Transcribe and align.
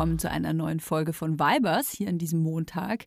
willkommen 0.00 0.18
zu 0.18 0.30
einer 0.30 0.54
neuen 0.54 0.80
Folge 0.80 1.12
von 1.12 1.38
Vibers 1.38 1.90
hier 1.90 2.08
an 2.08 2.16
diesem 2.16 2.40
Montag. 2.40 3.06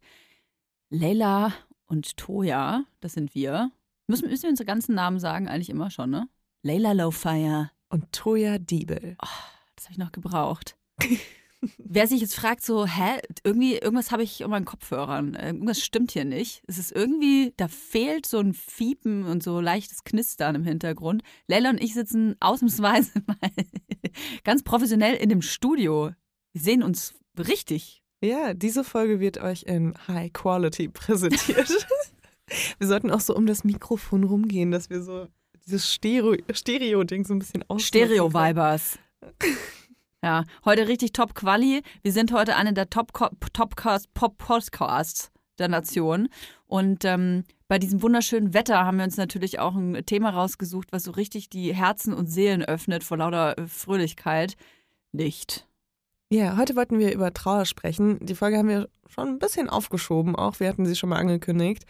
Leila 0.91 1.52
und 1.88 2.18
Toya, 2.18 2.84
das 3.00 3.14
sind 3.14 3.34
wir. 3.34 3.71
Müssen, 4.05 4.30
müssen 4.30 4.44
wir 4.44 4.52
unsere 4.52 4.68
ganzen 4.68 4.94
Namen 4.94 5.17
sagen? 5.17 5.48
Eigentlich 5.48 5.72
immer 5.72 5.90
schon, 5.90 6.12
ne? 6.12 6.30
Leila 6.62 6.91
Lowfire. 6.91 7.72
Und 7.90 8.12
Toya 8.12 8.59
Diebel. 8.59 9.16
Oh, 9.23 9.27
das 9.76 9.86
habe 9.86 9.94
ich 9.94 9.98
noch 9.98 10.12
gebraucht. 10.12 10.77
Wer 11.80 12.05
sich 12.05 12.22
jetzt 12.22 12.36
fragt, 12.36 12.64
so, 12.64 12.86
hä, 12.86 13.20
irgendwie, 13.44 13.73
irgendwas 13.73 14.12
habe 14.12 14.22
ich 14.22 14.41
in 14.41 14.52
meinen 14.52 14.66
Kopfhörern. 14.66 15.34
Irgendwas 15.34 15.80
stimmt 15.80 16.12
hier 16.12 16.25
nicht. 16.25 16.62
Es 16.67 16.78
ist 16.78 16.91
irgendwie, 16.91 17.55
da 17.58 17.70
fehlt 17.70 18.28
so 18.28 18.38
ein 18.38 18.53
Fiepen 18.53 19.23
und 19.25 19.41
so 19.41 19.59
leichtes 19.59 20.03
Knistern 20.03 20.53
im 20.53 20.64
Hintergrund. 20.64 21.23
Leila 21.48 21.72
und 21.72 21.81
ich 21.81 21.95
sitzen 21.95 22.36
ausnahmsweise 22.39 23.14
mal 23.25 23.52
ganz 24.44 24.62
professionell 24.62 25.16
in 25.16 25.30
dem 25.30 25.41
Studio. 25.41 26.12
Wir 26.53 26.62
sehen 26.62 26.84
uns 26.84 27.16
richtig. 27.38 28.03
Ja, 28.21 28.53
diese 28.53 28.84
Folge 28.84 29.20
wird 29.20 29.39
euch 29.39 29.63
in 29.63 29.95
High 30.07 30.31
Quality 30.31 30.88
präsentiert. 30.88 31.67
wir 32.77 32.88
sollten 32.88 33.09
auch 33.11 33.20
so 33.20 33.35
um 33.35 33.48
das 33.48 33.63
Mikrofon 33.63 34.23
rumgehen, 34.23 34.70
dass 34.70 34.89
wir 34.89 35.02
so 35.02 35.27
dieses 35.66 35.91
Stereo-Ding 35.91 36.55
Stereo 36.55 37.03
so 37.23 37.33
ein 37.33 37.39
bisschen 37.39 37.66
aus. 37.67 37.83
Stereo-Vibers. 37.83 39.00
Ja, 40.25 40.45
heute 40.63 40.88
richtig 40.88 41.11
top 41.11 41.36
Quali. 41.36 41.81
Wir 42.02 42.13
sind 42.13 42.31
heute 42.31 42.56
eine 42.56 42.72
der 42.72 42.89
Top 42.89 43.11
Topcast 43.52 44.13
Pop 44.13 44.38
Podcasts 44.38 45.33
der 45.59 45.67
Nation 45.67 46.30
und 46.66 47.03
ähm, 47.03 47.44
bei 47.67 47.78
diesem 47.78 48.02
wunderschönen 48.02 48.53
Wetter 48.53 48.85
haben 48.85 49.00
wir 49.00 49.03
uns 49.03 49.17
natürlich 49.17 49.59
auch 49.59 49.75
ein 49.75 50.06
Thema 50.06 50.30
rausgesucht, 50.30 50.94
was 50.94 51.03
so 51.03 51.11
richtig 51.11 51.50
die 51.50 51.75
Herzen 51.75 52.13
und 52.13 52.28
Seelen 52.28 52.63
öffnet 52.63 53.03
vor 53.03 53.17
lauter 53.17 53.58
äh, 53.58 53.67
Fröhlichkeit. 53.67 54.56
Nicht. 55.11 55.67
Ja, 56.34 56.58
heute 56.58 56.76
wollten 56.76 56.98
wir 56.98 57.14
über 57.14 57.31
Trauer 57.31 57.66
sprechen. 57.66 58.17
Die 58.26 58.34
Folge 58.34 58.58
haben 58.58 58.67
wir 58.67 58.89
schon 59.08 59.28
ein 59.28 59.38
bisschen 59.38 59.70
aufgeschoben, 59.70 60.36
auch 60.36 60.59
wir 60.59 60.67
hatten 60.67 60.88
sie 60.88 60.95
schon 60.95 61.09
mal 61.09 61.20
angekündigt. 61.20 61.86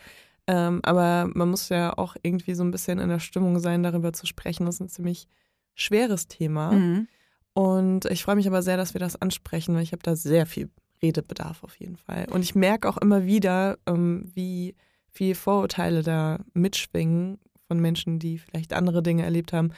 Ähm, 0.47 0.81
aber 0.83 1.29
man 1.33 1.49
muss 1.49 1.69
ja 1.69 1.97
auch 1.97 2.17
irgendwie 2.23 2.53
so 2.53 2.61
ein 2.61 2.71
bisschen 2.71 2.99
in 2.99 3.07
der 3.07 3.19
Stimmung 3.19 3.59
sein, 3.59 3.83
darüber 3.83 4.11
zu 4.11 4.25
sprechen. 4.25 4.65
Das 4.65 4.75
ist 4.75 4.81
ein 4.81 4.89
ziemlich 4.89 5.29
schweres 5.75 6.27
Thema. 6.27 6.73
Mhm. 6.73 7.07
Und 7.53 8.03
ich 8.07 8.23
freue 8.23 8.35
mich 8.35 8.45
aber 8.45 8.61
sehr, 8.61 8.75
dass 8.75 8.93
wir 8.93 8.99
das 8.99 9.15
ansprechen, 9.21 9.75
weil 9.75 9.83
ich 9.83 9.93
habe 9.93 10.03
da 10.03 10.17
sehr 10.17 10.45
viel 10.45 10.69
Redebedarf 11.01 11.63
auf 11.63 11.79
jeden 11.79 11.95
Fall. 11.95 12.27
Und 12.29 12.41
ich 12.41 12.53
merke 12.53 12.89
auch 12.89 12.97
immer 12.97 13.25
wieder, 13.25 13.77
ähm, 13.85 14.29
wie 14.33 14.75
viel 15.07 15.35
Vorurteile 15.35 16.03
da 16.03 16.39
mitschwingen 16.53 17.39
von 17.69 17.79
Menschen, 17.79 18.19
die 18.19 18.39
vielleicht 18.39 18.73
andere 18.73 19.01
Dinge 19.01 19.23
erlebt 19.23 19.53
haben, 19.53 19.71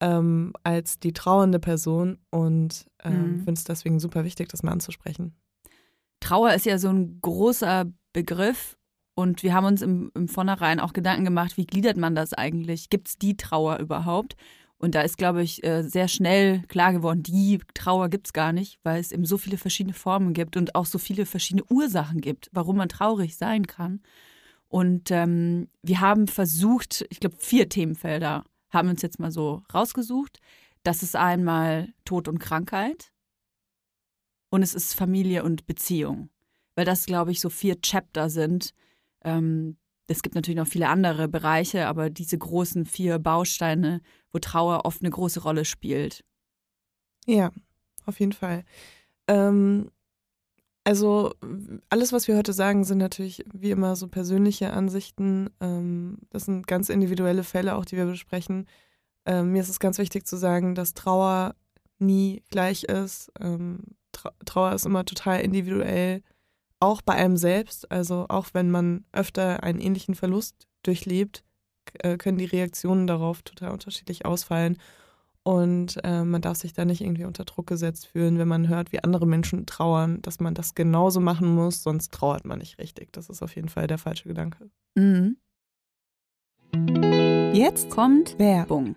ähm, 0.00 0.54
als 0.62 0.98
die 1.00 1.12
trauernde 1.12 1.58
Person. 1.58 2.16
Und 2.30 2.86
ähm, 3.06 3.38
mhm. 3.38 3.38
finde 3.38 3.54
es 3.54 3.64
deswegen 3.64 4.00
super 4.00 4.24
wichtig, 4.24 4.48
das 4.48 4.62
mal 4.62 4.72
anzusprechen. 4.72 5.34
Trauer 6.20 6.54
ist 6.54 6.66
ja 6.66 6.78
so 6.78 6.88
ein 6.88 7.20
großer 7.20 7.86
Begriff 8.12 8.76
und 9.14 9.42
wir 9.42 9.54
haben 9.54 9.66
uns 9.66 9.82
im, 9.82 10.10
im 10.14 10.28
Vornherein 10.28 10.80
auch 10.80 10.92
Gedanken 10.92 11.24
gemacht, 11.24 11.56
wie 11.56 11.66
gliedert 11.66 11.96
man 11.96 12.14
das 12.14 12.32
eigentlich? 12.32 12.90
Gibt 12.90 13.08
es 13.08 13.18
die 13.18 13.36
Trauer 13.36 13.78
überhaupt? 13.78 14.36
Und 14.78 14.94
da 14.94 15.00
ist, 15.00 15.16
glaube 15.16 15.42
ich, 15.42 15.64
äh, 15.64 15.82
sehr 15.82 16.06
schnell 16.06 16.60
klar 16.68 16.92
geworden, 16.92 17.22
die 17.22 17.60
Trauer 17.72 18.10
gibt 18.10 18.26
es 18.26 18.32
gar 18.34 18.52
nicht, 18.52 18.78
weil 18.82 19.00
es 19.00 19.10
eben 19.10 19.24
so 19.24 19.38
viele 19.38 19.56
verschiedene 19.56 19.94
Formen 19.94 20.34
gibt 20.34 20.56
und 20.56 20.74
auch 20.74 20.84
so 20.84 20.98
viele 20.98 21.24
verschiedene 21.24 21.64
Ursachen 21.70 22.20
gibt, 22.20 22.50
warum 22.52 22.76
man 22.76 22.90
traurig 22.90 23.36
sein 23.36 23.66
kann. 23.66 24.00
Und 24.68 25.10
ähm, 25.10 25.68
wir 25.82 26.00
haben 26.00 26.28
versucht, 26.28 27.06
ich 27.08 27.20
glaube, 27.20 27.36
vier 27.38 27.68
Themenfelder 27.68 28.44
haben 28.70 28.88
wir 28.88 28.92
uns 28.92 29.02
jetzt 29.02 29.18
mal 29.18 29.30
so 29.30 29.62
rausgesucht. 29.72 30.40
Das 30.86 31.02
ist 31.02 31.16
einmal 31.16 31.92
Tod 32.04 32.28
und 32.28 32.38
Krankheit 32.38 33.12
und 34.50 34.62
es 34.62 34.72
ist 34.72 34.94
Familie 34.94 35.42
und 35.42 35.66
Beziehung, 35.66 36.30
weil 36.76 36.84
das, 36.84 37.06
glaube 37.06 37.32
ich, 37.32 37.40
so 37.40 37.50
vier 37.50 37.80
Chapter 37.80 38.30
sind, 38.30 38.72
ähm, 39.24 39.78
es 40.06 40.22
gibt 40.22 40.36
natürlich 40.36 40.58
noch 40.58 40.68
viele 40.68 40.88
andere 40.88 41.26
Bereiche, 41.26 41.88
aber 41.88 42.08
diese 42.08 42.38
großen 42.38 42.86
vier 42.86 43.18
Bausteine, 43.18 44.00
wo 44.30 44.38
Trauer 44.38 44.84
oft 44.84 45.02
eine 45.02 45.10
große 45.10 45.40
Rolle 45.40 45.64
spielt. 45.64 46.24
Ja, 47.26 47.50
auf 48.04 48.20
jeden 48.20 48.32
Fall. 48.32 48.62
Ähm, 49.26 49.90
also 50.84 51.34
alles, 51.90 52.12
was 52.12 52.28
wir 52.28 52.36
heute 52.36 52.52
sagen, 52.52 52.84
sind 52.84 52.98
natürlich 52.98 53.44
wie 53.52 53.72
immer 53.72 53.96
so 53.96 54.06
persönliche 54.06 54.72
Ansichten. 54.72 55.50
Ähm, 55.60 56.18
das 56.30 56.44
sind 56.44 56.68
ganz 56.68 56.90
individuelle 56.90 57.42
Fälle 57.42 57.74
auch, 57.74 57.84
die 57.84 57.96
wir 57.96 58.06
besprechen. 58.06 58.68
Ähm, 59.26 59.52
mir 59.52 59.62
ist 59.62 59.68
es 59.68 59.80
ganz 59.80 59.98
wichtig 59.98 60.26
zu 60.26 60.36
sagen, 60.36 60.74
dass 60.74 60.94
Trauer 60.94 61.54
nie 61.98 62.42
gleich 62.50 62.84
ist. 62.84 63.32
Ähm, 63.40 63.80
Trauer 64.44 64.72
ist 64.72 64.86
immer 64.86 65.04
total 65.04 65.40
individuell 65.40 66.22
auch 66.80 67.02
bei 67.02 67.14
einem 67.14 67.36
selbst, 67.36 67.90
also 67.90 68.26
auch 68.28 68.48
wenn 68.52 68.70
man 68.70 69.04
öfter 69.12 69.62
einen 69.62 69.80
ähnlichen 69.80 70.14
Verlust 70.14 70.68
durchlebt, 70.82 71.42
äh, 72.00 72.16
können 72.16 72.38
die 72.38 72.44
Reaktionen 72.44 73.06
darauf 73.06 73.42
total 73.42 73.72
unterschiedlich 73.72 74.26
ausfallen. 74.26 74.78
Und 75.42 75.98
äh, 76.02 76.24
man 76.24 76.42
darf 76.42 76.56
sich 76.56 76.72
da 76.72 76.84
nicht 76.84 77.00
irgendwie 77.00 77.24
unter 77.24 77.44
Druck 77.44 77.68
gesetzt 77.68 78.08
fühlen, 78.08 78.38
wenn 78.38 78.48
man 78.48 78.68
hört, 78.68 78.90
wie 78.90 79.02
andere 79.02 79.26
Menschen 79.26 79.64
trauern, 79.64 80.20
dass 80.22 80.40
man 80.40 80.54
das 80.54 80.74
genauso 80.74 81.20
machen 81.20 81.54
muss, 81.54 81.84
sonst 81.84 82.12
trauert 82.12 82.44
man 82.44 82.58
nicht 82.58 82.78
richtig. 82.78 83.12
Das 83.12 83.28
ist 83.28 83.42
auf 83.42 83.54
jeden 83.54 83.68
Fall 83.68 83.86
der 83.86 83.98
falsche 83.98 84.28
Gedanke. 84.28 84.70
Mhm. 84.96 85.36
Jetzt 87.54 87.90
kommt 87.90 88.38
Werbung. 88.40 88.96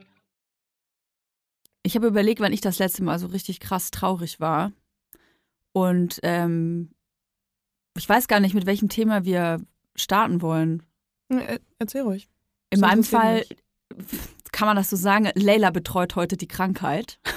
Ich 1.83 1.95
habe 1.95 2.07
überlegt, 2.07 2.39
wann 2.39 2.53
ich 2.53 2.61
das 2.61 2.79
letzte 2.79 3.03
Mal 3.03 3.19
so 3.19 3.27
richtig 3.27 3.59
krass 3.59 3.91
traurig 3.91 4.39
war. 4.39 4.71
Und 5.73 6.19
ähm, 6.23 6.91
ich 7.97 8.07
weiß 8.07 8.27
gar 8.27 8.39
nicht, 8.39 8.53
mit 8.53 8.65
welchem 8.65 8.89
Thema 8.89 9.25
wir 9.25 9.61
starten 9.95 10.41
wollen. 10.41 10.83
Erzähl 11.79 12.01
ruhig. 12.01 12.29
In 12.69 12.81
meinem 12.81 13.03
Fall 13.03 13.45
kann 14.51 14.67
man 14.67 14.75
das 14.75 14.89
so 14.89 14.95
sagen, 14.95 15.29
Leila 15.35 15.71
betreut 15.71 16.15
heute 16.15 16.37
die 16.37 16.47
Krankheit. 16.47 17.19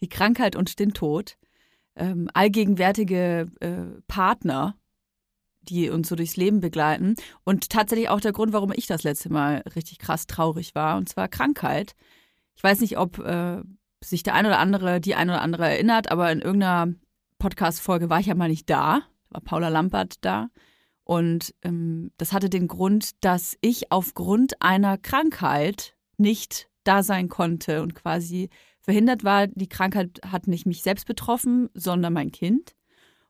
Die 0.00 0.08
Krankheit 0.08 0.56
und 0.56 0.78
den 0.78 0.94
Tod. 0.94 1.36
Ähm, 1.94 2.30
allgegenwärtige 2.32 3.48
äh, 3.60 4.00
Partner 4.06 4.78
die 5.68 5.90
uns 5.90 6.08
so 6.08 6.16
durchs 6.16 6.36
Leben 6.36 6.60
begleiten. 6.60 7.14
Und 7.44 7.70
tatsächlich 7.70 8.08
auch 8.08 8.20
der 8.20 8.32
Grund, 8.32 8.52
warum 8.52 8.72
ich 8.74 8.86
das 8.86 9.02
letzte 9.02 9.30
Mal 9.30 9.62
richtig 9.74 9.98
krass 9.98 10.26
traurig 10.26 10.74
war, 10.74 10.96
und 10.96 11.08
zwar 11.08 11.28
Krankheit. 11.28 11.94
Ich 12.58 12.64
weiß 12.64 12.80
nicht, 12.80 12.98
ob 12.98 13.20
äh, 13.20 13.62
sich 14.02 14.24
der 14.24 14.34
ein 14.34 14.44
oder 14.44 14.58
andere, 14.58 15.00
die 15.00 15.14
ein 15.14 15.30
oder 15.30 15.42
andere 15.42 15.68
erinnert, 15.68 16.10
aber 16.10 16.32
in 16.32 16.40
irgendeiner 16.40 16.92
Podcast-Folge 17.38 18.10
war 18.10 18.18
ich 18.18 18.26
ja 18.26 18.34
mal 18.34 18.48
nicht 18.48 18.68
da. 18.68 19.02
War 19.30 19.40
Paula 19.42 19.68
Lampert 19.68 20.16
da. 20.24 20.48
Und 21.04 21.54
ähm, 21.62 22.10
das 22.16 22.32
hatte 22.32 22.50
den 22.50 22.66
Grund, 22.66 23.24
dass 23.24 23.56
ich 23.60 23.92
aufgrund 23.92 24.60
einer 24.60 24.98
Krankheit 24.98 25.94
nicht 26.16 26.68
da 26.82 27.04
sein 27.04 27.28
konnte 27.28 27.80
und 27.80 27.94
quasi 27.94 28.50
verhindert 28.80 29.22
war. 29.22 29.46
Die 29.46 29.68
Krankheit 29.68 30.18
hat 30.26 30.48
nicht 30.48 30.66
mich 30.66 30.82
selbst 30.82 31.06
betroffen, 31.06 31.70
sondern 31.74 32.12
mein 32.12 32.32
Kind. 32.32 32.74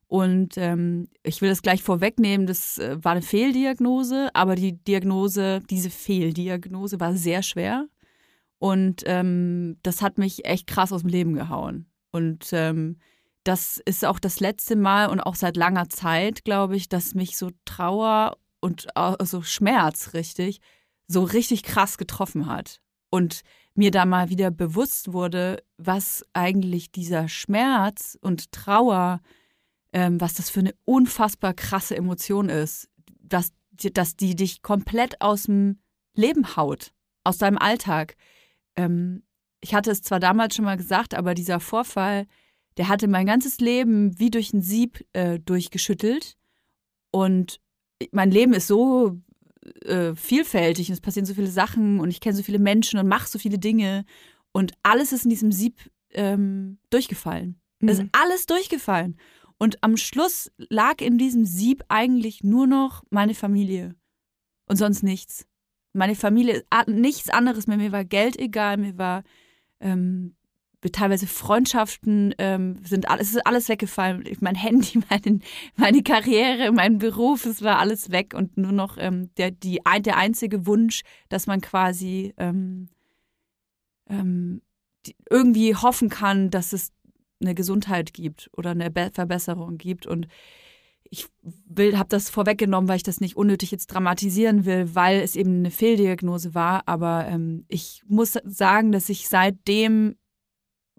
Und 0.06 0.56
ähm, 0.56 1.08
ich 1.22 1.42
will 1.42 1.50
das 1.50 1.60
gleich 1.60 1.82
vorwegnehmen, 1.82 2.46
das 2.46 2.78
äh, 2.78 2.96
war 3.04 3.12
eine 3.12 3.20
Fehldiagnose, 3.20 4.30
aber 4.32 4.54
die 4.54 4.82
Diagnose, 4.82 5.60
diese 5.69 5.90
Fehldiagnose 5.90 6.98
war 6.98 7.12
sehr 7.12 7.42
schwer. 7.42 7.88
Und 8.58 9.02
ähm, 9.06 9.78
das 9.82 10.02
hat 10.02 10.19
mich 10.19 10.44
echt 10.44 10.66
krass 10.66 10.93
aus 10.93 11.02
dem 11.02 11.10
Leben 11.10 11.34
gehauen. 11.34 11.87
Und 12.10 12.49
ähm, 12.52 12.99
das 13.44 13.81
ist 13.84 14.05
auch 14.05 14.19
das 14.19 14.40
letzte 14.40 14.76
Mal 14.76 15.06
und 15.08 15.20
auch 15.20 15.34
seit 15.34 15.56
langer 15.56 15.88
Zeit, 15.88 16.44
glaube 16.44 16.76
ich, 16.76 16.88
dass 16.88 17.14
mich 17.14 17.37
so 17.37 17.50
Trauer 17.64 18.37
und 18.60 18.96
also 18.96 19.43
Schmerz 19.43 20.12
richtig, 20.14 20.60
so 21.06 21.22
richtig 21.22 21.62
krass 21.62 21.99
getroffen 21.99 22.46
hat. 22.46 22.81
Und 23.10 23.43
mir 23.75 23.90
da 23.90 24.05
mal 24.05 24.28
wieder 24.28 24.50
bewusst 24.50 25.12
wurde, 25.12 25.62
was 25.76 26.25
eigentlich 26.32 26.90
dieser 26.90 27.28
Schmerz 27.28 28.19
und 28.20 28.50
Trauer 28.50 29.20
ähm, 29.93 30.20
was 30.20 30.34
das 30.34 30.50
für 30.50 30.61
eine 30.61 30.75
unfassbar 30.84 31.54
krasse 31.54 31.96
Emotion 31.96 32.49
ist, 32.49 32.88
dass, 33.20 33.52
dass 33.72 34.16
die 34.16 34.37
dich 34.37 34.62
komplett 34.62 35.20
aus 35.20 35.44
dem 35.44 35.81
Leben 36.14 36.56
haut, 36.56 36.93
aus 37.25 37.38
deinem 37.38 37.58
Alltag. 37.58 38.16
Ähm, 38.78 39.25
ich 39.60 39.75
hatte 39.75 39.90
es 39.90 40.02
zwar 40.02 40.20
damals 40.20 40.54
schon 40.54 40.64
mal 40.64 40.76
gesagt, 40.76 41.14
aber 41.14 41.34
dieser 41.34 41.58
Vorfall, 41.58 42.26
der 42.76 42.88
hatte 42.88 43.08
mein 43.08 43.26
ganzes 43.26 43.58
Leben 43.58 44.19
wie 44.19 44.30
durch 44.30 44.52
ein 44.52 44.62
Sieb 44.62 45.04
äh, 45.12 45.40
durchgeschüttelt. 45.40 46.36
Und 47.10 47.60
mein 48.12 48.30
Leben 48.30 48.52
ist 48.52 48.69
so 48.69 49.20
äh, 49.84 50.14
vielfältig 50.14 50.88
und 50.88 50.94
es 50.94 51.00
passieren 51.00 51.26
so 51.26 51.34
viele 51.34 51.50
Sachen 51.50 51.98
und 51.98 52.10
ich 52.10 52.20
kenne 52.20 52.36
so 52.36 52.44
viele 52.44 52.60
Menschen 52.60 53.00
und 53.00 53.08
mache 53.08 53.28
so 53.28 53.38
viele 53.40 53.58
Dinge. 53.58 54.04
Und 54.52 54.72
alles 54.84 55.12
ist 55.12 55.25
in 55.25 55.30
diesem 55.30 55.50
Sieb 55.50 55.90
ähm, 56.10 56.78
durchgefallen. 56.90 57.60
Mhm. 57.80 57.88
Es 57.88 57.98
ist 57.98 58.08
alles 58.12 58.46
durchgefallen. 58.46 59.19
Und 59.58 59.82
am 59.82 59.96
Schluss 59.96 60.52
lag 60.56 61.00
in 61.00 61.19
diesem 61.19 61.44
Sieb 61.44 61.84
eigentlich 61.88 62.44
nur 62.44 62.69
noch 62.69 63.02
meine 63.10 63.34
Familie 63.34 63.96
und 64.66 64.76
sonst 64.76 65.02
nichts. 65.02 65.47
Meine 65.93 66.14
Familie, 66.14 66.64
nichts 66.87 67.31
anderes 67.31 67.67
mehr. 67.67 67.76
Mir 67.76 67.93
war 67.93 68.05
Geld 68.05 68.38
egal, 68.38 68.76
mir 68.76 68.99
war 68.99 69.23
ähm, 69.81 70.35
teilweise 70.93 71.26
Freundschaften 71.26 72.35
ähm, 72.38 72.76
sind 72.85 73.08
alles, 73.11 73.29
es 73.29 73.37
ist 73.37 73.46
alles 73.46 73.69
weggefallen. 73.69 74.25
Mein 74.40 74.55
Handy, 74.55 75.00
meine, 75.11 75.40
meine 75.76 76.02
Karriere, 76.02 76.73
mein 76.73 76.99
Beruf, 76.99 77.46
es 77.46 77.62
war 77.62 77.79
alles 77.79 78.11
weg 78.11 78.35
und 78.35 78.56
nur 78.56 78.73
noch 78.73 78.96
ähm, 78.99 79.31
der, 79.37 79.50
die, 79.50 79.81
der 80.00 80.17
einzige 80.17 80.67
Wunsch, 80.67 81.02
dass 81.29 81.46
man 81.46 81.61
quasi 81.61 82.32
ähm, 82.37 82.88
ähm, 84.08 84.62
die, 85.06 85.17
irgendwie 85.29 85.75
hoffen 85.75 86.08
kann, 86.08 86.50
dass 86.50 86.73
es 86.73 86.93
eine 87.40 87.55
Gesundheit 87.55 88.12
gibt 88.14 88.50
oder 88.56 88.70
eine 88.70 88.90
Be 88.90 89.11
Verbesserung 89.12 89.79
gibt. 89.79 90.06
Und 90.06 90.29
ich 91.10 91.28
will, 91.43 91.96
habe 91.99 92.08
das 92.08 92.31
vorweggenommen, 92.31 92.88
weil 92.88 92.96
ich 92.96 93.02
das 93.02 93.20
nicht 93.20 93.37
unnötig 93.37 93.70
jetzt 93.70 93.87
dramatisieren 93.88 94.64
will, 94.64 94.94
weil 94.94 95.20
es 95.20 95.37
eben 95.37 95.58
eine 95.58 95.70
Fehldiagnose 95.70 96.55
war. 96.55 96.82
Aber 96.87 97.26
ähm, 97.26 97.64
ich 97.69 98.02
muss 98.06 98.38
sagen, 98.44 98.93
dass 98.93 99.08
ich 99.08 99.28
seitdem 99.28 100.16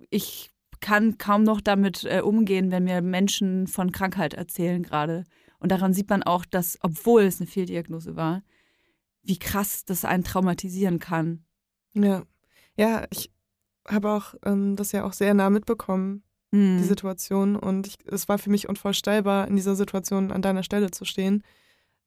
ich 0.09 0.51
kann 0.79 1.17
kaum 1.17 1.43
noch 1.43 1.61
damit 1.61 2.05
äh, 2.05 2.21
umgehen, 2.21 2.71
wenn 2.71 2.85
mir 2.85 3.01
Menschen 3.01 3.67
von 3.67 3.91
Krankheit 3.91 4.33
erzählen 4.33 4.81
gerade. 4.83 5.25
Und 5.59 5.71
daran 5.71 5.93
sieht 5.93 6.09
man 6.09 6.23
auch, 6.23 6.45
dass, 6.45 6.77
obwohl 6.81 7.23
es 7.23 7.39
eine 7.39 7.47
Fehldiagnose 7.47 8.15
war, 8.15 8.43
wie 9.23 9.37
krass 9.37 9.83
das 9.83 10.05
einen 10.05 10.23
traumatisieren 10.23 10.99
kann. 10.99 11.43
Ja, 11.93 12.23
ja, 12.77 13.05
ich 13.11 13.31
habe 13.85 14.09
auch 14.09 14.35
ähm, 14.45 14.75
das 14.77 14.93
ja 14.93 15.03
auch 15.03 15.13
sehr 15.13 15.33
nah 15.33 15.49
mitbekommen, 15.49 16.23
mhm. 16.51 16.77
die 16.77 16.83
Situation. 16.83 17.55
Und 17.55 17.87
ich, 17.87 17.97
es 18.05 18.27
war 18.29 18.37
für 18.37 18.49
mich 18.49 18.69
unvorstellbar, 18.69 19.47
in 19.47 19.55
dieser 19.55 19.75
Situation 19.75 20.31
an 20.31 20.41
deiner 20.41 20.63
Stelle 20.63 20.91
zu 20.91 21.05
stehen. 21.05 21.43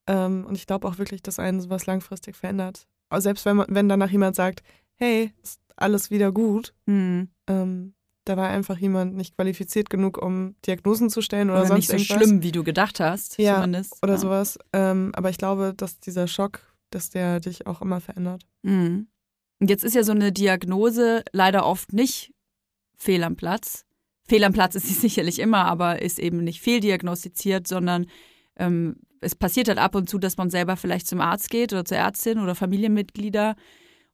Ähm, 0.06 0.44
und 0.46 0.56
ich 0.56 0.66
glaube 0.66 0.88
auch 0.88 0.98
wirklich, 0.98 1.22
dass 1.22 1.38
einen 1.38 1.60
sowas 1.60 1.86
langfristig 1.86 2.36
verändert. 2.36 2.86
Aber 3.08 3.20
selbst 3.20 3.44
wenn, 3.44 3.56
man, 3.56 3.66
wenn 3.68 3.88
danach 3.88 4.10
jemand 4.10 4.36
sagt, 4.36 4.62
hey, 4.96 5.32
ist 5.42 5.60
alles 5.76 6.10
wieder 6.10 6.32
gut, 6.32 6.74
mhm. 6.86 7.28
ähm, 7.46 7.94
da 8.24 8.36
war 8.36 8.48
einfach 8.48 8.78
jemand 8.78 9.14
nicht 9.16 9.36
qualifiziert 9.36 9.90
genug, 9.90 10.16
um 10.16 10.54
Diagnosen 10.64 11.10
zu 11.10 11.22
stellen 11.22 11.50
oder, 11.50 11.60
oder 11.60 11.68
sonst 11.68 11.92
nicht 11.92 12.08
so 12.08 12.14
irgendwas. 12.14 12.28
schlimm, 12.28 12.42
wie 12.42 12.52
du 12.52 12.62
gedacht 12.62 13.00
hast, 13.00 13.38
ja, 13.38 13.56
zumindest. 13.56 14.02
Oder 14.02 14.12
ja. 14.14 14.18
sowas. 14.18 14.58
Ähm, 14.72 15.12
aber 15.14 15.30
ich 15.30 15.38
glaube, 15.38 15.74
dass 15.76 15.98
dieser 15.98 16.28
Schock, 16.28 16.60
dass 16.90 17.10
der 17.10 17.40
dich 17.40 17.66
auch 17.66 17.82
immer 17.82 18.00
verändert. 18.00 18.44
Mhm. 18.62 19.08
Und 19.58 19.70
jetzt 19.70 19.84
ist 19.84 19.94
ja 19.94 20.04
so 20.04 20.12
eine 20.12 20.32
Diagnose 20.32 21.24
leider 21.32 21.66
oft 21.66 21.92
nicht 21.92 22.32
fehl 22.96 23.22
am 23.24 23.36
Platz, 23.36 23.84
Fehl 24.28 24.44
am 24.44 24.52
Platz 24.52 24.74
ist 24.74 24.86
sie 24.86 24.94
sicherlich 25.08 25.38
immer, 25.38 25.64
aber 25.64 26.02
ist 26.02 26.18
eben 26.18 26.44
nicht 26.44 26.60
fehldiagnostiziert, 26.60 27.66
sondern 27.66 28.06
ähm, 28.56 28.96
es 29.20 29.34
passiert 29.34 29.68
halt 29.68 29.78
ab 29.78 29.94
und 29.94 30.08
zu, 30.08 30.18
dass 30.18 30.36
man 30.36 30.50
selber 30.50 30.76
vielleicht 30.76 31.06
zum 31.06 31.20
Arzt 31.20 31.48
geht 31.48 31.72
oder 31.72 31.84
zur 31.84 31.96
Ärztin 31.96 32.38
oder 32.38 32.54
Familienmitglieder 32.54 33.54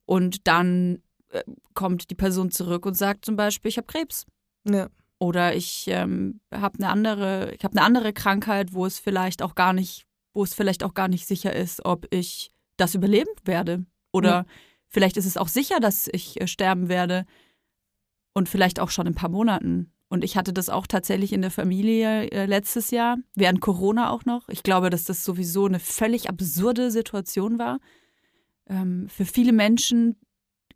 und 0.05 0.47
dann 0.47 1.03
äh, 1.31 1.43
kommt 1.75 2.11
die 2.11 2.15
Person 2.15 2.51
zurück 2.51 2.87
und 2.87 2.97
sagt 2.97 3.25
zum 3.25 3.37
Beispiel, 3.37 3.71
ich 3.71 3.77
habe 3.77 3.87
Krebs. 3.87 4.27
Ja. 4.65 4.89
Oder 5.19 5.55
ich 5.57 5.87
ähm, 5.89 6.41
habe 6.53 6.79
eine 6.79 6.91
andere, 6.91 7.53
ich 7.55 7.65
habe 7.65 7.77
eine 7.77 7.85
andere 7.85 8.13
Krankheit, 8.13 8.73
wo 8.73 8.87
es 8.87 8.99
vielleicht 8.99 9.43
auch 9.43 9.55
gar 9.55 9.73
nicht, 9.73 10.07
wo 10.33 10.45
es 10.45 10.55
vielleicht 10.55 10.85
auch 10.85 10.95
gar 10.95 11.09
nicht 11.09 11.27
sicher 11.27 11.55
ist, 11.55 11.85
ob 11.85 12.07
ich 12.11 12.53
das 12.77 12.95
überleben 12.95 13.31
werde. 13.45 13.85
Oder 14.13 14.31
ja. 14.31 14.47
vielleicht 14.89 15.17
ist 15.17 15.27
es 15.27 15.37
auch 15.37 15.49
sicher, 15.49 15.81
dass 15.81 16.09
ich 16.13 16.41
äh, 16.41 16.47
sterben 16.47 16.89
werde 16.89 17.27
und 18.33 18.49
vielleicht 18.49 18.79
auch 18.79 18.91
schon 18.91 19.07
in 19.07 19.13
ein 19.13 19.17
paar 19.17 19.31
Monaten. 19.31 19.93
Und 20.09 20.25
ich 20.25 20.37
hatte 20.37 20.53
das 20.53 20.71
auch 20.71 20.87
tatsächlich 20.87 21.33
in 21.33 21.43
der 21.43 21.51
Familie 21.51 22.31
äh, 22.31 22.47
letztes 22.47 22.91
Jahr, 22.91 23.19
während 23.35 23.61
Corona 23.61 24.11
auch 24.11 24.25
noch. 24.25 24.49
Ich 24.49 24.63
glaube, 24.63 24.89
dass 24.89 25.05
das 25.05 25.25
sowieso 25.25 25.67
eine 25.67 25.81
völlig 25.81 26.29
absurde 26.29 26.91
Situation 26.91 27.59
war. 27.59 27.79
Ähm, 28.67 29.09
für 29.09 29.27
viele 29.27 29.53
Menschen 29.53 30.17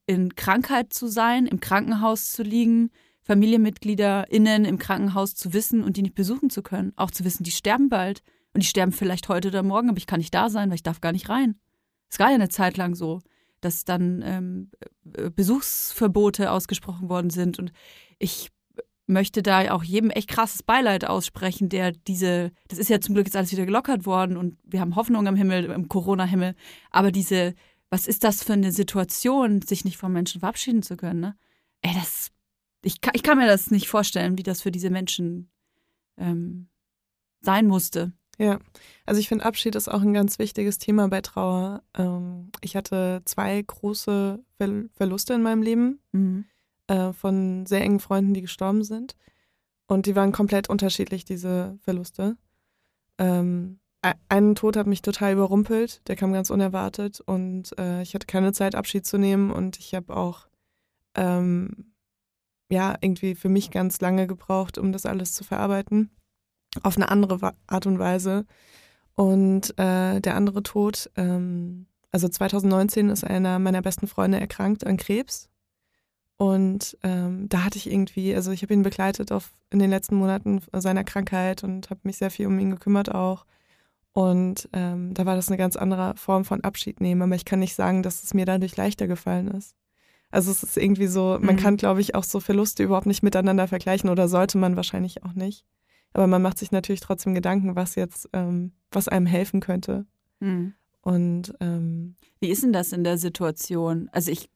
in 0.07 0.35
Krankheit 0.35 0.93
zu 0.93 1.07
sein, 1.07 1.47
im 1.47 1.61
Krankenhaus 1.61 2.33
zu 2.33 2.43
liegen, 2.43 2.91
FamilienmitgliederInnen 3.23 4.65
im 4.65 4.79
Krankenhaus 4.79 5.35
zu 5.35 5.53
wissen 5.53 5.83
und 5.83 5.97
die 5.97 6.03
nicht 6.03 6.15
besuchen 6.15 6.51
zu 6.51 6.63
können. 6.63 6.93
Auch 6.97 7.11
zu 7.11 7.25
wissen, 7.25 7.45
die 7.45 7.53
sterben 7.53 7.89
bald. 7.89 8.23
Und 8.53 8.63
die 8.63 8.69
sterben 8.69 8.93
vielleicht 8.93 9.29
heute 9.31 9.49
oder 9.49 9.63
morgen, 9.63 9.89
aber 9.89 9.97
ich 9.97 10.07
kann 10.07 10.19
nicht 10.19 10.35
da 10.35 10.51
sein, 10.51 10.69
weil 10.69 10.75
ich 10.75 10.83
darf 10.83 11.01
gar 11.01 11.13
nicht 11.13 11.31
rein. 11.31 11.59
Es 12.11 12.19
war 12.19 12.29
ja 12.29 12.35
eine 12.35 12.51
Zeit 12.51 12.77
lang 12.77 12.95
so, 12.95 13.21
dass 13.63 13.87
dann 13.87 14.21
ähm, 14.23 14.71
äh, 15.15 15.31
Besuchsverbote 15.31 16.51
ausgesprochen 16.51 17.09
worden 17.09 17.31
sind. 17.31 17.59
Und 17.59 17.73
ich 18.19 18.51
möchte 19.13 19.43
da 19.43 19.73
auch 19.73 19.85
jedem 19.85 20.11
echt 20.11 20.29
krasses 20.29 20.63
Beileid 20.63 21.05
aussprechen, 21.05 21.69
der 21.69 21.93
diese, 21.93 22.53
das 22.69 22.79
ist 22.79 22.91
ja 22.91 23.01
zum 23.01 23.15
Glück 23.15 23.27
jetzt 23.27 23.37
alles 23.37 23.53
wieder 23.53 23.67
gelockert 23.67 24.07
worden 24.07 24.37
und 24.37 24.59
wir 24.65 24.81
haben 24.81 24.97
Hoffnung 24.97 25.27
am 25.29 25.37
Himmel, 25.37 25.65
im 25.67 25.89
Corona-Himmel, 25.89 26.55
aber 26.91 27.13
diese 27.13 27.55
was 27.93 28.07
ist 28.07 28.25
das 28.25 28.43
für 28.43 28.55
eine 28.55 28.73
Situation, 28.73 29.61
sich 29.61 29.85
nicht 29.85 29.99
von 29.99 30.11
Menschen 30.11 30.41
verabschieden 30.41 30.83
zu 30.83 30.97
können, 30.97 31.21
ne? 31.21 31.37
Ey, 31.83 31.93
das, 31.93 32.31
ich 32.83 33.03
kann, 33.03 33.13
ich 33.15 33.23
kann 33.23 33.37
mir 33.37 33.47
das 33.47 33.71
nicht 33.71 33.87
vorstellen, 33.87 34.39
wie 34.39 34.43
das 34.43 34.63
für 34.63 34.71
diese 34.71 34.89
Menschen 34.89 35.51
ähm, 36.17 36.69
sein 37.43 37.67
musste. 37.67 38.15
Ja, 38.39 38.61
also 39.05 39.21
ich 39.21 39.29
finde, 39.29 39.45
Abschied 39.45 39.75
ist 39.75 39.89
auch 39.89 40.01
ein 40.01 40.15
ganz 40.15 40.39
wichtiges 40.39 40.79
Thema 40.79 41.07
bei 41.09 41.21
Trauer. 41.21 41.83
Ähm, 41.95 42.51
ich 42.63 42.77
hatte 42.77 43.21
zwei 43.27 43.61
große 43.61 44.43
Ver 44.57 44.85
Verluste 44.95 45.35
in 45.35 45.43
meinem 45.43 45.63
Leben 45.63 46.01
Mhm. 46.13 46.47
Äh, 46.93 47.13
von 47.15 47.65
sehr 47.65 47.81
engen 47.81 48.01
Freunden, 48.01 48.35
die 48.35 48.43
gestorben 48.43 48.85
sind. 48.85 49.17
Und 49.87 50.07
die 50.07 50.15
waren 50.15 50.33
komplett 50.33 50.69
unterschiedlich, 50.69 51.25
diese 51.25 51.79
Verluste. 51.81 52.37
Ähm, 53.19 53.81
e- 54.05 54.13
ein 54.29 54.55
Tod 54.55 54.77
hat 54.77 54.87
mich 54.87 55.01
total 55.01 55.33
überrumpelt, 55.33 56.07
der 56.09 56.17
kam 56.17 56.33
ganz 56.33 56.51
unerwartet 56.51 57.21
und 57.21 57.77
äh, 57.79 58.03
ich 58.03 58.15
hatte 58.15 58.27
keine 58.27 58.53
Zeit, 58.53 58.75
Abschied 58.75 59.07
zu 59.07 59.17
nehmen 59.17 59.51
und 59.51 59.79
ich 59.79 59.95
habe 59.95 60.15
auch 60.15 60.49
ähm, 61.15 61.95
ja 62.71 62.97
irgendwie 63.01 63.35
für 63.35 63.49
mich 63.49 63.71
ganz 63.71 64.01
lange 64.01 64.27
gebraucht, 64.27 64.77
um 64.77 64.93
das 64.93 65.07
alles 65.07 65.33
zu 65.33 65.45
verarbeiten. 65.45 66.11
Auf 66.83 66.97
eine 66.97 67.11
andere 67.11 67.55
Art 67.67 67.87
und 67.87 67.99
Weise. 67.99 68.47
Und 69.15 69.79
äh, 69.79 70.21
der 70.21 70.37
andere 70.37 70.63
Tod, 70.63 71.11
ähm, 71.17 71.87
also 72.13 72.29
2019 72.29 73.11
ist 73.11 73.25
einer 73.25 73.59
meiner 73.59 73.83
besten 73.83 74.07
Freunde 74.07 74.41
erkrankt 74.41 74.87
an 74.87 74.97
Krebs. 74.97 75.52
Und 76.43 76.99
ähm, 77.05 77.49
da 77.49 77.63
hatte 77.63 77.79
ich 77.79 77.89
irgendwie, 77.89 78.35
also 78.35 78.51
ich 78.51 78.63
habe 78.63 78.75
ihn 78.75 78.83
begleitet 78.83 79.31
auf, 79.31 79.53
in 79.71 79.79
den 79.79 79.91
letzten 79.91 80.17
Monaten 80.17 80.61
seiner 80.73 81.05
Krankheit 81.05 81.63
und 81.63 81.89
habe 81.89 82.01
mich 82.03 82.17
sehr 82.17 82.33
viel 82.33 82.47
um 82.49 82.59
ihn 82.59 82.71
gekümmert 82.73 83.15
auch. 83.15 83.47
Und 84.13 84.69
ähm, 84.73 85.15
da 85.15 85.25
war 85.25 85.37
das 85.37 85.47
eine 85.49 85.57
ganz 85.57 85.77
andere 85.77 86.15
Form 86.17 86.45
von 86.45 86.65
Abschied 86.65 87.01
nehmen. 87.01 87.23
Aber 87.23 87.37
ich 87.37 87.45
kann 87.45 87.61
nicht 87.61 87.77
sagen, 87.77 88.03
dass 88.03 88.25
es 88.25 88.35
mir 88.35 88.45
dadurch 88.45 88.77
leichter 88.77 89.07
gefallen 89.07 89.49
ist. 89.49 89.77
Also 90.33 90.51
es 90.51 90.65
ist 90.65 90.77
irgendwie 90.77 91.07
so, 91.07 91.39
man 91.41 91.55
Mhm. 91.55 91.61
kann, 91.61 91.77
glaube 91.77 92.01
ich, 92.01 92.17
auch 92.17 92.25
so 92.25 92.41
Verluste 92.41 92.83
überhaupt 92.83 93.07
nicht 93.07 93.23
miteinander 93.23 93.69
vergleichen 93.69 94.11
oder 94.11 94.27
sollte 94.29 94.59
man 94.59 94.75
wahrscheinlich 94.77 95.23
auch 95.25 95.35
nicht. 95.35 95.65
Aber 96.13 96.27
man 96.27 96.43
macht 96.43 96.59
sich 96.59 96.73
natürlich 96.73 97.01
trotzdem 97.03 97.35
Gedanken, 97.35 97.77
was 97.77 97.95
jetzt, 97.95 98.29
ähm, 98.33 98.73
was 98.91 99.07
einem 99.09 99.27
helfen 99.27 99.61
könnte. 99.61 100.07
Mhm. 100.41 100.75
Und 101.03 101.55
ähm, 101.61 102.17
Wie 102.41 102.49
ist 102.49 102.65
denn 102.65 102.73
das 102.73 102.93
in 102.93 103.05
der 103.05 103.17
Situation? 103.19 104.09
Also 104.13 104.31
ich, 104.33 104.51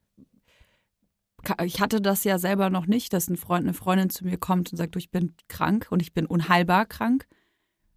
ich 1.64 1.80
hatte 1.80 2.00
das 2.00 2.24
ja 2.24 2.38
selber 2.38 2.70
noch 2.70 2.86
nicht, 2.86 3.12
dass 3.12 3.28
ein 3.28 3.36
Freund, 3.36 3.64
eine 3.64 3.74
Freundin 3.74 4.10
zu 4.10 4.24
mir 4.24 4.38
kommt 4.38 4.70
und 4.72 4.76
sagt, 4.78 4.94
du, 4.94 4.98
ich 4.98 5.10
bin 5.10 5.34
krank 5.48 5.86
und 5.90 6.00
ich 6.02 6.12
bin 6.12 6.26
unheilbar 6.26 6.86
krank. 6.86 7.26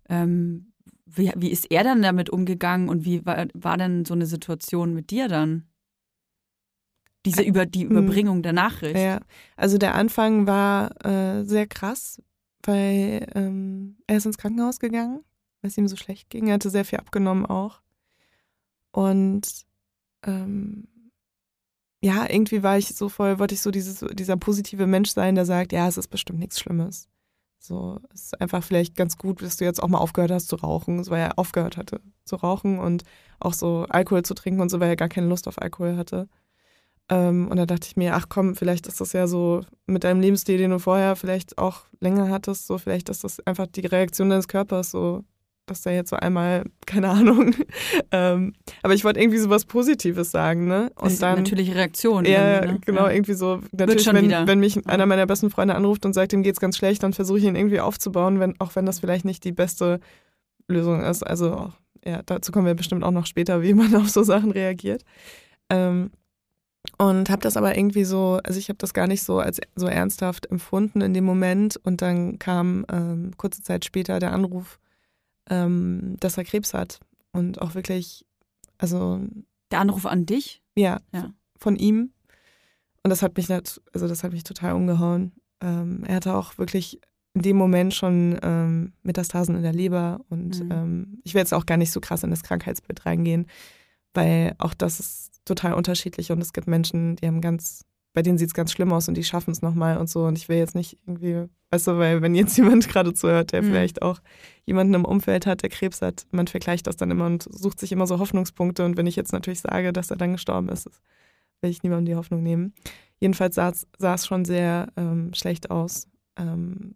Ähm, 0.08 0.74
wie, 1.06 1.32
wie 1.38 1.50
ist 1.52 1.72
er 1.72 1.84
dann 1.84 2.02
damit 2.02 2.30
umgegangen 2.30 2.90
und 2.90 3.06
wie 3.06 3.26
war, 3.26 3.48
war 3.54 3.78
denn 3.78 4.06
so 4.06 4.14
eine 4.14 4.26
Situation 4.26 4.94
mit 4.94 5.10
dir 5.10 5.28
dann? 5.28 5.68
Diese 7.26 7.42
über 7.44 7.66
die 7.66 7.86
Mhm. 7.86 7.92
Überbringung 7.92 8.44
der 8.44 8.54
Nachricht. 8.54 8.96
ja, 8.98 9.20
also 9.58 9.78
der 9.78 9.96
Anfang 9.96 10.48
war 10.48 11.06
äh, 11.06 11.44
sehr 11.44 11.68
krass, 11.68 12.22
weil 12.64 13.28
ähm, 13.36 13.98
er 14.08 14.18
ist 14.18 14.26
ins 14.26 14.38
Krankenhaus 14.38 14.80
gegangen, 14.80 15.24
weil 15.62 15.70
es 15.70 15.78
ihm 15.78 15.88
so 15.88 15.96
schlecht 15.96 16.30
ging. 16.30 16.48
Er 16.48 16.54
hatte 16.56 16.70
sehr 16.70 16.86
viel 16.86 17.00
abgenommen 17.00 17.46
auch. 17.46 17.82
Und 18.92 19.66
ähm, 20.24 20.88
ja, 22.02 22.30
irgendwie 22.30 22.64
war 22.64 22.78
ich 22.78 22.96
so 22.96 23.10
voll, 23.10 23.40
wollte 23.40 23.56
ich 23.56 23.62
so 23.62 23.72
dieses, 23.72 24.06
dieser 24.14 24.38
positive 24.38 24.88
Mensch 24.88 25.12
sein, 25.12 25.36
der 25.36 25.46
sagt, 25.46 25.74
ja, 25.74 25.88
es 25.88 25.98
ist 25.98 26.08
bestimmt 26.08 26.40
nichts 26.40 26.60
Schlimmes. 26.60 27.10
So, 27.60 28.00
es 28.14 28.26
ist 28.26 28.42
einfach 28.42 28.64
vielleicht 28.64 28.96
ganz 28.96 29.18
gut, 29.18 29.42
dass 29.42 29.58
du 29.58 29.66
jetzt 29.66 29.84
auch 29.84 29.90
mal 29.90 29.98
aufgehört 29.98 30.32
hast 30.32 30.48
zu 30.48 30.56
rauchen, 30.56 31.04
so, 31.04 31.12
weil 31.12 31.22
er 31.22 31.38
aufgehört 31.38 31.76
hatte 31.76 32.00
zu 32.24 32.38
rauchen 32.38 32.80
und 32.80 33.04
auch 33.40 33.54
so 33.54 33.86
Alkohol 33.90 34.24
zu 34.24 34.34
trinken 34.34 34.62
und 34.62 34.70
so, 34.70 34.80
weil 34.80 34.90
er 34.90 34.96
gar 34.96 35.10
keine 35.10 35.28
Lust 35.28 35.48
auf 35.48 35.62
Alkohol 35.62 35.98
hatte. 35.98 36.30
Ähm, 37.10 37.50
und 37.50 37.58
da 37.58 37.66
dachte 37.66 37.88
ich 37.88 37.98
mir, 37.98 38.16
ach 38.16 38.28
komm, 38.30 38.56
vielleicht 38.56 38.88
ist 38.88 39.02
das 39.02 39.14
ja 39.14 39.28
so 39.28 39.62
mit 39.88 40.06
deinem 40.06 40.22
Lebensstil, 40.22 40.58
den 40.58 40.72
du 40.72 40.80
vorher 40.80 41.16
vielleicht 41.18 41.58
auch 41.58 41.82
länger 42.00 42.30
hattest, 42.30 42.68
so 42.68 42.78
vielleicht 42.78 43.10
ist 43.10 43.24
das 43.26 43.46
einfach 43.46 43.68
die 43.68 43.86
Reaktion 43.86 44.30
deines 44.30 44.48
Körpers, 44.48 44.92
so 44.92 45.26
dass 45.70 45.82
der 45.82 45.94
jetzt 45.94 46.10
so 46.10 46.16
einmal, 46.16 46.64
keine 46.86 47.10
Ahnung. 47.10 47.56
ähm, 48.12 48.54
aber 48.84 48.94
ich 48.94 49.04
wollte 49.04 49.20
irgendwie 49.20 49.38
so 49.38 49.50
was 49.50 49.66
Positives 49.66 50.32
sagen, 50.32 50.68
ne? 50.68 50.92
das 51.02 51.14
ist 51.14 51.24
eine 51.24 51.38
natürliche 51.42 51.76
Reaktion. 51.76 52.26
ja, 52.26 52.62
ne? 52.66 52.80
genau, 52.86 53.08
Ja. 53.08 53.12
irgendwie 53.12 53.34
so. 53.34 53.62
Natürlich, 53.72 54.06
wenn, 54.12 54.26
wieder. 54.26 54.48
wenn 54.48 54.60
mich 54.60 54.86
einer 54.88 55.06
meiner 55.06 55.26
besten 55.26 55.50
Freunde 55.50 55.76
anruft 55.76 56.06
und 56.06 56.14
sagt, 56.14 56.34
ihm 56.34 56.44
geht's 56.44 56.60
ganz 56.60 56.78
schlecht, 56.78 57.04
dann 57.04 57.14
versuche 57.14 57.40
ich 57.40 57.46
ihn 57.46 57.56
irgendwie 57.56 57.80
aufzubauen, 57.80 58.40
wenn, 58.40 58.60
auch 58.60 58.76
wenn 58.76 58.86
das 58.86 59.00
vielleicht 59.00 59.26
nicht 59.26 59.44
die 59.44 59.52
beste 59.52 60.00
Lösung 60.68 61.02
ist. 61.02 61.24
Also, 61.24 61.72
ja, 62.06 62.22
dazu 62.26 62.52
kommen 62.52 62.66
wir 62.66 62.76
bestimmt 62.76 63.04
auch 63.04 63.12
noch 63.12 63.26
später, 63.26 63.62
wie 63.62 63.74
man 63.74 63.96
auf 63.96 64.10
so 64.10 64.24
Sachen 64.24 64.52
reagiert. 64.52 65.04
Ähm, 65.70 66.12
und 66.98 67.30
habe 67.30 67.42
das 67.42 67.58
aber 67.58 67.78
irgendwie 67.78 68.04
so, 68.04 68.40
also 68.44 68.58
ich 68.60 68.70
habe 68.70 68.78
das 68.78 68.94
gar 68.94 69.08
nicht 69.08 69.24
so 69.24 69.40
als 69.40 69.60
so 69.76 69.88
ernsthaft 69.88 70.50
empfunden 70.50 71.02
in 71.02 71.14
dem 71.14 71.24
Moment. 71.26 71.78
Und 71.84 72.02
dann 72.02 72.40
kam 72.40 72.86
ähm, 72.92 73.32
kurze 73.38 73.62
Zeit 73.62 73.86
später 73.86 74.20
der 74.20 74.34
Anruf, 74.34 74.80
ähm, 75.50 76.16
dass 76.20 76.38
er 76.38 76.44
Krebs 76.46 76.74
hat. 76.74 77.00
Und 77.32 77.62
auch 77.62 77.76
wirklich, 77.76 78.26
also 78.78 79.22
Der 79.72 79.80
Anruf 79.80 80.06
an 80.06 80.26
dich? 80.26 80.62
ja, 80.76 81.00
Ja. 81.14 81.32
von 81.58 81.76
ihm. 81.76 82.12
Und 83.04 83.10
das 83.12 83.22
hat 83.22 83.38
mich 83.38 83.50
also 83.52 83.80
das 83.94 84.24
hat 84.24 84.32
mich 84.34 84.44
total 84.44 84.74
umgehauen. 84.74 85.32
Ähm, 85.62 86.04
er 86.06 86.16
hatte 86.16 86.34
auch 86.36 86.58
wirklich 86.58 87.00
in 87.34 87.42
dem 87.44 87.58
Moment 87.58 87.94
schon 87.94 88.38
ähm, 88.42 88.94
Metastasen 89.04 89.56
in 89.56 89.62
der 89.62 89.74
Leber 89.74 90.20
und 90.30 90.60
Mhm. 90.64 90.72
ähm, 90.72 91.20
ich 91.24 91.34
will 91.34 91.40
jetzt 91.42 91.54
auch 91.54 91.66
gar 91.66 91.78
nicht 91.78 91.92
so 91.92 92.00
krass 92.02 92.24
in 92.24 92.30
das 92.32 92.44
Krankheitsbild 92.44 93.06
reingehen, 93.06 93.46
weil 94.14 94.56
auch 94.58 94.74
das 94.74 95.00
ist 95.00 95.42
total 95.46 95.74
unterschiedlich 95.74 96.32
und 96.32 96.42
es 96.42 96.54
gibt 96.54 96.68
Menschen, 96.68 97.16
die 97.18 97.28
haben 97.28 97.42
ganz, 97.42 97.86
bei 98.14 98.22
denen 98.22 98.38
sieht 98.38 98.48
es 98.50 98.54
ganz 98.54 98.72
schlimm 98.72 98.92
aus 98.92 99.08
und 99.08 99.16
die 99.16 99.24
schaffen 99.24 99.52
es 99.52 99.62
nochmal 99.62 99.98
und 99.98 100.10
so 100.10 100.26
und 100.26 100.38
ich 100.38 100.50
will 100.50 100.58
jetzt 100.58 100.76
nicht 100.76 100.98
irgendwie, 101.06 101.46
weißt 101.72 101.88
du, 101.88 101.98
weil 101.98 102.22
wenn 102.22 102.36
jetzt 102.36 102.58
jemand 102.58 102.88
gerade 102.90 103.14
zuhört, 103.14 103.52
der 103.52 103.62
Mhm. 103.62 103.68
vielleicht 103.68 104.02
auch 104.02 104.20
jemanden 104.66 104.94
im 104.96 105.06
Umfeld 105.06 105.46
hat, 105.46 105.62
der 105.62 105.70
Krebs 105.70 106.02
hat, 106.02 106.26
man 106.32 106.48
vergleicht 106.48 106.88
das 106.88 106.98
dann 106.98 107.12
immer 107.12 107.26
und 107.28 107.48
sucht 107.52 107.80
sich 107.80 107.92
immer 107.92 108.08
so 108.08 108.20
Hoffnungspunkte 108.20 108.84
und 108.86 108.98
wenn 108.98 109.08
ich 109.08 109.16
jetzt 109.16 109.32
natürlich 109.34 109.62
sage, 109.62 109.94
dass 109.94 110.10
er 110.12 110.18
dann 110.18 110.32
gestorben 110.34 110.70
ist, 110.70 110.90
will 111.62 111.70
ich 111.70 111.84
niemandem 111.84 112.06
die 112.06 112.16
Hoffnung 112.16 112.42
nehmen. 112.44 112.74
Jedenfalls 113.20 113.56
sah 113.56 113.70
es- 113.70 114.26
schon 114.26 114.46
sehr 114.46 114.88
ähm, 114.96 115.34
schlecht 115.34 115.70
aus. 115.72 116.08
Ähm, 116.38 116.96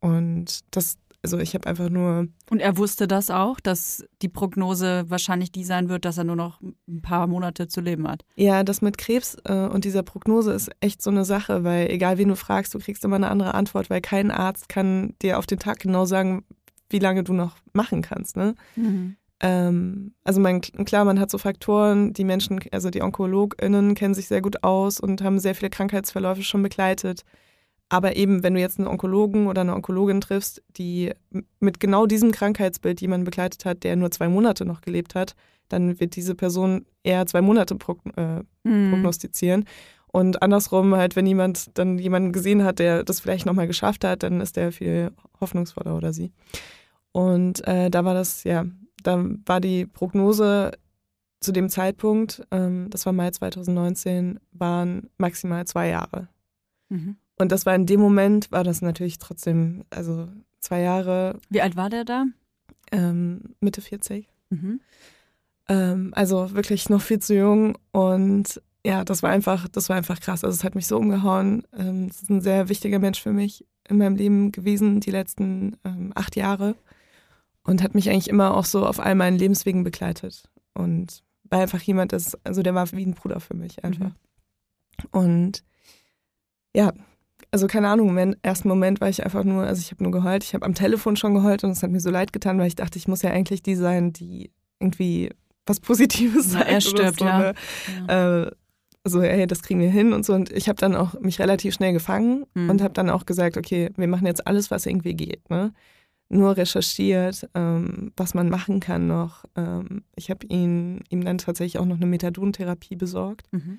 und 0.00 0.60
das, 0.74 0.98
also 1.26 1.38
ich 1.38 1.54
habe 1.54 1.66
einfach 1.66 1.88
nur, 1.88 2.28
Und 2.50 2.60
er 2.60 2.78
wusste 2.78 3.08
das 3.08 3.30
auch, 3.30 3.58
dass 3.58 4.04
die 4.22 4.28
Prognose 4.28 5.06
wahrscheinlich 5.08 5.50
die 5.50 5.64
sein 5.64 5.88
wird, 5.88 6.04
dass 6.04 6.18
er 6.18 6.24
nur 6.24 6.36
noch 6.36 6.60
ein 6.60 7.02
paar 7.02 7.26
Monate 7.26 7.66
zu 7.66 7.80
leben 7.80 8.06
hat. 8.06 8.24
ja, 8.36 8.62
das 8.62 8.80
mit 8.80 8.96
Krebs 8.96 9.36
äh, 9.44 9.66
und 9.66 9.84
dieser 9.84 10.04
Prognose 10.04 10.52
ist 10.52 10.70
echt 10.78 11.02
so 11.02 11.10
eine 11.10 11.24
Sache, 11.24 11.64
weil 11.64 11.90
egal 11.90 12.16
wen 12.18 12.28
du 12.28 12.36
fragst, 12.36 12.72
du 12.74 12.78
kriegst 12.78 13.04
immer 13.04 13.16
eine 13.16 13.28
andere 13.28 13.54
Antwort, 13.54 13.90
weil 13.90 14.00
kein 14.00 14.30
Arzt 14.30 14.68
kann 14.68 15.14
dir 15.20 15.40
auf 15.40 15.46
den 15.46 15.58
Tag 15.58 15.80
genau 15.80 16.04
sagen, 16.04 16.44
wie 16.90 17.00
lange 17.00 17.24
du 17.24 17.32
noch 17.32 17.56
machen 17.72 18.02
kannst. 18.02 18.36
Ne? 18.36 18.54
Ähm, 19.40 20.14
also 20.22 20.40
man, 20.40 20.60
klar, 20.60 21.04
man 21.04 21.18
hat 21.18 21.32
so 21.32 21.38
Faktoren, 21.38 22.12
die 22.12 22.22
Menschen, 22.24 22.60
also 22.70 22.90
die 22.90 23.02
OnkologInnen 23.02 23.96
kennen 23.96 24.14
sich 24.14 24.28
sehr 24.28 24.42
gut 24.42 24.62
aus 24.62 25.00
und 25.00 25.22
haben 25.22 25.40
sehr 25.40 25.56
viele 25.56 25.70
Krankheitsverläufe 25.70 26.44
schon 26.44 26.62
begleitet. 26.62 27.22
Aber 27.88 28.16
eben, 28.16 28.42
wenn 28.42 28.54
du 28.54 28.60
jetzt 28.60 28.78
einen 28.78 28.88
Onkologen 28.88 29.46
oder 29.46 29.60
eine 29.60 29.74
Onkologin 29.74 30.20
triffst, 30.20 30.62
die 30.76 31.12
mit 31.60 31.78
genau 31.78 32.06
diesem 32.06 32.32
Krankheitsbild 32.32 33.00
jemanden 33.00 33.24
begleitet 33.24 33.64
hat, 33.64 33.84
der 33.84 33.94
nur 33.94 34.10
zwei 34.10 34.28
Monate 34.28 34.64
noch 34.64 34.80
gelebt 34.80 35.14
hat, 35.14 35.34
dann 35.68 36.00
wird 36.00 36.16
diese 36.16 36.34
Person 36.34 36.84
eher 37.04 37.26
zwei 37.26 37.42
Monate 37.42 37.76
progn 37.76 38.12
äh, 38.16 38.42
Mhm. 38.64 38.90
prognostizieren. 38.90 39.64
Und 40.08 40.42
andersrum 40.42 40.94
halt, 40.96 41.14
wenn 41.14 41.26
jemand 41.26 41.76
dann 41.78 41.98
jemanden 41.98 42.32
gesehen 42.32 42.64
hat, 42.64 42.78
der 42.78 43.04
das 43.04 43.20
vielleicht 43.20 43.46
nochmal 43.46 43.66
geschafft 43.66 44.04
hat, 44.04 44.22
dann 44.22 44.40
ist 44.40 44.56
der 44.56 44.72
viel 44.72 45.12
hoffnungsvoller 45.40 45.96
oder 45.96 46.12
sie. 46.12 46.32
Und 47.12 47.66
äh, 47.68 47.90
da 47.90 48.04
war 48.04 48.14
das, 48.14 48.42
ja, 48.44 48.64
da 49.02 49.24
war 49.44 49.60
die 49.60 49.86
Prognose 49.86 50.72
zu 51.40 51.52
dem 51.52 51.68
Zeitpunkt, 51.68 52.42
ähm, 52.50 52.88
das 52.90 53.06
war 53.06 53.12
Mai 53.12 53.30
2019, 53.30 54.40
waren 54.52 55.10
maximal 55.18 55.64
zwei 55.66 55.88
Jahre. 55.88 56.28
Mhm. 56.88 57.16
Und 57.36 57.52
das 57.52 57.66
war 57.66 57.74
in 57.74 57.86
dem 57.86 58.00
Moment, 58.00 58.50
war 58.50 58.64
das 58.64 58.82
natürlich 58.82 59.18
trotzdem, 59.18 59.84
also 59.90 60.28
zwei 60.60 60.80
Jahre, 60.80 61.38
Wie 61.50 61.60
alt 61.60 61.76
war 61.76 61.90
der 61.90 62.04
da? 62.04 62.24
ähm, 62.92 63.54
Mitte 63.60 63.80
40. 63.80 64.28
Mhm. 64.50 64.80
Ähm, 65.68 66.12
also 66.14 66.54
wirklich 66.54 66.88
noch 66.88 67.02
viel 67.02 67.18
zu 67.18 67.34
jung 67.34 67.76
und 67.92 68.60
ja, 68.86 69.04
das 69.04 69.24
war 69.24 69.30
einfach, 69.30 69.66
das 69.66 69.88
war 69.88 69.96
einfach 69.96 70.20
krass. 70.20 70.44
Also 70.44 70.54
es 70.54 70.62
hat 70.62 70.76
mich 70.76 70.86
so 70.86 70.96
umgehauen. 70.96 71.64
Ähm, 71.76 72.06
es 72.08 72.22
ist 72.22 72.30
ein 72.30 72.40
sehr 72.40 72.68
wichtiger 72.68 73.00
Mensch 73.00 73.20
für 73.20 73.32
mich 73.32 73.66
in 73.88 73.98
meinem 73.98 74.14
Leben 74.14 74.52
gewesen, 74.52 75.00
die 75.00 75.10
letzten 75.10 75.76
ähm, 75.84 76.12
acht 76.14 76.36
Jahre. 76.36 76.76
Und 77.64 77.82
hat 77.82 77.96
mich 77.96 78.08
eigentlich 78.08 78.28
immer 78.28 78.56
auch 78.56 78.64
so 78.64 78.86
auf 78.86 79.00
all 79.00 79.16
meinen 79.16 79.38
Lebenswegen 79.38 79.82
begleitet. 79.82 80.48
Und 80.72 81.24
war 81.42 81.58
einfach 81.62 81.82
jemand, 81.82 82.12
das, 82.12 82.38
also 82.44 82.62
der 82.62 82.76
war 82.76 82.90
wie 82.92 83.04
ein 83.04 83.14
Bruder 83.14 83.40
für 83.40 83.54
mich 83.54 83.82
einfach. 83.82 84.12
Und 85.10 85.64
ja, 86.76 86.92
also 87.56 87.68
keine 87.68 87.88
Ahnung, 87.88 88.18
im 88.18 88.36
ersten 88.42 88.68
Moment 88.68 89.00
war 89.00 89.08
ich 89.08 89.24
einfach 89.24 89.42
nur, 89.42 89.64
also 89.64 89.80
ich 89.80 89.90
habe 89.90 90.02
nur 90.02 90.12
geheult. 90.12 90.44
Ich 90.44 90.52
habe 90.52 90.66
am 90.66 90.74
Telefon 90.74 91.16
schon 91.16 91.32
geheult 91.32 91.64
und 91.64 91.70
es 91.70 91.82
hat 91.82 91.90
mir 91.90 92.00
so 92.00 92.10
leid 92.10 92.34
getan, 92.34 92.58
weil 92.58 92.66
ich 92.66 92.74
dachte, 92.74 92.98
ich 92.98 93.08
muss 93.08 93.22
ja 93.22 93.30
eigentlich 93.30 93.62
die 93.62 93.76
sein, 93.76 94.12
die 94.12 94.50
irgendwie 94.78 95.30
was 95.64 95.80
Positives 95.80 96.50
sagt. 96.52 96.66
er 96.66 96.72
oder 96.72 96.80
stirbt, 96.82 97.18
so, 97.20 97.24
ja. 97.24 97.38
ne? 97.38 97.54
ja. 98.08 98.42
äh, 98.42 98.50
so, 99.04 99.22
hey, 99.22 99.46
das 99.46 99.62
kriegen 99.62 99.80
wir 99.80 99.88
hin 99.88 100.12
und 100.12 100.26
so. 100.26 100.34
Und 100.34 100.52
ich 100.52 100.68
habe 100.68 100.76
dann 100.78 100.94
auch 100.94 101.18
mich 101.20 101.38
relativ 101.38 101.72
schnell 101.72 101.94
gefangen 101.94 102.44
Mhm. 102.52 102.68
und 102.68 102.82
habe 102.82 102.92
dann 102.92 103.08
auch 103.08 103.24
gesagt, 103.24 103.56
okay, 103.56 103.90
wir 103.96 104.06
machen 104.06 104.26
jetzt 104.26 104.46
alles, 104.46 104.70
was 104.70 104.84
irgendwie 104.84 105.14
geht. 105.14 105.48
Ne? 105.48 105.72
Nur 106.28 106.58
recherchiert, 106.58 107.48
ähm, 107.54 108.12
was 108.18 108.34
man 108.34 108.50
machen 108.50 108.80
kann 108.80 109.06
noch. 109.06 109.46
Ähm, 109.56 110.02
ich 110.14 110.28
habe 110.28 110.44
ihn, 110.46 111.04
ihm 111.08 111.24
dann 111.24 111.38
tatsächlich 111.38 111.78
auch 111.78 111.86
noch 111.86 111.96
eine 111.96 112.06
Methadontherapie 112.06 112.96
besorgt, 112.96 113.46
Mhm. 113.52 113.78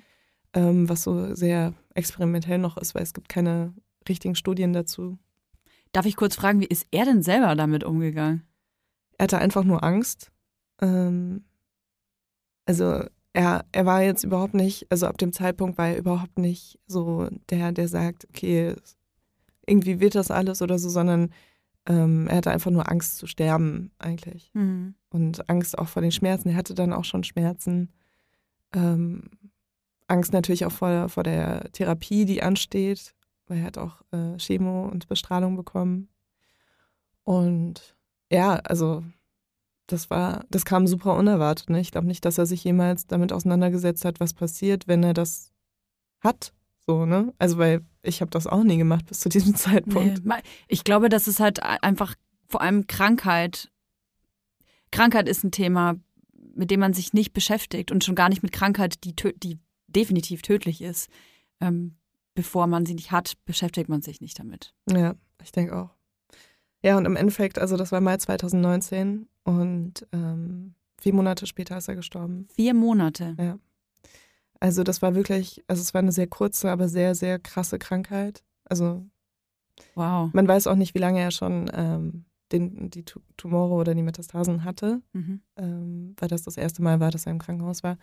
Ähm, 0.58 0.88
was 0.88 1.04
so 1.04 1.34
sehr 1.36 1.72
experimentell 1.94 2.58
noch 2.58 2.76
ist, 2.76 2.94
weil 2.94 3.02
es 3.02 3.14
gibt 3.14 3.28
keine 3.28 3.72
richtigen 4.08 4.34
Studien 4.34 4.72
dazu. 4.72 5.18
Darf 5.92 6.04
ich 6.04 6.16
kurz 6.16 6.34
fragen, 6.34 6.60
wie 6.60 6.66
ist 6.66 6.86
er 6.90 7.04
denn 7.04 7.22
selber 7.22 7.54
damit 7.54 7.84
umgegangen? 7.84 8.42
Er 9.16 9.24
hatte 9.24 9.38
einfach 9.38 9.62
nur 9.62 9.84
Angst. 9.84 10.32
Ähm, 10.80 11.44
also 12.66 13.04
er, 13.32 13.64
er 13.70 13.86
war 13.86 14.02
jetzt 14.02 14.24
überhaupt 14.24 14.54
nicht, 14.54 14.86
also 14.90 15.06
ab 15.06 15.18
dem 15.18 15.32
Zeitpunkt 15.32 15.78
war 15.78 15.88
er 15.88 15.98
überhaupt 15.98 16.38
nicht 16.38 16.80
so 16.86 17.28
der, 17.50 17.70
der 17.70 17.86
sagt, 17.86 18.26
okay, 18.28 18.74
irgendwie 19.64 20.00
wird 20.00 20.16
das 20.16 20.32
alles 20.32 20.60
oder 20.60 20.78
so, 20.78 20.88
sondern 20.88 21.30
ähm, 21.86 22.26
er 22.26 22.38
hatte 22.38 22.50
einfach 22.50 22.70
nur 22.72 22.90
Angst 22.90 23.16
zu 23.16 23.28
sterben 23.28 23.92
eigentlich. 23.98 24.50
Mhm. 24.54 24.94
Und 25.08 25.48
Angst 25.48 25.78
auch 25.78 25.88
vor 25.88 26.02
den 26.02 26.12
Schmerzen. 26.12 26.48
Er 26.48 26.56
hatte 26.56 26.74
dann 26.74 26.92
auch 26.92 27.04
schon 27.04 27.22
Schmerzen. 27.22 27.92
Ähm, 28.74 29.30
Angst 30.08 30.32
natürlich 30.32 30.64
auch 30.64 30.72
vor, 30.72 31.08
vor 31.08 31.22
der 31.22 31.70
Therapie, 31.72 32.24
die 32.24 32.42
ansteht, 32.42 33.14
weil 33.46 33.58
er 33.58 33.64
hat 33.64 33.78
auch 33.78 34.02
äh, 34.10 34.36
Chemo 34.38 34.88
und 34.88 35.08
Bestrahlung 35.08 35.56
bekommen. 35.56 36.08
Und 37.24 37.96
ja, 38.30 38.54
also 38.56 39.04
das 39.86 40.10
war, 40.10 40.44
das 40.50 40.64
kam 40.64 40.86
super 40.86 41.16
unerwartet. 41.16 41.70
Ne? 41.70 41.80
Ich 41.80 41.90
glaube 41.90 42.06
nicht, 42.06 42.24
dass 42.24 42.38
er 42.38 42.46
sich 42.46 42.64
jemals 42.64 43.06
damit 43.06 43.32
auseinandergesetzt 43.32 44.04
hat, 44.04 44.20
was 44.20 44.34
passiert, 44.34 44.88
wenn 44.88 45.02
er 45.02 45.14
das 45.14 45.52
hat. 46.20 46.52
So, 46.86 47.04
ne? 47.04 47.34
Also, 47.38 47.58
weil 47.58 47.84
ich 48.02 48.22
habe 48.22 48.30
das 48.30 48.46
auch 48.46 48.62
nie 48.62 48.78
gemacht 48.78 49.06
bis 49.06 49.20
zu 49.20 49.28
diesem 49.28 49.54
Zeitpunkt. 49.56 50.24
Nee, 50.24 50.34
ich 50.68 50.84
glaube, 50.84 51.08
das 51.08 51.28
ist 51.28 51.40
halt 51.40 51.62
einfach 51.62 52.14
vor 52.46 52.62
allem 52.62 52.86
Krankheit. 52.86 53.70
Krankheit 54.90 55.28
ist 55.28 55.44
ein 55.44 55.50
Thema, 55.50 55.96
mit 56.54 56.70
dem 56.70 56.80
man 56.80 56.94
sich 56.94 57.12
nicht 57.12 57.34
beschäftigt 57.34 57.92
und 57.92 58.04
schon 58.04 58.14
gar 58.14 58.30
nicht 58.30 58.42
mit 58.42 58.52
Krankheit, 58.52 59.04
die, 59.04 59.14
die 59.14 59.58
definitiv 59.88 60.42
tödlich 60.42 60.80
ist. 60.82 61.10
Ähm, 61.60 61.96
bevor 62.34 62.66
man 62.68 62.86
sie 62.86 62.94
nicht 62.94 63.10
hat, 63.10 63.34
beschäftigt 63.44 63.88
man 63.88 64.00
sich 64.02 64.20
nicht 64.20 64.38
damit. 64.38 64.74
Ja, 64.88 65.14
ich 65.42 65.50
denke 65.52 65.76
auch. 65.76 65.90
Ja, 66.84 66.96
und 66.96 67.04
im 67.06 67.16
Endeffekt, 67.16 67.58
also 67.58 67.76
das 67.76 67.90
war 67.90 68.00
Mai 68.00 68.16
2019 68.18 69.28
und 69.42 70.06
ähm, 70.12 70.74
vier 71.00 71.12
Monate 71.14 71.46
später 71.46 71.76
ist 71.76 71.88
er 71.88 71.96
gestorben. 71.96 72.46
Vier 72.54 72.74
Monate. 72.74 73.58
Also 74.60 74.82
das 74.84 75.02
war 75.02 75.14
wirklich, 75.16 75.64
also 75.66 75.82
es 75.82 75.94
war 75.94 76.00
eine 76.00 76.12
sehr 76.12 76.26
kurze, 76.28 76.70
aber 76.70 76.88
sehr, 76.88 77.14
sehr 77.16 77.38
krasse 77.40 77.78
Krankheit. 77.78 78.44
Also 78.64 79.04
Wow. 79.94 80.30
man 80.32 80.46
weiß 80.48 80.66
auch 80.66 80.74
nicht, 80.76 80.94
wie 80.94 80.98
lange 80.98 81.20
er 81.20 81.30
schon 81.30 81.70
ähm, 81.72 82.24
den, 82.52 82.90
die 82.90 83.04
Tu- 83.04 83.20
Tumore 83.36 83.74
oder 83.74 83.94
die 83.94 84.02
Metastasen 84.02 84.64
hatte, 84.64 85.02
Mhm. 85.12 85.40
ähm, 85.56 86.14
weil 86.18 86.28
das 86.28 86.42
das 86.42 86.56
erste 86.56 86.82
Mal 86.82 86.98
war, 87.00 87.10
dass 87.10 87.26
er 87.26 87.32
im 87.32 87.38
Krankenhaus 87.38 87.82
war. 87.82 87.98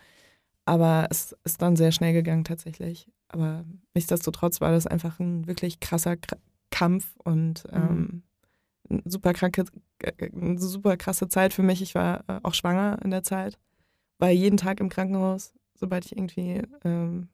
Aber 0.65 1.07
es 1.11 1.35
ist 1.43 1.61
dann 1.61 1.75
sehr 1.75 1.91
schnell 1.91 2.13
gegangen 2.13 2.43
tatsächlich. 2.43 3.07
Aber 3.27 3.65
nichtsdestotrotz 3.93 4.61
war 4.61 4.71
das 4.71 4.87
einfach 4.87 5.19
ein 5.19 5.47
wirklich 5.47 5.79
krasser 5.79 6.17
Kr 6.17 6.37
Kampf 6.71 7.15
und 7.23 7.63
ähm, 7.71 8.23
eine 8.89 9.01
super 9.05 9.31
kranke, 9.33 9.63
äh, 9.99 10.29
eine 10.29 10.59
super 10.59 10.97
krasse 10.97 11.29
Zeit 11.29 11.53
für 11.53 11.63
mich. 11.63 11.81
Ich 11.81 11.95
war 11.95 12.25
äh, 12.27 12.39
auch 12.43 12.53
schwanger 12.53 12.99
in 13.01 13.11
der 13.11 13.23
Zeit, 13.23 13.57
war 14.19 14.29
jeden 14.29 14.57
Tag 14.57 14.81
im 14.81 14.89
Krankenhaus, 14.89 15.53
sobald 15.75 16.05
ich 16.05 16.17
irgendwie 16.17 16.63
ähm, 16.83 17.29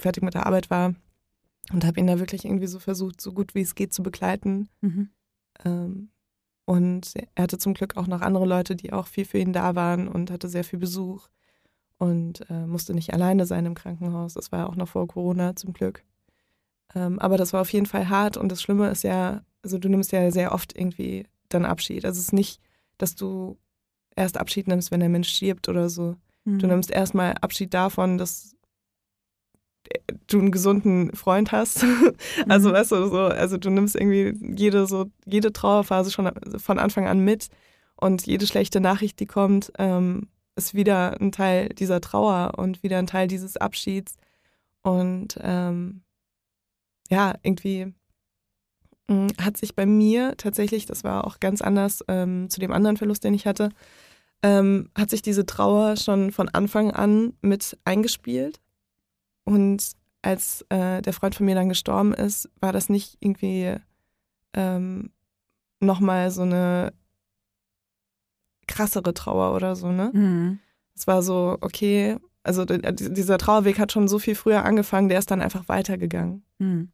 fertig 0.00 0.24
mit 0.24 0.34
der 0.34 0.46
Arbeit 0.46 0.70
war 0.70 0.94
und 1.72 1.84
habe 1.84 2.00
ihn 2.00 2.06
da 2.06 2.18
wirklich 2.18 2.44
irgendwie 2.44 2.66
so 2.66 2.80
versucht, 2.80 3.20
so 3.20 3.32
gut 3.32 3.54
wie 3.54 3.60
es 3.60 3.76
geht 3.76 3.92
zu 3.92 4.02
begleiten. 4.02 4.68
Mhm. 4.80 5.10
Ähm, 5.64 6.10
und 6.64 7.14
er 7.34 7.42
hatte 7.42 7.58
zum 7.58 7.74
Glück 7.74 7.96
auch 7.96 8.06
noch 8.06 8.20
andere 8.20 8.46
Leute, 8.46 8.76
die 8.76 8.92
auch 8.92 9.06
viel 9.06 9.24
für 9.24 9.38
ihn 9.38 9.52
da 9.52 9.74
waren 9.74 10.08
und 10.08 10.30
hatte 10.30 10.48
sehr 10.48 10.64
viel 10.64 10.78
Besuch 10.78 11.28
und 12.00 12.48
äh, 12.48 12.66
musste 12.66 12.94
nicht 12.94 13.12
alleine 13.12 13.44
sein 13.44 13.66
im 13.66 13.74
Krankenhaus. 13.74 14.32
Das 14.32 14.50
war 14.50 14.60
ja 14.60 14.66
auch 14.66 14.74
noch 14.74 14.88
vor 14.88 15.06
Corona 15.06 15.54
zum 15.54 15.74
Glück. 15.74 16.02
Ähm, 16.94 17.18
aber 17.18 17.36
das 17.36 17.52
war 17.52 17.60
auf 17.60 17.72
jeden 17.74 17.84
Fall 17.84 18.08
hart 18.08 18.38
und 18.38 18.50
das 18.50 18.62
Schlimme 18.62 18.88
ist 18.88 19.04
ja, 19.04 19.42
also 19.62 19.76
du 19.76 19.90
nimmst 19.90 20.10
ja 20.10 20.30
sehr 20.30 20.52
oft 20.52 20.74
irgendwie 20.76 21.26
dann 21.50 21.66
Abschied. 21.66 22.06
Also 22.06 22.18
es 22.18 22.28
ist 22.28 22.32
nicht, 22.32 22.58
dass 22.96 23.16
du 23.16 23.58
erst 24.16 24.38
Abschied 24.38 24.66
nimmst, 24.66 24.90
wenn 24.90 25.00
der 25.00 25.10
Mensch 25.10 25.28
stirbt 25.28 25.68
oder 25.68 25.90
so. 25.90 26.16
Mhm. 26.46 26.58
Du 26.58 26.66
nimmst 26.68 26.90
erstmal 26.90 27.34
Abschied 27.42 27.74
davon, 27.74 28.16
dass 28.16 28.56
du 30.26 30.38
einen 30.38 30.52
gesunden 30.52 31.14
Freund 31.14 31.52
hast. 31.52 31.84
also 32.48 32.70
Mhm. 32.70 32.74
weißt 32.74 32.92
du, 32.92 33.08
so, 33.08 33.18
also 33.18 33.58
du 33.58 33.68
nimmst 33.68 33.94
irgendwie 33.94 34.34
jede 34.56 34.86
so, 34.86 35.10
jede 35.26 35.52
Trauerphase 35.52 36.10
schon 36.10 36.30
von 36.56 36.78
Anfang 36.78 37.06
an 37.06 37.20
mit 37.20 37.48
und 37.96 38.26
jede 38.26 38.46
schlechte 38.46 38.80
Nachricht, 38.80 39.20
die 39.20 39.26
kommt, 39.26 39.70
ähm, 39.78 40.28
ist 40.56 40.74
wieder 40.74 41.20
ein 41.20 41.32
Teil 41.32 41.68
dieser 41.70 42.00
Trauer 42.00 42.52
und 42.56 42.82
wieder 42.82 42.98
ein 42.98 43.06
Teil 43.06 43.28
dieses 43.28 43.56
Abschieds. 43.56 44.16
Und 44.82 45.38
ähm, 45.42 46.02
ja, 47.08 47.34
irgendwie 47.42 47.92
mh, 49.08 49.28
hat 49.40 49.56
sich 49.56 49.74
bei 49.74 49.86
mir 49.86 50.36
tatsächlich, 50.36 50.86
das 50.86 51.04
war 51.04 51.26
auch 51.26 51.40
ganz 51.40 51.60
anders 51.62 52.04
ähm, 52.08 52.48
zu 52.50 52.60
dem 52.60 52.72
anderen 52.72 52.96
Verlust, 52.96 53.24
den 53.24 53.34
ich 53.34 53.46
hatte, 53.46 53.70
ähm, 54.42 54.90
hat 54.96 55.10
sich 55.10 55.22
diese 55.22 55.46
Trauer 55.46 55.96
schon 55.96 56.32
von 56.32 56.48
Anfang 56.48 56.92
an 56.92 57.34
mit 57.42 57.78
eingespielt. 57.84 58.60
Und 59.44 59.92
als 60.22 60.64
äh, 60.68 61.02
der 61.02 61.12
Freund 61.12 61.34
von 61.34 61.46
mir 61.46 61.54
dann 61.54 61.68
gestorben 61.68 62.14
ist, 62.14 62.48
war 62.60 62.72
das 62.72 62.88
nicht 62.88 63.16
irgendwie 63.20 63.76
ähm, 64.54 65.10
nochmal 65.80 66.30
so 66.30 66.42
eine 66.42 66.92
krassere 68.70 69.12
Trauer 69.12 69.54
oder 69.54 69.76
so, 69.76 69.92
ne? 69.92 70.10
Mhm. 70.12 70.58
Es 70.94 71.06
war 71.06 71.22
so, 71.22 71.58
okay, 71.60 72.16
also 72.42 72.64
dieser 72.64 73.38
Trauerweg 73.38 73.78
hat 73.78 73.92
schon 73.92 74.08
so 74.08 74.18
viel 74.18 74.34
früher 74.34 74.64
angefangen, 74.64 75.08
der 75.08 75.18
ist 75.18 75.30
dann 75.30 75.42
einfach 75.42 75.68
weitergegangen. 75.68 76.42
Hm. 76.58 76.90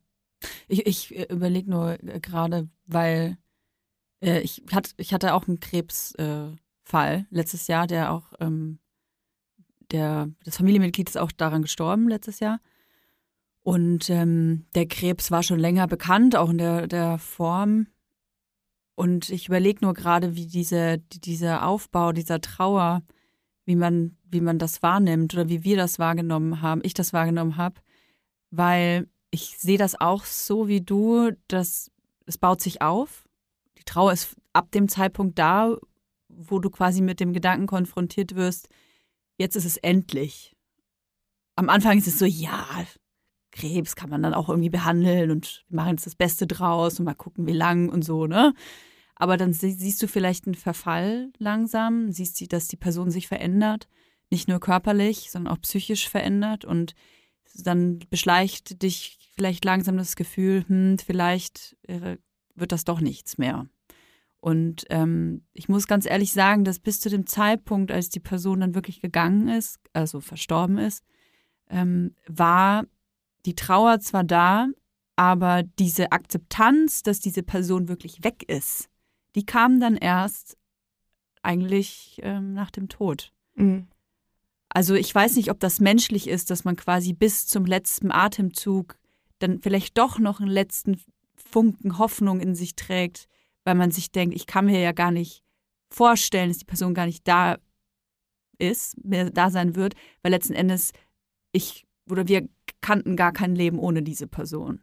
Ich, 0.68 0.86
ich 0.86 1.30
überlege 1.30 1.70
nur 1.70 1.92
äh, 2.02 2.20
gerade, 2.20 2.68
weil 2.86 3.38
äh, 4.20 4.40
ich, 4.40 4.62
hat, 4.72 4.90
ich 4.96 5.14
hatte 5.14 5.34
auch 5.34 5.46
einen 5.46 5.60
Krebsfall 5.60 6.58
äh, 6.94 7.24
letztes 7.30 7.68
Jahr, 7.68 7.86
der 7.86 8.12
auch, 8.12 8.32
ähm, 8.40 8.78
der, 9.90 10.28
das 10.44 10.56
Familienmitglied 10.56 11.08
ist 11.08 11.18
auch 11.18 11.32
daran 11.32 11.62
gestorben 11.62 12.08
letztes 12.08 12.40
Jahr. 12.40 12.60
Und 13.62 14.10
ähm, 14.10 14.66
der 14.74 14.86
Krebs 14.86 15.30
war 15.30 15.42
schon 15.42 15.58
länger 15.58 15.86
bekannt, 15.88 16.36
auch 16.36 16.50
in 16.50 16.58
der, 16.58 16.86
der 16.86 17.18
Form. 17.18 17.88
Und 18.96 19.28
ich 19.30 19.46
überlege 19.46 19.84
nur 19.84 19.94
gerade, 19.94 20.34
wie 20.34 20.46
diese, 20.46 20.98
die- 20.98 21.20
dieser 21.20 21.66
Aufbau 21.66 22.12
dieser 22.12 22.40
Trauer, 22.40 23.02
wie 23.66 23.76
man, 23.76 24.16
wie 24.24 24.40
man 24.40 24.58
das 24.58 24.82
wahrnimmt 24.82 25.34
oder 25.34 25.48
wie 25.48 25.62
wir 25.64 25.76
das 25.76 25.98
wahrgenommen 25.98 26.62
haben, 26.62 26.80
ich 26.82 26.94
das 26.94 27.12
wahrgenommen 27.12 27.56
habe, 27.58 27.80
weil 28.50 29.06
ich 29.30 29.58
sehe 29.58 29.78
das 29.78 30.00
auch 30.00 30.24
so 30.24 30.66
wie 30.66 30.80
du, 30.80 31.30
dass 31.48 31.90
es 32.24 32.38
baut 32.38 32.60
sich 32.62 32.80
auf. 32.80 33.28
Die 33.78 33.84
Trauer 33.84 34.12
ist 34.12 34.34
ab 34.54 34.70
dem 34.72 34.88
Zeitpunkt 34.88 35.38
da, 35.38 35.76
wo 36.28 36.58
du 36.58 36.70
quasi 36.70 37.02
mit 37.02 37.20
dem 37.20 37.32
Gedanken 37.34 37.66
konfrontiert 37.66 38.34
wirst, 38.34 38.68
jetzt 39.38 39.56
ist 39.56 39.66
es 39.66 39.76
endlich. 39.76 40.56
Am 41.54 41.68
Anfang 41.68 41.98
ist 41.98 42.06
es 42.06 42.18
so, 42.18 42.24
ja, 42.24 42.66
Krebs 43.56 43.96
kann 43.96 44.10
man 44.10 44.22
dann 44.22 44.34
auch 44.34 44.48
irgendwie 44.48 44.70
behandeln 44.70 45.30
und 45.30 45.64
wir 45.68 45.76
machen 45.76 45.92
jetzt 45.92 46.06
das 46.06 46.14
Beste 46.14 46.46
draus 46.46 46.98
und 46.98 47.04
mal 47.06 47.14
gucken, 47.14 47.46
wie 47.46 47.52
lang 47.52 47.88
und 47.88 48.04
so, 48.04 48.26
ne? 48.26 48.54
Aber 49.16 49.36
dann 49.36 49.52
sie- 49.52 49.72
siehst 49.72 50.02
du 50.02 50.08
vielleicht 50.08 50.46
einen 50.46 50.54
Verfall 50.54 51.32
langsam, 51.38 52.12
siehst 52.12 52.40
du, 52.40 52.46
dass 52.46 52.68
die 52.68 52.76
Person 52.76 53.10
sich 53.10 53.28
verändert, 53.28 53.88
nicht 54.30 54.46
nur 54.48 54.60
körperlich, 54.60 55.30
sondern 55.30 55.54
auch 55.54 55.60
psychisch 55.62 56.08
verändert 56.08 56.64
und 56.64 56.94
dann 57.54 58.00
beschleicht 58.10 58.82
dich 58.82 59.30
vielleicht 59.34 59.64
langsam 59.64 59.96
das 59.96 60.16
Gefühl, 60.16 60.64
hm, 60.68 60.98
vielleicht 60.98 61.76
äh, 61.88 62.16
wird 62.54 62.72
das 62.72 62.84
doch 62.84 63.00
nichts 63.00 63.38
mehr. 63.38 63.66
Und 64.38 64.84
ähm, 64.90 65.42
ich 65.54 65.68
muss 65.68 65.86
ganz 65.86 66.06
ehrlich 66.06 66.32
sagen, 66.32 66.64
dass 66.64 66.78
bis 66.78 67.00
zu 67.00 67.08
dem 67.08 67.26
Zeitpunkt, 67.26 67.90
als 67.90 68.10
die 68.10 68.20
Person 68.20 68.60
dann 68.60 68.74
wirklich 68.74 69.00
gegangen 69.00 69.48
ist, 69.48 69.80
also 69.92 70.20
verstorben 70.20 70.78
ist, 70.78 71.04
ähm, 71.68 72.14
war 72.28 72.84
die 73.46 73.54
Trauer 73.54 74.00
zwar 74.00 74.24
da, 74.24 74.68
aber 75.16 75.62
diese 75.62 76.12
Akzeptanz, 76.12 77.02
dass 77.02 77.20
diese 77.20 77.42
Person 77.42 77.88
wirklich 77.88 78.22
weg 78.22 78.44
ist, 78.48 78.88
die 79.34 79.46
kam 79.46 79.80
dann 79.80 79.96
erst 79.96 80.56
eigentlich 81.42 82.20
ähm, 82.22 82.52
nach 82.52 82.70
dem 82.70 82.88
Tod. 82.88 83.32
Mhm. 83.54 83.86
Also 84.68 84.94
ich 84.94 85.14
weiß 85.14 85.36
nicht, 85.36 85.50
ob 85.50 85.60
das 85.60 85.80
menschlich 85.80 86.28
ist, 86.28 86.50
dass 86.50 86.64
man 86.64 86.76
quasi 86.76 87.12
bis 87.12 87.46
zum 87.46 87.64
letzten 87.64 88.10
Atemzug 88.10 88.98
dann 89.38 89.60
vielleicht 89.60 89.96
doch 89.96 90.18
noch 90.18 90.40
einen 90.40 90.50
letzten 90.50 91.00
Funken 91.34 91.98
Hoffnung 91.98 92.40
in 92.40 92.54
sich 92.54 92.74
trägt, 92.74 93.28
weil 93.64 93.74
man 93.74 93.90
sich 93.90 94.10
denkt, 94.10 94.34
ich 94.34 94.46
kann 94.46 94.66
mir 94.66 94.80
ja 94.80 94.92
gar 94.92 95.12
nicht 95.12 95.42
vorstellen, 95.90 96.48
dass 96.48 96.58
die 96.58 96.64
Person 96.64 96.94
gar 96.94 97.06
nicht 97.06 97.26
da 97.26 97.58
ist, 98.58 99.02
mehr 99.04 99.30
da 99.30 99.50
sein 99.50 99.76
wird, 99.76 99.94
weil 100.22 100.32
letzten 100.32 100.54
Endes 100.54 100.92
ich 101.52 101.86
oder 102.10 102.26
wir 102.28 102.48
kannten 102.86 103.16
gar 103.16 103.32
kein 103.32 103.56
Leben 103.56 103.80
ohne 103.80 104.04
diese 104.04 104.28
Person. 104.28 104.80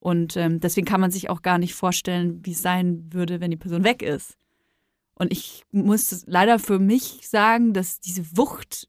Und 0.00 0.34
ähm, 0.38 0.60
deswegen 0.60 0.86
kann 0.86 1.02
man 1.02 1.10
sich 1.10 1.28
auch 1.28 1.42
gar 1.42 1.58
nicht 1.58 1.74
vorstellen, 1.74 2.40
wie 2.46 2.52
es 2.52 2.62
sein 2.62 3.12
würde, 3.12 3.40
wenn 3.40 3.50
die 3.50 3.58
Person 3.58 3.84
weg 3.84 4.00
ist. 4.00 4.38
Und 5.14 5.30
ich 5.30 5.64
muss 5.70 6.24
leider 6.26 6.58
für 6.58 6.78
mich 6.78 7.28
sagen, 7.28 7.74
dass 7.74 8.00
diese 8.00 8.34
Wucht, 8.34 8.88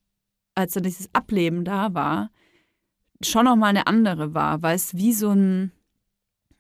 als 0.56 0.72
dann 0.72 0.84
dieses 0.84 1.14
Ableben 1.14 1.66
da 1.66 1.94
war, 1.94 2.32
schon 3.22 3.44
nochmal 3.44 3.72
eine 3.72 3.88
andere 3.88 4.34
war, 4.34 4.62
weil 4.62 4.78
es 4.78 4.96
wie 4.96 5.12
so 5.12 5.32
ein, 5.32 5.74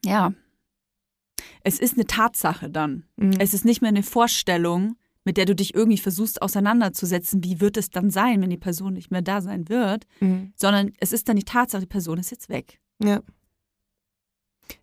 ja, 0.03 0.33
es 1.63 1.79
ist 1.79 1.93
eine 1.93 2.07
Tatsache 2.07 2.69
dann. 2.69 3.05
Mhm. 3.15 3.37
Es 3.39 3.53
ist 3.53 3.63
nicht 3.63 3.81
mehr 3.81 3.89
eine 3.89 4.03
Vorstellung, 4.03 4.97
mit 5.29 5.37
der 5.37 5.45
du 5.45 5.53
dich 5.53 5.75
irgendwie 5.75 5.99
versuchst 5.99 6.41
auseinanderzusetzen, 6.41 7.43
wie 7.43 7.61
wird 7.61 7.77
es 7.77 7.91
dann 7.91 8.09
sein, 8.09 8.41
wenn 8.41 8.49
die 8.49 8.57
Person 8.57 8.93
nicht 8.93 9.11
mehr 9.11 9.21
da 9.21 9.41
sein 9.41 9.69
wird, 9.69 10.07
mhm. 10.21 10.53
sondern 10.55 10.91
es 10.99 11.13
ist 11.13 11.29
dann 11.29 11.35
die 11.35 11.43
Tatsache, 11.43 11.81
die 11.81 11.85
Person 11.87 12.17
ist 12.17 12.31
jetzt 12.31 12.49
weg. 12.49 12.79
Ja. 12.99 13.21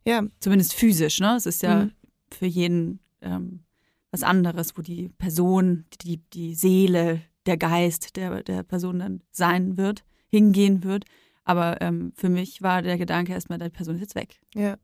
Ja. 0.05 0.23
Zumindest 0.39 0.75
physisch, 0.75 1.19
ne? 1.19 1.35
Es 1.35 1.47
ist 1.47 1.65
ja 1.65 1.87
mhm. 1.87 1.93
für 2.31 2.47
jeden 2.47 3.01
ähm, 3.23 3.65
was 4.13 4.23
anderes, 4.23 4.79
wo 4.79 4.83
die 4.83 5.09
Person, 5.09 5.85
die, 6.03 6.19
die 6.33 6.55
Seele, 6.55 7.23
der 7.47 7.57
Geist 7.57 8.15
der, 8.15 8.45
der 8.45 8.63
Person 8.63 9.01
dann 9.01 9.25
sein 9.33 9.77
wird, 9.77 10.05
hingehen 10.29 10.85
wird. 10.85 11.07
Aber 11.43 11.81
ähm, 11.81 12.13
für 12.15 12.29
mich 12.29 12.63
war 12.63 12.83
der 12.83 12.99
Gedanke 12.99 13.33
erstmal, 13.33 13.59
die 13.59 13.69
Person 13.69 13.97
ist 13.97 14.03
jetzt 14.03 14.15
weg. 14.15 14.39
Ja. 14.55 14.77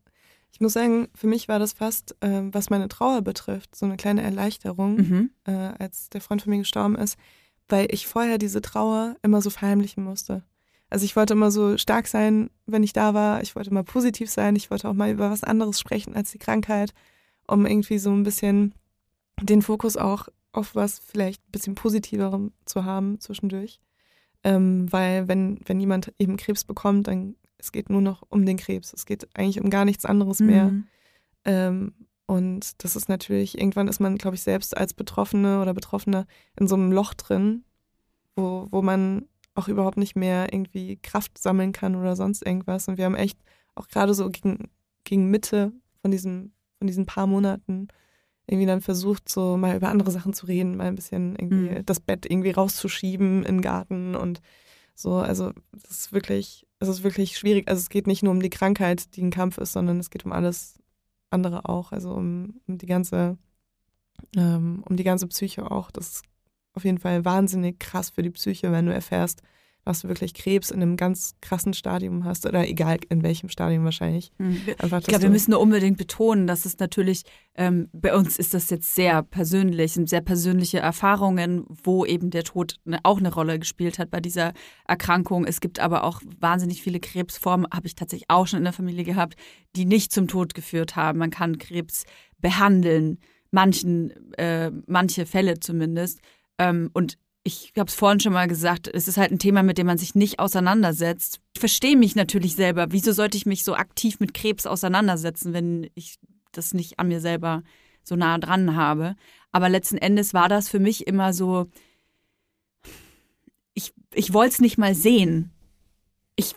Ich 0.53 0.61
muss 0.61 0.73
sagen, 0.73 1.07
für 1.15 1.25
mich 1.25 1.47
war 1.47 1.57
das 1.57 1.73
fast, 1.73 2.15
äh, 2.21 2.43
was 2.51 2.69
meine 2.69 2.87
Trauer 2.87 3.23
betrifft, 3.23 3.75
so 3.75 3.87
eine 3.87 3.97
kleine 3.97 4.21
Erleichterung, 4.21 4.95
mhm. 4.97 5.29
äh, 5.45 5.51
als 5.51 6.09
der 6.09 6.21
Freund 6.21 6.43
von 6.43 6.51
mir 6.51 6.59
gestorben 6.59 6.95
ist, 6.95 7.17
weil 7.69 7.87
ich 7.89 8.05
vorher 8.05 8.37
diese 8.37 8.61
Trauer 8.61 9.15
immer 9.23 9.41
so 9.41 9.49
verheimlichen 9.49 10.03
musste. 10.03 10.43
Also 10.91 11.05
ich 11.05 11.15
wollte 11.15 11.33
immer 11.33 11.49
so 11.49 11.75
stark 11.79 12.05
sein, 12.05 12.51
wenn 12.67 12.83
ich 12.83 12.93
da 12.93 13.15
war. 13.15 13.41
Ich 13.41 13.55
wollte 13.55 13.71
immer 13.71 13.81
positiv 13.81 14.29
sein. 14.29 14.55
Ich 14.55 14.69
wollte 14.69 14.87
auch 14.87 14.93
mal 14.93 15.09
über 15.09 15.31
was 15.31 15.43
anderes 15.43 15.79
sprechen 15.79 16.15
als 16.15 16.31
die 16.31 16.37
Krankheit, 16.37 16.93
um 17.47 17.65
irgendwie 17.65 17.97
so 17.97 18.11
ein 18.11 18.21
bisschen 18.21 18.75
den 19.41 19.63
Fokus 19.63 19.97
auch 19.97 20.27
auf 20.51 20.75
was 20.75 20.99
vielleicht 20.99 21.41
ein 21.41 21.51
bisschen 21.51 21.73
positiverem 21.73 22.51
zu 22.65 22.85
haben 22.85 23.19
zwischendurch. 23.19 23.79
Ähm, 24.43 24.91
weil 24.91 25.27
wenn, 25.27 25.59
wenn 25.65 25.79
jemand 25.79 26.13
eben 26.19 26.37
Krebs 26.37 26.63
bekommt, 26.63 27.07
dann 27.07 27.37
es 27.63 27.71
geht 27.71 27.89
nur 27.89 28.01
noch 28.01 28.23
um 28.29 28.45
den 28.45 28.57
Krebs. 28.57 28.93
Es 28.93 29.05
geht 29.05 29.27
eigentlich 29.35 29.61
um 29.61 29.69
gar 29.69 29.85
nichts 29.85 30.05
anderes 30.05 30.39
mehr. 30.39 30.65
Mhm. 30.65 30.87
Ähm, 31.45 31.93
und 32.25 32.83
das 32.83 32.95
ist 32.95 33.07
natürlich, 33.07 33.57
irgendwann 33.57 33.87
ist 33.87 34.01
man, 34.01 34.17
glaube 34.17 34.35
ich, 34.35 34.41
selbst 34.41 34.75
als 34.75 34.93
Betroffene 34.93 35.61
oder 35.61 35.73
Betroffener 35.73 36.25
in 36.59 36.67
so 36.67 36.75
einem 36.75 36.91
Loch 36.91 37.13
drin, 37.13 37.63
wo, 38.35 38.67
wo 38.69 38.81
man 38.81 39.27
auch 39.55 39.69
überhaupt 39.69 39.97
nicht 39.97 40.15
mehr 40.15 40.51
irgendwie 40.51 40.97
Kraft 40.97 41.37
sammeln 41.37 41.71
kann 41.71 41.95
oder 41.95 42.15
sonst 42.15 42.45
irgendwas. 42.45 42.87
Und 42.87 42.97
wir 42.97 43.05
haben 43.05 43.15
echt 43.15 43.39
auch 43.75 43.87
gerade 43.87 44.13
so 44.13 44.29
gegen, 44.29 44.69
gegen 45.05 45.29
Mitte 45.29 45.71
von 46.01 46.11
diesem, 46.11 46.51
von 46.79 46.87
diesen 46.87 47.05
paar 47.05 47.27
Monaten 47.27 47.87
irgendwie 48.45 48.67
dann 48.67 48.81
versucht, 48.81 49.29
so 49.29 49.55
mal 49.55 49.77
über 49.77 49.87
andere 49.87 50.11
Sachen 50.11 50.33
zu 50.33 50.47
reden, 50.47 50.75
mal 50.75 50.87
ein 50.87 50.95
bisschen 50.95 51.37
irgendwie 51.37 51.69
mhm. 51.69 51.85
das 51.85 52.01
Bett 52.01 52.25
irgendwie 52.25 52.51
rauszuschieben 52.51 53.43
in 53.43 53.55
den 53.55 53.61
Garten 53.61 54.15
und 54.15 54.41
so. 54.95 55.15
Also 55.15 55.53
das 55.71 55.91
ist 55.91 56.13
wirklich, 56.13 56.67
es 56.83 56.99
ist 56.99 57.03
wirklich 57.03 57.37
schwierig. 57.37 57.67
Also 57.67 57.79
es 57.79 57.89
geht 57.89 58.07
nicht 58.07 58.23
nur 58.23 58.31
um 58.31 58.41
die 58.41 58.49
Krankheit, 58.49 59.15
die 59.15 59.23
ein 59.23 59.31
Kampf 59.31 59.57
ist, 59.57 59.73
sondern 59.73 59.99
es 59.99 60.09
geht 60.09 60.25
um 60.25 60.31
alles 60.31 60.79
andere 61.29 61.65
auch. 61.65 61.91
Also 61.91 62.11
um, 62.11 62.61
um 62.67 62.77
die 62.77 62.85
ganze, 62.85 63.37
ähm, 64.35 64.83
um 64.87 64.95
die 64.95 65.03
ganze 65.03 65.27
Psyche 65.27 65.69
auch. 65.69 65.91
Das 65.91 66.09
ist 66.09 66.23
auf 66.73 66.83
jeden 66.85 66.97
Fall 66.97 67.25
wahnsinnig 67.25 67.79
krass 67.79 68.09
für 68.09 68.23
die 68.23 68.31
Psyche, 68.31 68.71
wenn 68.71 68.85
du 68.85 68.93
erfährst, 68.93 69.41
dass 69.85 70.01
du 70.01 70.07
wirklich 70.07 70.33
Krebs 70.33 70.71
in 70.71 70.81
einem 70.81 70.95
ganz 70.95 71.35
krassen 71.41 71.73
Stadium 71.73 72.23
hast 72.23 72.45
oder 72.45 72.67
egal 72.67 72.97
in 73.09 73.21
welchem 73.21 73.49
Stadium 73.49 73.83
wahrscheinlich. 73.83 74.31
Mhm. 74.37 74.61
Einfach, 74.79 74.99
ich 74.99 75.07
glaube, 75.07 75.23
wir 75.23 75.29
müssen 75.29 75.51
nur 75.51 75.59
unbedingt 75.59 75.97
betonen, 75.97 76.47
dass 76.47 76.65
es 76.65 76.79
natürlich, 76.79 77.23
ähm, 77.55 77.89
bei 77.91 78.15
uns 78.15 78.37
ist 78.37 78.53
das 78.53 78.69
jetzt 78.69 78.95
sehr 78.95 79.23
persönlich, 79.23 79.93
sind 79.93 80.09
sehr 80.09 80.21
persönliche 80.21 80.79
Erfahrungen, 80.79 81.65
wo 81.67 82.05
eben 82.05 82.29
der 82.29 82.43
Tod 82.43 82.79
ne, 82.85 82.99
auch 83.03 83.17
eine 83.17 83.33
Rolle 83.33 83.59
gespielt 83.59 83.99
hat 83.99 84.09
bei 84.09 84.21
dieser 84.21 84.53
Erkrankung. 84.87 85.45
Es 85.45 85.59
gibt 85.59 85.79
aber 85.79 86.03
auch 86.05 86.21
wahnsinnig 86.39 86.81
viele 86.81 86.99
Krebsformen, 86.99 87.67
habe 87.73 87.87
ich 87.87 87.95
tatsächlich 87.95 88.29
auch 88.29 88.47
schon 88.47 88.59
in 88.59 88.65
der 88.65 88.73
Familie 88.73 89.03
gehabt, 89.03 89.35
die 89.75 89.85
nicht 89.85 90.13
zum 90.13 90.27
Tod 90.27 90.53
geführt 90.53 90.95
haben. 90.95 91.19
Man 91.19 91.29
kann 91.29 91.57
Krebs 91.57 92.05
behandeln, 92.39 93.19
manchen, 93.51 94.11
äh, 94.37 94.71
manche 94.87 95.25
Fälle 95.25 95.59
zumindest. 95.59 96.19
Ähm, 96.57 96.89
und 96.93 97.17
ich 97.43 97.73
habe 97.77 97.89
es 97.89 97.95
vorhin 97.95 98.21
schon 98.21 98.33
mal 98.33 98.47
gesagt, 98.47 98.87
es 98.87 99.07
ist 99.07 99.17
halt 99.17 99.31
ein 99.31 99.39
Thema, 99.39 99.63
mit 99.63 99.77
dem 99.77 99.87
man 99.87 99.97
sich 99.97 100.15
nicht 100.15 100.39
auseinandersetzt. 100.39 101.41
Ich 101.53 101.59
verstehe 101.59 101.97
mich 101.97 102.15
natürlich 102.15 102.55
selber. 102.55 102.87
Wieso 102.91 103.11
sollte 103.11 103.37
ich 103.37 103.45
mich 103.45 103.63
so 103.63 103.75
aktiv 103.75 104.19
mit 104.19 104.33
Krebs 104.33 104.65
auseinandersetzen, 104.65 105.53
wenn 105.53 105.89
ich 105.93 106.17
das 106.53 106.73
nicht 106.73 106.99
an 106.99 107.09
mir 107.09 107.19
selber 107.19 107.63
so 108.03 108.15
nah 108.15 108.37
dran 108.37 108.75
habe? 108.77 109.15
Aber 109.51 109.67
letzten 109.67 109.97
Endes 109.97 110.33
war 110.33 110.47
das 110.47 110.69
für 110.69 110.79
mich 110.79 111.05
immer 111.05 111.33
so, 111.33 111.67
ich, 113.73 113.93
ich 114.13 114.33
wollte 114.33 114.53
es 114.53 114.61
nicht 114.61 114.77
mal 114.77 114.95
sehen. 114.95 115.51
Ich 116.37 116.55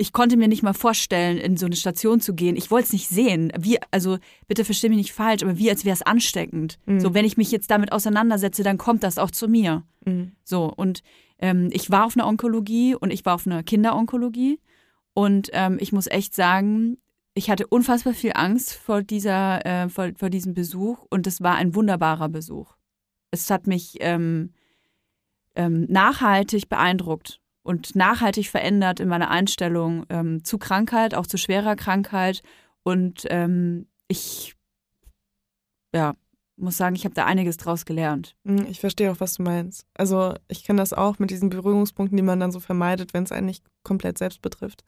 ich 0.00 0.14
konnte 0.14 0.38
mir 0.38 0.48
nicht 0.48 0.62
mal 0.62 0.72
vorstellen, 0.72 1.36
in 1.36 1.58
so 1.58 1.66
eine 1.66 1.76
Station 1.76 2.22
zu 2.22 2.34
gehen. 2.34 2.56
Ich 2.56 2.70
wollte 2.70 2.86
es 2.86 2.92
nicht 2.94 3.08
sehen. 3.08 3.52
Wie, 3.58 3.78
also 3.90 4.16
bitte 4.48 4.64
verstehe 4.64 4.88
mich 4.88 4.96
nicht 4.96 5.12
falsch, 5.12 5.42
aber 5.42 5.58
wie 5.58 5.68
als 5.68 5.84
wäre 5.84 5.92
es 5.92 6.00
ansteckend. 6.00 6.78
Mhm. 6.86 7.00
So, 7.00 7.12
wenn 7.12 7.26
ich 7.26 7.36
mich 7.36 7.50
jetzt 7.50 7.70
damit 7.70 7.92
auseinandersetze, 7.92 8.62
dann 8.62 8.78
kommt 8.78 9.02
das 9.02 9.18
auch 9.18 9.30
zu 9.30 9.46
mir. 9.46 9.82
Mhm. 10.06 10.32
So, 10.42 10.72
und 10.74 11.02
ähm, 11.38 11.68
ich 11.70 11.90
war 11.90 12.06
auf 12.06 12.16
einer 12.16 12.26
Onkologie 12.26 12.94
und 12.94 13.12
ich 13.12 13.26
war 13.26 13.34
auf 13.34 13.46
einer 13.46 13.62
Kinderonkologie. 13.62 14.58
Und 15.12 15.50
ähm, 15.52 15.76
ich 15.78 15.92
muss 15.92 16.06
echt 16.06 16.34
sagen, 16.34 16.96
ich 17.34 17.50
hatte 17.50 17.66
unfassbar 17.66 18.14
viel 18.14 18.32
Angst 18.34 18.72
vor, 18.72 19.02
dieser, 19.02 19.66
äh, 19.66 19.90
vor, 19.90 20.12
vor 20.16 20.30
diesem 20.30 20.54
Besuch 20.54 21.04
und 21.10 21.26
es 21.26 21.42
war 21.42 21.56
ein 21.56 21.74
wunderbarer 21.74 22.30
Besuch. 22.30 22.74
Es 23.32 23.50
hat 23.50 23.66
mich 23.66 23.96
ähm, 24.00 24.54
ähm 25.54 25.84
nachhaltig 25.90 26.70
beeindruckt 26.70 27.39
und 27.62 27.94
nachhaltig 27.94 28.48
verändert 28.48 29.00
in 29.00 29.08
meiner 29.08 29.30
Einstellung 29.30 30.06
ähm, 30.08 30.44
zu 30.44 30.58
Krankheit, 30.58 31.14
auch 31.14 31.26
zu 31.26 31.36
schwerer 31.36 31.76
Krankheit. 31.76 32.42
Und 32.82 33.26
ähm, 33.28 33.86
ich, 34.08 34.56
ja, 35.94 36.14
muss 36.56 36.76
sagen, 36.76 36.94
ich 36.94 37.04
habe 37.04 37.14
da 37.14 37.24
einiges 37.26 37.56
draus 37.56 37.84
gelernt. 37.84 38.36
Hm, 38.44 38.66
ich 38.66 38.80
verstehe 38.80 39.10
auch, 39.10 39.20
was 39.20 39.34
du 39.34 39.42
meinst. 39.42 39.86
Also 39.94 40.34
ich 40.48 40.64
kenne 40.64 40.80
das 40.80 40.92
auch 40.92 41.18
mit 41.18 41.30
diesen 41.30 41.50
Berührungspunkten, 41.50 42.16
die 42.16 42.22
man 42.22 42.40
dann 42.40 42.52
so 42.52 42.60
vermeidet, 42.60 43.14
wenn 43.14 43.24
es 43.24 43.32
einen 43.32 43.46
nicht 43.46 43.64
komplett 43.82 44.18
selbst 44.18 44.42
betrifft. 44.42 44.84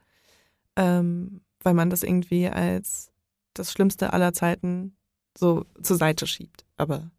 Ähm, 0.77 1.43
weil 1.61 1.75
man 1.75 1.91
das 1.91 2.03
irgendwie 2.03 2.49
als 2.49 3.11
das 3.55 3.73
Schlimmste 3.73 4.13
aller 4.13 4.33
Zeiten 4.33 4.97
so 5.37 5.65
zur 5.83 5.97
Seite 5.97 6.27
schiebt. 6.27 6.65
Aber 6.77 7.11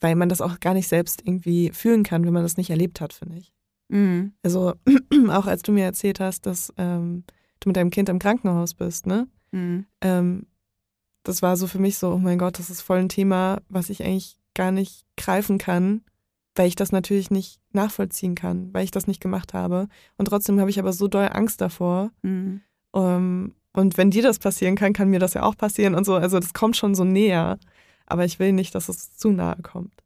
weil 0.00 0.16
man 0.16 0.28
das 0.28 0.40
auch 0.40 0.60
gar 0.60 0.74
nicht 0.74 0.88
selbst 0.88 1.22
irgendwie 1.24 1.70
fühlen 1.70 2.02
kann, 2.02 2.24
wenn 2.24 2.32
man 2.32 2.42
das 2.42 2.56
nicht 2.56 2.70
erlebt 2.70 3.00
hat, 3.00 3.12
finde 3.12 3.38
ich. 3.38 3.52
Mhm. 3.92 4.32
Also 4.42 4.72
auch 5.28 5.46
als 5.46 5.62
du 5.62 5.70
mir 5.70 5.84
erzählt 5.84 6.18
hast, 6.18 6.46
dass 6.46 6.72
ähm, 6.78 7.24
du 7.60 7.68
mit 7.68 7.76
deinem 7.76 7.90
Kind 7.90 8.08
im 8.08 8.18
Krankenhaus 8.18 8.74
bist, 8.74 9.06
ne? 9.06 9.28
Mhm. 9.52 9.86
Ähm, 10.00 10.46
das 11.24 11.42
war 11.42 11.56
so 11.56 11.66
für 11.66 11.78
mich 11.78 11.98
so, 11.98 12.12
oh 12.12 12.18
mein 12.18 12.38
Gott, 12.38 12.58
das 12.58 12.70
ist 12.70 12.80
voll 12.80 12.98
ein 12.98 13.08
Thema, 13.08 13.60
was 13.68 13.90
ich 13.90 14.02
eigentlich 14.02 14.38
gar 14.54 14.72
nicht 14.72 15.04
greifen 15.16 15.58
kann, 15.58 16.02
weil 16.54 16.68
ich 16.68 16.74
das 16.74 16.90
natürlich 16.90 17.30
nicht 17.30 17.60
nachvollziehen 17.72 18.34
kann, 18.34 18.72
weil 18.72 18.84
ich 18.84 18.90
das 18.90 19.06
nicht 19.06 19.20
gemacht 19.20 19.54
habe. 19.54 19.88
Und 20.16 20.26
trotzdem 20.26 20.58
habe 20.58 20.70
ich 20.70 20.78
aber 20.78 20.92
so 20.92 21.06
doll 21.06 21.28
Angst 21.30 21.60
davor. 21.60 22.10
Mhm. 22.22 22.62
Um, 22.92 23.02
ähm, 23.02 23.54
und 23.74 23.96
wenn 23.96 24.10
dir 24.10 24.22
das 24.22 24.38
passieren 24.38 24.76
kann, 24.76 24.92
kann 24.92 25.08
mir 25.08 25.18
das 25.18 25.32
ja 25.32 25.44
auch 25.44 25.56
passieren 25.56 25.94
und 25.94 26.04
so. 26.04 26.14
Also 26.14 26.38
das 26.38 26.52
kommt 26.52 26.76
schon 26.76 26.94
so 26.94 27.04
näher. 27.04 27.58
Aber 28.04 28.26
ich 28.26 28.38
will 28.38 28.52
nicht, 28.52 28.74
dass 28.74 28.90
es 28.90 29.16
zu 29.16 29.30
nahe 29.30 29.56
kommt. 29.62 30.01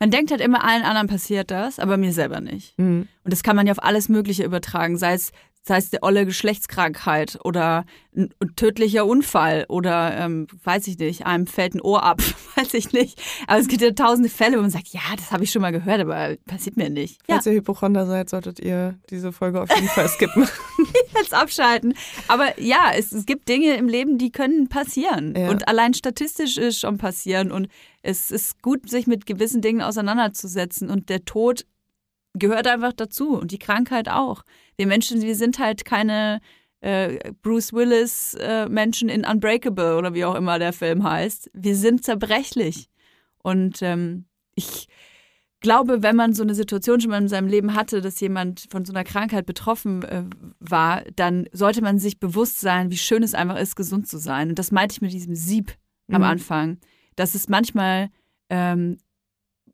Man 0.00 0.10
denkt 0.10 0.30
halt 0.30 0.40
immer, 0.40 0.64
allen 0.64 0.82
anderen 0.82 1.08
passiert 1.08 1.50
das, 1.50 1.78
aber 1.78 1.96
mir 1.96 2.12
selber 2.12 2.40
nicht. 2.40 2.78
Mhm. 2.78 3.08
Und 3.24 3.32
das 3.32 3.42
kann 3.42 3.56
man 3.56 3.66
ja 3.66 3.72
auf 3.72 3.82
alles 3.82 4.08
Mögliche 4.08 4.44
übertragen, 4.44 4.96
sei 4.96 5.14
es 5.14 5.32
sei 5.68 5.76
es 5.76 5.92
eine 5.92 6.02
olle 6.02 6.26
Geschlechtskrankheit 6.26 7.38
oder 7.44 7.84
ein 8.16 8.30
tödlicher 8.56 9.06
Unfall 9.06 9.66
oder 9.68 10.16
ähm, 10.16 10.48
weiß 10.64 10.88
ich 10.88 10.98
nicht, 10.98 11.26
einem 11.26 11.46
fällt 11.46 11.74
ein 11.74 11.80
Ohr 11.80 12.02
ab, 12.02 12.20
weiß 12.56 12.74
ich 12.74 12.92
nicht. 12.92 13.22
Aber 13.46 13.60
es 13.60 13.68
gibt 13.68 13.82
ja 13.82 13.92
tausende 13.92 14.28
Fälle, 14.28 14.56
wo 14.56 14.62
man 14.62 14.70
sagt, 14.70 14.88
ja, 14.88 15.00
das 15.16 15.30
habe 15.30 15.44
ich 15.44 15.52
schon 15.52 15.62
mal 15.62 15.70
gehört, 15.70 16.00
aber 16.00 16.36
passiert 16.46 16.76
mir 16.76 16.90
nicht. 16.90 17.20
Falls 17.28 17.44
ja. 17.44 17.52
ihr 17.52 17.58
Hypochonder 17.58 18.06
seid, 18.06 18.28
solltet 18.30 18.58
ihr 18.58 18.98
diese 19.10 19.30
Folge 19.30 19.62
auf 19.62 19.72
jeden 19.72 19.88
Fall 19.88 20.08
skippen. 20.08 20.48
Jetzt 21.16 21.34
abschalten. 21.34 21.94
Aber 22.26 22.60
ja, 22.60 22.92
es, 22.96 23.12
es, 23.12 23.26
gibt 23.26 23.48
Dinge 23.48 23.76
im 23.76 23.88
Leben, 23.88 24.18
die 24.18 24.30
können 24.30 24.68
passieren. 24.68 25.34
Ja. 25.36 25.50
Und 25.50 25.68
allein 25.68 25.94
statistisch 25.94 26.56
ist 26.56 26.80
schon 26.80 26.98
passieren. 26.98 27.52
Und 27.52 27.68
es 28.08 28.30
ist 28.30 28.62
gut, 28.62 28.88
sich 28.88 29.06
mit 29.06 29.26
gewissen 29.26 29.60
Dingen 29.60 29.82
auseinanderzusetzen. 29.82 30.88
Und 30.88 31.10
der 31.10 31.26
Tod 31.26 31.66
gehört 32.32 32.66
einfach 32.66 32.94
dazu 32.94 33.36
und 33.38 33.52
die 33.52 33.58
Krankheit 33.58 34.08
auch. 34.08 34.42
Wir 34.76 34.86
Menschen, 34.86 35.20
wir 35.20 35.36
sind 35.36 35.58
halt 35.58 35.84
keine 35.84 36.40
äh, 36.80 37.32
Bruce 37.42 37.74
Willis 37.74 38.34
äh, 38.34 38.66
Menschen 38.68 39.10
in 39.10 39.26
Unbreakable 39.26 39.96
oder 39.96 40.14
wie 40.14 40.24
auch 40.24 40.36
immer 40.36 40.58
der 40.58 40.72
Film 40.72 41.02
heißt. 41.02 41.50
Wir 41.52 41.76
sind 41.76 42.02
zerbrechlich. 42.02 42.88
Und 43.42 43.82
ähm, 43.82 44.24
ich 44.54 44.88
glaube, 45.60 46.02
wenn 46.02 46.16
man 46.16 46.32
so 46.32 46.42
eine 46.42 46.54
Situation 46.54 47.00
schon 47.00 47.10
mal 47.10 47.20
in 47.20 47.28
seinem 47.28 47.48
Leben 47.48 47.74
hatte, 47.74 48.00
dass 48.00 48.20
jemand 48.20 48.68
von 48.70 48.86
so 48.86 48.92
einer 48.92 49.04
Krankheit 49.04 49.44
betroffen 49.44 50.02
äh, 50.04 50.24
war, 50.60 51.02
dann 51.14 51.46
sollte 51.52 51.82
man 51.82 51.98
sich 51.98 52.20
bewusst 52.20 52.60
sein, 52.60 52.90
wie 52.90 52.96
schön 52.96 53.22
es 53.22 53.34
einfach 53.34 53.58
ist, 53.58 53.76
gesund 53.76 54.08
zu 54.08 54.16
sein. 54.16 54.50
Und 54.50 54.58
das 54.58 54.70
meinte 54.70 54.94
ich 54.94 55.02
mit 55.02 55.12
diesem 55.12 55.34
Sieb 55.34 55.74
mhm. 56.06 56.14
am 56.14 56.22
Anfang, 56.22 56.78
dass 57.18 57.34
es 57.34 57.48
manchmal 57.48 58.10
ähm, 58.48 58.98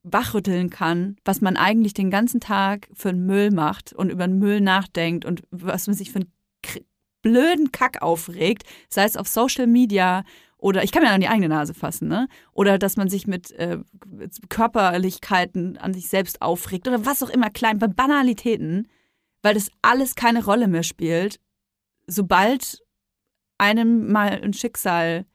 wachrütteln 0.02 0.70
kann, 0.70 1.16
was 1.24 1.40
man 1.40 1.57
eigentlich 1.57 1.94
den 1.94 2.11
ganzen 2.11 2.40
Tag 2.40 2.88
für 2.92 3.11
einen 3.11 3.26
Müll 3.26 3.50
macht 3.50 3.92
und 3.92 4.11
über 4.11 4.26
den 4.26 4.38
Müll 4.38 4.61
nachdenkt 4.61 5.24
und 5.24 5.42
was 5.50 5.87
man 5.87 5.94
sich 5.94 6.11
für 6.11 6.20
einen 6.20 6.33
blöden 7.22 7.72
Kack 7.72 8.02
aufregt, 8.02 8.64
sei 8.88 9.04
es 9.04 9.16
auf 9.16 9.28
Social 9.28 9.66
Media 9.66 10.24
oder 10.59 10.83
ich 10.83 10.92
kann 10.92 11.02
mir 11.02 11.11
an 11.11 11.20
die 11.20 11.28
eigene 11.28 11.48
Nase 11.48 11.74
fassen, 11.74 12.09
ne? 12.09 12.28
Oder 12.52 12.78
dass 12.78 12.96
man 12.96 13.09
sich 13.09 13.26
mit, 13.26 13.50
äh, 13.52 13.78
Körperlichkeiten 14.48 15.76
an 15.76 15.92
sich 15.92 16.09
selbst 16.09 16.40
aufregt 16.40 16.88
oder 16.88 17.04
was 17.04 17.22
auch 17.22 17.28
immer, 17.28 17.50
klein, 17.50 17.78
bei 17.78 17.87
Banalitäten, 17.87 18.88
weil 19.42 19.54
das 19.54 19.70
alles 19.83 20.14
keine 20.14 20.44
Rolle 20.44 20.68
mehr 20.68 20.83
spielt, 20.83 21.38
sobald 22.07 22.83
einem 23.59 24.11
mal 24.11 24.40
ein 24.42 24.54
Schicksal 24.54 25.26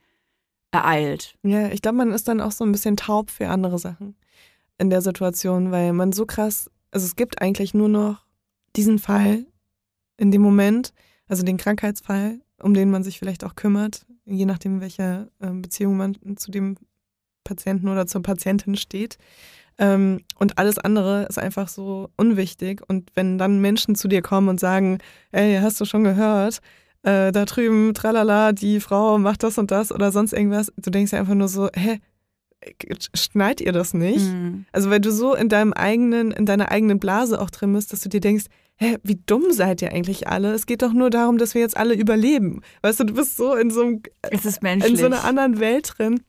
ereilt. 0.72 1.34
Ja, 1.42 1.68
ich 1.68 1.82
glaube, 1.82 1.98
man 1.98 2.12
ist 2.12 2.28
dann 2.28 2.40
auch 2.40 2.52
so 2.52 2.64
ein 2.64 2.72
bisschen 2.72 2.96
taub 2.96 3.30
für 3.30 3.48
andere 3.48 3.78
Sachen 3.78 4.14
in 4.78 4.90
der 4.90 5.02
Situation, 5.02 5.70
weil 5.70 5.92
man 5.92 6.12
so 6.12 6.26
krass, 6.26 6.70
also 6.90 7.06
es 7.06 7.16
gibt 7.16 7.42
eigentlich 7.42 7.74
nur 7.74 7.88
noch 7.88 8.24
diesen 8.76 8.98
Fall 8.98 9.46
in 10.16 10.30
dem 10.30 10.42
Moment, 10.42 10.92
also 11.28 11.42
den 11.42 11.56
Krankheitsfall, 11.56 12.40
um 12.62 12.74
den 12.74 12.90
man 12.90 13.02
sich 13.02 13.18
vielleicht 13.18 13.44
auch 13.44 13.56
kümmert, 13.56 14.06
je 14.24 14.46
nachdem, 14.46 14.80
welcher 14.80 15.28
ähm, 15.40 15.62
Beziehung 15.62 15.96
man 15.96 16.16
zu 16.36 16.50
dem 16.50 16.76
Patienten 17.44 17.88
oder 17.88 18.06
zur 18.06 18.22
Patientin 18.22 18.76
steht. 18.76 19.18
Ähm, 19.78 20.20
und 20.38 20.58
alles 20.58 20.78
andere 20.78 21.24
ist 21.24 21.38
einfach 21.38 21.68
so 21.68 22.10
unwichtig. 22.16 22.82
Und 22.86 23.10
wenn 23.14 23.38
dann 23.38 23.60
Menschen 23.60 23.94
zu 23.94 24.08
dir 24.08 24.22
kommen 24.22 24.48
und 24.48 24.60
sagen, 24.60 24.98
ey, 25.32 25.58
hast 25.60 25.80
du 25.80 25.84
schon 25.84 26.04
gehört, 26.04 26.60
äh, 27.02 27.32
da 27.32 27.44
drüben, 27.44 27.94
tralala, 27.94 28.52
die 28.52 28.80
Frau 28.80 29.18
macht 29.18 29.42
das 29.42 29.58
und 29.58 29.70
das 29.70 29.92
oder 29.92 30.12
sonst 30.12 30.32
irgendwas, 30.32 30.72
du 30.76 30.90
denkst 30.90 31.12
ja 31.12 31.18
einfach 31.18 31.34
nur 31.34 31.48
so, 31.48 31.68
hä, 31.74 31.98
schneid 33.14 33.60
ihr 33.60 33.72
das 33.72 33.94
nicht? 33.94 34.26
Mhm. 34.26 34.66
Also 34.72 34.90
weil 34.90 35.00
du 35.00 35.10
so 35.10 35.34
in 35.34 35.48
deinem 35.48 35.72
eigenen, 35.72 36.30
in 36.30 36.46
deiner 36.46 36.70
eigenen 36.70 36.98
Blase 36.98 37.40
auch 37.40 37.50
drin 37.50 37.72
bist, 37.72 37.92
dass 37.92 38.00
du 38.00 38.08
dir 38.08 38.20
denkst, 38.20 38.46
hä, 38.76 38.96
wie 39.02 39.20
dumm 39.26 39.52
seid 39.52 39.82
ihr 39.82 39.92
eigentlich 39.92 40.28
alle? 40.28 40.52
Es 40.52 40.66
geht 40.66 40.82
doch 40.82 40.92
nur 40.92 41.10
darum, 41.10 41.38
dass 41.38 41.54
wir 41.54 41.62
jetzt 41.62 41.76
alle 41.76 41.94
überleben. 41.94 42.60
Weißt 42.82 43.00
du, 43.00 43.04
du 43.04 43.14
bist 43.14 43.36
so 43.36 43.54
in 43.54 43.70
so, 43.70 43.82
einem, 43.82 44.02
in 44.82 44.96
so 44.96 45.06
einer 45.06 45.24
anderen 45.24 45.58
Welt 45.58 45.94
drin, 45.96 46.20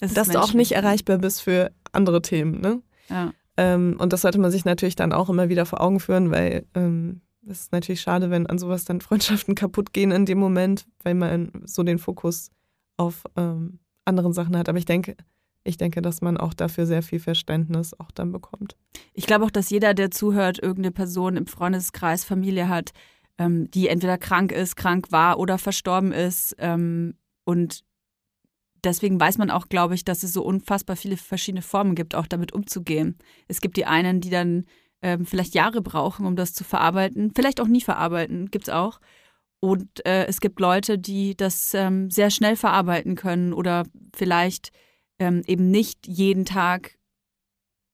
dass 0.00 0.14
menschlich. 0.14 0.34
du 0.34 0.40
auch 0.40 0.52
nicht 0.54 0.72
erreichbar 0.72 1.18
bist 1.18 1.42
für 1.42 1.72
andere 1.92 2.22
Themen. 2.22 2.60
Ne? 2.60 2.82
Ja. 3.08 3.32
Ähm, 3.56 3.96
und 3.98 4.12
das 4.12 4.22
sollte 4.22 4.38
man 4.38 4.50
sich 4.50 4.64
natürlich 4.64 4.96
dann 4.96 5.12
auch 5.12 5.28
immer 5.28 5.48
wieder 5.48 5.66
vor 5.66 5.80
Augen 5.80 6.00
führen, 6.00 6.30
weil 6.30 6.66
ähm, 6.74 7.22
es 7.48 7.62
ist 7.62 7.72
natürlich 7.72 8.00
schade, 8.00 8.30
wenn 8.30 8.46
an 8.46 8.58
sowas 8.58 8.84
dann 8.84 9.00
Freundschaften 9.02 9.54
kaputt 9.54 9.92
gehen 9.92 10.10
in 10.10 10.26
dem 10.26 10.38
Moment, 10.38 10.86
weil 11.02 11.14
man 11.14 11.50
so 11.64 11.82
den 11.82 11.98
Fokus 11.98 12.50
auf 12.96 13.24
ähm, 13.36 13.78
anderen 14.04 14.32
Sachen 14.32 14.56
hat. 14.56 14.68
Aber 14.68 14.78
ich 14.78 14.84
denke, 14.84 15.16
ich 15.64 15.76
denke, 15.76 16.00
dass 16.00 16.20
man 16.20 16.36
auch 16.36 16.54
dafür 16.54 16.86
sehr 16.86 17.02
viel 17.02 17.18
Verständnis 17.18 17.92
auch 17.98 18.10
dann 18.10 18.32
bekommt. 18.32 18.76
Ich 19.14 19.26
glaube 19.26 19.44
auch, 19.44 19.50
dass 19.50 19.70
jeder, 19.70 19.94
der 19.94 20.10
zuhört, 20.10 20.58
irgendeine 20.58 20.92
Person 20.92 21.36
im 21.36 21.46
Freundeskreis, 21.46 22.24
Familie 22.24 22.68
hat, 22.68 22.92
ähm, 23.38 23.70
die 23.70 23.88
entweder 23.88 24.16
krank 24.16 24.52
ist, 24.52 24.76
krank 24.76 25.10
war 25.10 25.38
oder 25.38 25.58
verstorben 25.58 26.12
ist. 26.12 26.54
Ähm, 26.58 27.14
und 27.44 27.84
deswegen 28.84 29.20
weiß 29.20 29.38
man 29.38 29.50
auch, 29.50 29.68
glaube 29.68 29.94
ich, 29.94 30.04
dass 30.04 30.22
es 30.22 30.32
so 30.32 30.42
unfassbar 30.42 30.96
viele 30.96 31.16
verschiedene 31.16 31.62
Formen 31.62 31.94
gibt, 31.94 32.14
auch 32.14 32.26
damit 32.26 32.52
umzugehen. 32.52 33.18
Es 33.48 33.60
gibt 33.60 33.76
die 33.76 33.86
einen, 33.86 34.20
die 34.20 34.30
dann 34.30 34.64
ähm, 35.02 35.26
vielleicht 35.26 35.54
Jahre 35.54 35.82
brauchen, 35.82 36.26
um 36.26 36.36
das 36.36 36.52
zu 36.52 36.64
verarbeiten, 36.64 37.32
vielleicht 37.34 37.60
auch 37.60 37.68
nie 37.68 37.80
verarbeiten, 37.80 38.50
gibt 38.50 38.68
es 38.68 38.74
auch. 38.74 39.00
Und 39.60 40.04
äh, 40.06 40.26
es 40.26 40.40
gibt 40.40 40.60
Leute, 40.60 40.98
die 40.98 41.36
das 41.36 41.74
ähm, 41.74 42.10
sehr 42.10 42.30
schnell 42.30 42.56
verarbeiten 42.56 43.14
können 43.14 43.52
oder 43.52 43.84
vielleicht 44.14 44.70
ähm, 45.18 45.42
eben 45.46 45.70
nicht 45.70 46.06
jeden 46.06 46.44
Tag 46.44 46.98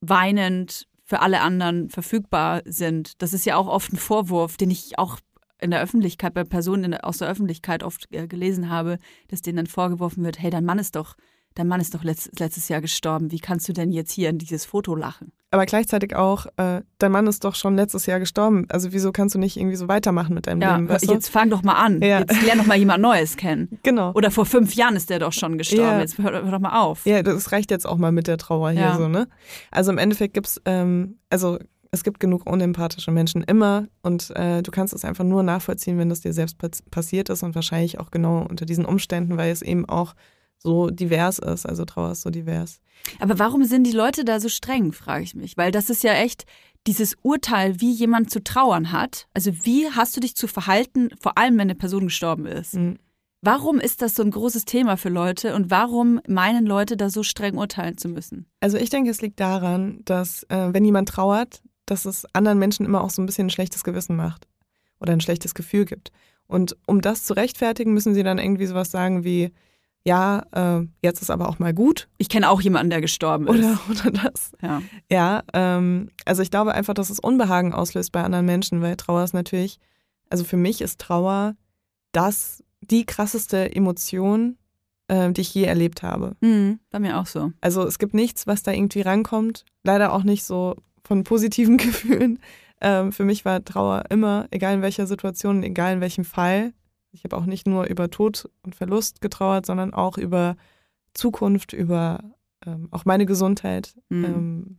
weinend 0.01 0.89
für 1.05 1.21
alle 1.21 1.41
anderen 1.41 1.89
verfügbar 1.89 2.63
sind. 2.65 3.23
Das 3.23 3.33
ist 3.33 3.45
ja 3.45 3.57
auch 3.57 3.69
oft 3.69 3.93
ein 3.93 3.99
Vorwurf, 3.99 4.57
den 4.57 4.71
ich 4.71 4.99
auch 4.99 5.19
in 5.61 5.71
der 5.71 5.81
Öffentlichkeit, 5.81 6.35
bei 6.35 6.45
Personen 6.45 6.95
aus 6.95 7.19
der 7.19 7.29
Öffentlichkeit 7.29 7.85
oft 7.85 8.09
äh, 8.13 8.27
gelesen 8.27 8.69
habe, 8.69 8.99
dass 9.29 9.43
denen 9.43 9.59
dann 9.59 9.67
vorgeworfen 9.67 10.25
wird, 10.25 10.41
hey, 10.41 10.51
dein 10.51 10.65
Mann 10.65 10.79
ist 10.79 10.97
doch 10.97 11.15
dein 11.55 11.69
Mann 11.69 11.81
ist 11.81 11.95
doch 11.95 12.05
letzt, 12.05 12.39
letztes 12.39 12.69
Jahr 12.69 12.81
gestorben. 12.81 13.31
Wie 13.31 13.39
kannst 13.39 13.69
du 13.69 13.73
denn 13.73 13.93
jetzt 13.93 14.13
hier 14.13 14.31
in 14.31 14.39
dieses 14.39 14.65
Foto 14.65 14.95
lachen? 14.95 15.33
Aber 15.51 15.67
gleichzeitig 15.67 16.17
auch, 16.17 16.47
äh, 16.57 16.81
dein 16.97 17.13
Mann 17.13 17.27
ist 17.27 17.45
doch 17.45 17.55
schon 17.55 17.77
letztes 17.77 18.07
Jahr 18.07 18.19
gestorben. 18.19 18.67
Also 18.71 18.93
wieso 18.93 19.13
kannst 19.13 19.35
du 19.35 19.39
nicht 19.39 19.59
irgendwie 19.59 19.77
so 19.77 19.87
weitermachen 19.87 20.35
mit 20.35 20.47
deinem 20.47 20.63
ja, 20.63 20.77
Leben? 20.77 20.89
Weißt 20.89 21.11
jetzt 21.11 21.29
fang 21.29 21.51
doch 21.51 21.63
mal 21.63 21.75
an. 21.75 22.01
Ja. 22.01 22.21
Jetzt 22.21 22.43
lern 22.43 22.59
doch 22.59 22.67
mal 22.67 22.79
jemand 22.79 23.03
Neues 23.03 23.37
kennen. 23.37 23.69
Genau. 23.83 24.13
Oder 24.15 24.31
vor 24.31 24.47
fünf 24.47 24.75
Jahren 24.75 24.97
ist 24.97 25.11
der 25.11 25.19
doch 25.19 25.33
schon 25.33 25.59
gestorben. 25.59 25.85
Ja. 25.85 26.01
Jetzt 26.01 26.17
hör, 26.17 26.31
hör, 26.31 26.51
doch 26.51 26.61
mal 26.61 26.81
auf. 26.81 27.05
Ja, 27.05 27.23
das 27.23 27.51
reicht 27.53 27.71
jetzt 27.71 27.87
auch 27.87 27.97
mal 27.97 28.13
mit 28.13 28.27
der 28.27 28.39
Trauer 28.39 28.71
hier 28.71 28.95
so, 28.97 29.09
ne? 29.09 29.29
Also 29.71 29.91
im 29.91 29.99
Endeffekt 29.99 30.35
gibt's, 30.35 30.61
ähm, 30.65 31.19
also 31.31 31.59
es 31.91 32.05
gibt 32.05 32.21
genug 32.21 32.49
unempathische 32.49 33.11
Menschen 33.11 33.43
immer 33.43 33.87
und 34.03 34.31
äh, 34.35 34.63
du 34.63 34.71
kannst 34.71 34.95
es 34.95 35.05
einfach 35.05 35.25
nur 35.25 35.43
nachvollziehen, 35.43 35.99
wenn 35.99 36.09
das 36.09 36.21
dir 36.21 36.33
selbst 36.33 36.57
passiert 36.91 37.29
ist 37.29 37.43
und 37.43 37.55
wahrscheinlich 37.55 38.01
auch 38.01 38.11
genau 38.11 38.47
unter 38.49 38.65
diesen 38.65 38.87
Umständen, 38.87 39.37
weil 39.37 39.53
es 39.53 39.61
eben 39.61 39.87
auch 39.87 40.15
so 40.63 40.91
divers 40.91 41.39
ist. 41.39 41.67
Also 41.67 41.85
Trauer 41.85 42.13
ist 42.13 42.23
so 42.23 42.31
divers. 42.31 42.81
Aber 43.19 43.39
warum 43.39 43.65
sind 43.65 43.85
die 43.85 43.93
Leute 43.93 44.25
da 44.25 44.41
so 44.41 44.49
streng, 44.49 44.93
frage 44.93 45.25
ich 45.25 45.35
mich. 45.35 45.57
Weil 45.57 45.73
das 45.73 45.91
ist 45.91 46.03
ja 46.03 46.15
echt 46.15 46.45
dieses 46.87 47.17
Urteil, 47.23 47.81
wie 47.81 47.93
jemand 47.93 48.31
zu 48.31 48.43
trauern 48.43 48.93
hat. 48.93 49.29
Also 49.35 49.53
wie 49.65 49.89
hast 49.91 50.17
du 50.17 50.21
dich 50.21 50.37
zu 50.37 50.47
verhalten, 50.47 51.11
vor 51.21 51.39
allem 51.39 51.55
wenn 51.55 51.63
eine 51.63 51.75
Person 51.75 52.05
gestorben 52.05 52.47
ist. 52.47 52.75
Mhm. 52.75 52.99
Warum 53.45 53.81
ist 53.81 54.03
das 54.03 54.15
so 54.15 54.23
ein 54.23 54.31
großes 54.31 54.67
Thema 54.67 54.97
für 54.97 55.09
Leute 55.09 55.57
und 55.57 55.69
warum 55.69 56.21
meinen 56.29 56.65
Leute 56.65 56.97
da 56.97 57.11
so 57.11 57.25
streng 57.25 57.57
urteilen 57.57 57.99
zu 57.99 58.09
müssen? 58.09 58.47
Also 58.61 58.79
ich 58.79 58.89
denke, 58.89 59.11
es 59.11 59.21
liegt 59.21 59.41
daran, 59.41 60.01
dass 60.05 60.45
äh, 60.45 60.73
wenn 60.73 60.85
jemand 60.85 61.09
trauert, 61.09 61.61
dass 61.87 62.05
es 62.05 62.25
anderen 62.35 62.61
Menschen 62.61 62.87
immer 62.87 63.03
auch 63.03 63.11
so 63.11 63.21
ein 63.21 63.27
bisschen 63.27 63.49
ein 63.49 63.51
schlechtes 63.51 63.83
Gewissen 63.83 64.15
macht 64.15 64.47
oder 65.01 65.13
ein 65.13 65.21
schlechtes 65.21 65.55
Gefühl 65.55 65.87
gibt. 65.87 66.13
Und 66.47 66.77
um 66.87 67.01
das 67.01 67.25
zu 67.25 67.35
rechtfertigen, 67.35 67.93
müssen 67.93 68.15
sie 68.15 68.23
dann 68.23 68.39
irgendwie 68.39 68.67
sowas 68.67 68.93
sagen 68.93 69.25
wie, 69.25 69.53
ja, 70.05 70.43
äh, 70.53 70.87
jetzt 71.01 71.23
ist 71.23 71.31
aber 71.31 71.49
auch 71.49 71.59
mal 71.59 71.73
gut. 71.73 72.09
Ich 72.19 72.29
kenne 72.29 72.51
auch 72.51 72.61
jemanden, 72.61 72.91
der 72.91 73.01
gestorben 73.01 73.47
ist. 73.47 73.59
Oder, 73.59 73.81
oder 73.91 74.11
das. 74.11 74.53
Ja, 74.61 74.83
ja 75.11 75.43
ähm, 75.53 76.11
also 76.25 76.43
ich 76.43 76.51
glaube 76.51 76.75
einfach, 76.75 76.95
dass 76.95 77.11
es 77.11 77.21
Unbehagen 77.21 77.73
auslöst 77.73 78.13
bei 78.13 78.23
anderen 78.23 78.47
Menschen, 78.47 78.83
weil 78.83 78.97
Trauer 78.97 79.23
ist 79.23 79.35
natürlich, 79.35 79.79
also 80.29 80.45
für 80.45 80.57
mich 80.57 80.81
ist 80.81 81.01
Trauer 81.01 81.55
das 82.13 82.63
die 82.81 83.07
krasseste 83.07 83.75
Emotion, 83.75 84.59
äh, 85.09 85.31
die 85.31 85.43
ich 85.43 85.55
je 85.55 85.65
erlebt 85.65 86.03
habe. 86.03 86.37
Mhm, 86.41 86.81
bei 86.91 86.99
mir 86.99 87.19
auch 87.19 87.27
so. 87.27 87.53
Also 87.61 87.87
es 87.87 87.99
gibt 87.99 88.15
nichts, 88.15 88.47
was 88.47 88.63
da 88.63 88.73
irgendwie 88.73 89.03
rankommt. 89.03 89.65
Leider 89.85 90.13
auch 90.13 90.25
nicht 90.25 90.45
so 90.45 90.77
von 91.05 91.23
positiven 91.23 91.77
Gefühlen. 91.79 92.41
Ähm, 92.81 93.13
für 93.13 93.25
mich 93.25 93.45
war 93.45 93.65
Trauer 93.65 94.05
immer, 94.11 94.49
egal 94.51 94.75
in 94.75 94.83
welcher 94.83 95.07
Situation, 95.07 95.63
egal 95.63 95.95
in 95.95 96.01
welchem 96.01 96.25
Fall, 96.25 96.73
ich 97.13 97.25
habe 97.25 97.37
auch 97.37 97.47
nicht 97.47 97.67
nur 97.67 97.85
über 97.85 98.11
Tod 98.11 98.51
und 98.63 98.75
Verlust 98.75 99.21
getrauert, 99.21 99.67
sondern 99.67 99.95
auch 99.95 100.19
über 100.19 100.57
Zukunft, 101.15 101.73
über 101.73 102.21
ähm, 102.67 102.89
auch 102.91 103.05
meine 103.05 103.27
Gesundheit. 103.27 103.95
Mhm. 104.09 104.25
Ähm, 104.25 104.79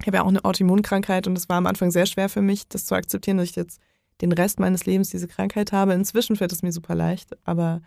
ich 0.00 0.06
habe 0.06 0.18
ja 0.18 0.22
auch 0.22 0.28
eine 0.28 0.44
Autoimmunkrankheit 0.44 1.26
und 1.26 1.36
es 1.36 1.48
war 1.48 1.56
am 1.56 1.66
Anfang 1.66 1.90
sehr 1.90 2.06
schwer 2.06 2.28
für 2.28 2.42
mich, 2.42 2.68
das 2.68 2.84
zu 2.84 2.94
akzeptieren, 2.94 3.36
dass 3.38 3.50
ich 3.50 3.56
jetzt 3.56 3.80
den 4.20 4.32
Rest 4.32 4.60
meines 4.60 4.86
Lebens 4.86 5.10
diese 5.10 5.28
Krankheit 5.28 5.72
habe. 5.72 5.92
Inzwischen 5.94 6.36
fällt 6.36 6.52
es 6.52 6.62
mir 6.62 6.72
super 6.72 6.94
leicht, 6.94 7.36
aber 7.44 7.82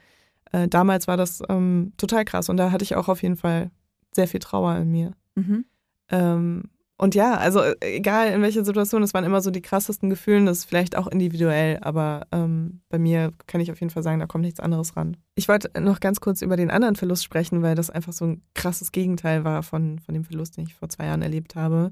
äh, 0.52 0.68
damals 0.68 1.08
war 1.08 1.18
das 1.18 1.42
ähm, 1.50 1.94
total 1.98 2.26
krass 2.26 2.50
und 2.50 2.58
da 2.58 2.72
hatte 2.72 2.84
ich 2.84 2.96
auch 2.96 3.08
auf 3.08 3.24
jeden 3.24 3.38
Fall 3.38 3.72
sehr 4.12 4.28
viel 4.28 4.40
Trauer 4.40 4.76
in 4.78 4.92
mir. 4.92 5.12
Mhm. 5.36 5.66
Ähm, 6.10 6.64
und 7.00 7.14
ja, 7.14 7.36
also 7.36 7.62
äh, 7.62 7.76
egal 7.82 8.32
in 8.32 8.42
welcher 8.42 8.66
Situation, 8.66 9.04
es 9.04 9.14
waren 9.14 9.24
immer 9.24 9.42
so 9.42 9.52
die 9.52 9.62
krassesten 9.62 10.10
Gefühle, 10.10 10.46
das 10.46 10.60
ist 10.60 10.66
vielleicht 10.66 10.96
auch 10.98 11.08
individuell, 11.08 11.78
aber 11.82 12.26
ähm, 12.32 12.82
bei 12.90 12.98
mir 12.98 13.34
kann 13.46 13.62
ich 13.62 13.72
auf 13.72 13.80
jeden 13.80 13.92
Fall 13.92 14.02
sagen, 14.02 14.20
da 14.20 14.26
kommt 14.26 14.44
nichts 14.44 14.60
anderes 14.60 14.98
ran. 14.98 15.16
Ich 15.36 15.48
wollte 15.48 15.70
noch 15.80 16.00
ganz 16.00 16.20
kurz 16.20 16.42
über 16.42 16.58
den 16.58 16.72
anderen 16.72 16.96
Verlust 16.96 17.24
sprechen, 17.24 17.62
weil 17.62 17.76
das 17.76 17.92
einfach 17.92 18.14
so 18.14 18.26
ein 18.26 18.42
krasses 18.56 18.92
Gegenteil 18.92 19.44
war 19.44 19.62
von, 19.62 20.00
von 20.00 20.16
dem 20.16 20.24
Verlust, 20.24 20.58
den 20.58 20.66
ich 20.66 20.74
vor 20.74 20.90
zwei 20.90 21.06
Jahren 21.06 21.22
erlebt 21.22 21.56
habe. 21.56 21.92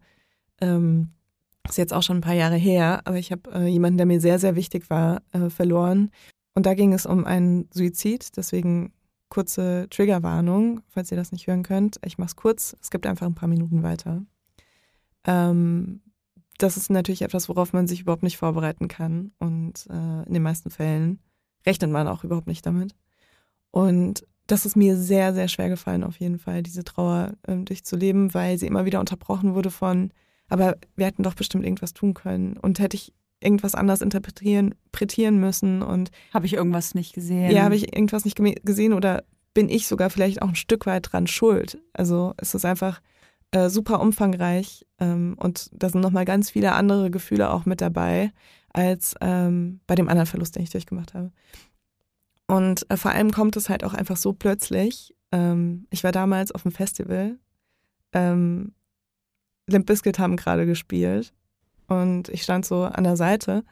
Ähm, 0.60 1.10
ist 1.70 1.78
jetzt 1.78 1.94
auch 1.94 2.04
schon 2.04 2.18
ein 2.18 2.22
paar 2.22 2.34
Jahre 2.34 2.56
her, 2.56 3.02
aber 3.06 3.18
ich 3.18 3.32
habe 3.32 3.52
äh, 3.54 3.68
jemanden, 3.68 3.98
der 3.98 4.08
mir 4.08 4.20
sehr, 4.20 4.40
sehr 4.40 4.56
wichtig 4.56 4.90
war, 4.90 5.22
äh, 5.34 5.50
verloren. 5.50 6.10
Und 6.56 6.66
da 6.66 6.74
ging 6.74 6.94
es 6.94 7.06
um 7.06 7.26
einen 7.26 7.68
Suizid, 7.72 8.38
deswegen 8.38 8.94
kurze 9.30 9.88
Triggerwarnung, 9.90 10.82
falls 10.88 11.12
ihr 11.12 11.18
das 11.18 11.32
nicht 11.32 11.46
hören 11.46 11.64
könnt. 11.64 12.00
Ich 12.06 12.18
mache 12.18 12.30
es 12.30 12.36
kurz, 12.36 12.76
es 12.82 12.90
gibt 12.90 13.06
einfach 13.06 13.26
ein 13.28 13.36
paar 13.36 13.50
Minuten 13.50 13.84
weiter. 13.84 14.24
Ähm, 15.26 16.02
das 16.58 16.78
ist 16.78 16.90
natürlich 16.90 17.22
etwas, 17.22 17.50
worauf 17.50 17.74
man 17.74 17.88
sich 17.88 18.02
überhaupt 18.02 18.24
nicht 18.24 18.38
vorbereiten 18.38 18.88
kann. 18.88 19.32
Und 19.40 19.88
äh, 19.90 20.24
in 20.28 20.34
den 20.34 20.44
meisten 20.44 20.70
Fällen 20.70 21.20
rechnet 21.66 21.92
man 21.92 22.08
auch 22.08 22.24
überhaupt 22.24 22.48
nicht 22.48 22.66
damit. 22.66 22.96
Und 23.72 24.26
das 24.48 24.66
ist 24.66 24.78
mir 24.78 24.96
sehr, 24.96 25.34
sehr 25.34 25.48
schwer 25.48 25.70
gefallen, 25.70 26.04
auf 26.04 26.20
jeden 26.20 26.38
Fall, 26.38 26.64
diese 26.64 26.84
Trauer 26.84 27.34
ähm, 27.48 27.66
durchzuleben, 27.66 28.34
weil 28.34 28.58
sie 28.58 28.68
immer 28.68 28.86
wieder 28.86 29.00
unterbrochen 29.00 29.56
wurde 29.56 29.72
von 29.72 30.12
aber 30.48 30.76
wir 30.96 31.06
hätten 31.06 31.24
doch 31.24 31.34
bestimmt 31.34 31.66
irgendwas 31.66 31.94
tun 31.94 32.14
können. 32.14 32.58
Und 32.58 32.80
hätte 32.80 32.96
ich 32.96 33.14
irgendwas 33.42 33.76
anders 33.76 34.02
interpretieren, 34.02 34.76
interpretieren 34.86 35.40
müssen 35.40 35.82
und 35.82 36.12
habe 36.34 36.46
ich 36.46 36.54
irgendwas 36.54 36.96
nicht 36.96 37.14
gesehen? 37.14 37.52
Ja, 37.52 37.64
habe 37.64 37.76
ich 37.76 37.94
irgendwas 37.94 38.26
nicht 38.26 38.38
gesehen 38.64 38.94
oder 38.94 39.24
bin 39.54 39.70
ich 39.70 39.88
sogar 39.88 40.10
vielleicht 40.10 40.42
auch 40.42 40.50
ein 40.50 40.56
Stück 40.56 40.86
weit 40.86 41.12
dran 41.12 41.28
schuld? 41.28 41.80
Also 41.94 42.34
es 42.38 42.56
ist 42.56 42.66
einfach 42.66 43.02
äh, 43.56 43.70
super 43.70 44.02
umfangreich 44.02 44.86
ähm, 45.00 45.38
und 45.40 45.70
da 45.72 45.88
sind 45.88 46.02
nochmal 46.02 46.26
ganz 46.26 46.50
viele 46.50 46.74
andere 46.74 47.10
Gefühle 47.10 47.52
auch 47.52 47.66
mit 47.66 47.80
dabei 47.80 48.34
als 48.74 49.16
ähm, 49.22 49.80
bei 49.88 49.96
dem 49.96 50.10
anderen 50.10 50.28
Verlust, 50.28 50.58
den 50.58 50.64
ich 50.64 50.72
durchgemacht 50.72 51.14
habe. 51.14 51.32
Und 52.48 52.86
äh, 52.92 52.98
vor 52.98 53.12
allem 53.12 53.32
kommt 53.32 53.56
es 53.56 53.70
halt 53.70 53.86
auch 53.86 53.94
einfach 53.94 54.18
so 54.18 54.34
plötzlich. 54.34 55.16
Ähm, 55.32 55.88
ich 55.90 56.04
war 56.04 56.12
damals 56.12 56.52
auf 56.52 56.64
dem 56.64 56.74
Festival. 56.74 57.40
Ähm, 58.12 58.74
Limp 59.68 59.86
Bizkit 59.86 60.20
haben 60.20 60.36
gerade 60.36 60.66
gespielt 60.66 61.34
und 61.88 62.28
ich 62.28 62.44
stand 62.44 62.66
so 62.66 62.84
an 62.84 63.06
der 63.06 63.16
Seite 63.16 63.64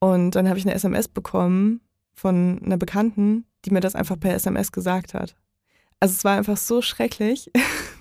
und 0.00 0.32
dann 0.32 0.48
habe 0.50 0.58
ich 0.58 0.66
eine 0.66 0.74
SMS 0.74 1.08
bekommen 1.08 1.80
von 2.12 2.60
einer 2.62 2.76
Bekannten, 2.76 3.46
die 3.64 3.70
mir 3.70 3.80
das 3.80 3.94
einfach 3.94 4.20
per 4.20 4.34
SMS 4.34 4.70
gesagt 4.70 5.14
hat. 5.14 5.34
Also 5.98 6.12
es 6.12 6.24
war 6.24 6.36
einfach 6.36 6.58
so 6.58 6.82
schrecklich. 6.82 7.50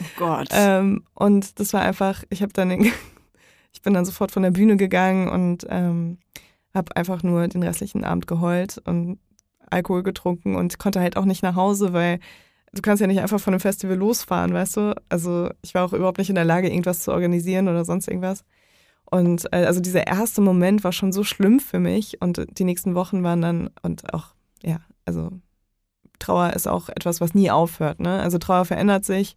Oh 0.00 0.04
Gott. 0.16 0.48
ähm, 0.52 1.04
und 1.14 1.58
das 1.58 1.72
war 1.72 1.82
einfach, 1.82 2.24
ich 2.30 2.42
habe 2.42 2.52
dann, 2.52 2.68
den, 2.68 2.84
ich 3.72 3.82
bin 3.82 3.94
dann 3.94 4.04
sofort 4.04 4.32
von 4.32 4.42
der 4.42 4.50
Bühne 4.50 4.76
gegangen 4.76 5.28
und 5.28 5.66
ähm, 5.68 6.18
habe 6.74 6.94
einfach 6.96 7.22
nur 7.22 7.48
den 7.48 7.62
restlichen 7.62 8.04
Abend 8.04 8.26
geheult 8.26 8.78
und 8.84 9.18
Alkohol 9.70 10.02
getrunken 10.02 10.54
und 10.54 10.78
konnte 10.78 11.00
halt 11.00 11.16
auch 11.16 11.24
nicht 11.24 11.42
nach 11.42 11.56
Hause, 11.56 11.92
weil 11.92 12.20
du 12.72 12.82
kannst 12.82 13.00
ja 13.00 13.06
nicht 13.06 13.20
einfach 13.20 13.40
von 13.40 13.54
einem 13.54 13.60
Festival 13.60 13.96
losfahren, 13.96 14.52
weißt 14.52 14.76
du? 14.76 14.94
Also 15.08 15.50
ich 15.62 15.74
war 15.74 15.84
auch 15.84 15.92
überhaupt 15.92 16.18
nicht 16.18 16.28
in 16.28 16.34
der 16.34 16.44
Lage, 16.44 16.68
irgendwas 16.68 17.00
zu 17.00 17.12
organisieren 17.12 17.68
oder 17.68 17.84
sonst 17.84 18.08
irgendwas. 18.08 18.44
Und 19.04 19.46
äh, 19.52 19.64
also 19.64 19.80
dieser 19.80 20.06
erste 20.06 20.40
Moment 20.40 20.84
war 20.84 20.92
schon 20.92 21.12
so 21.12 21.24
schlimm 21.24 21.60
für 21.60 21.78
mich 21.78 22.20
und 22.20 22.44
die 22.58 22.64
nächsten 22.64 22.94
Wochen 22.94 23.22
waren 23.22 23.40
dann 23.40 23.70
und 23.82 24.12
auch, 24.12 24.34
ja, 24.62 24.80
also 25.04 25.30
Trauer 26.18 26.52
ist 26.54 26.66
auch 26.66 26.88
etwas, 26.88 27.20
was 27.20 27.34
nie 27.34 27.50
aufhört, 27.50 28.00
ne? 28.00 28.20
Also 28.20 28.38
Trauer 28.38 28.64
verändert 28.64 29.04
sich, 29.04 29.36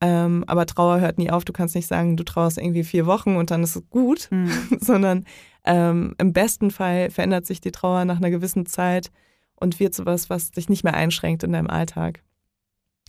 ähm, 0.00 0.44
aber 0.46 0.66
Trauer 0.66 1.00
hört 1.00 1.18
nie 1.18 1.30
auf. 1.30 1.44
Du 1.44 1.52
kannst 1.52 1.74
nicht 1.74 1.86
sagen, 1.86 2.16
du 2.16 2.24
trauerst 2.24 2.58
irgendwie 2.58 2.84
vier 2.84 3.06
Wochen 3.06 3.36
und 3.36 3.50
dann 3.50 3.62
ist 3.62 3.76
es 3.76 3.88
gut, 3.88 4.28
mhm. 4.30 4.50
sondern 4.80 5.24
ähm, 5.64 6.14
im 6.18 6.32
besten 6.32 6.70
Fall 6.70 7.10
verändert 7.10 7.46
sich 7.46 7.60
die 7.60 7.72
Trauer 7.72 8.04
nach 8.04 8.18
einer 8.18 8.30
gewissen 8.30 8.66
Zeit 8.66 9.10
und 9.56 9.80
wird 9.80 9.94
sowas, 9.94 10.28
was 10.28 10.50
dich 10.50 10.68
nicht 10.68 10.84
mehr 10.84 10.94
einschränkt 10.94 11.42
in 11.42 11.52
deinem 11.52 11.70
Alltag. 11.70 12.22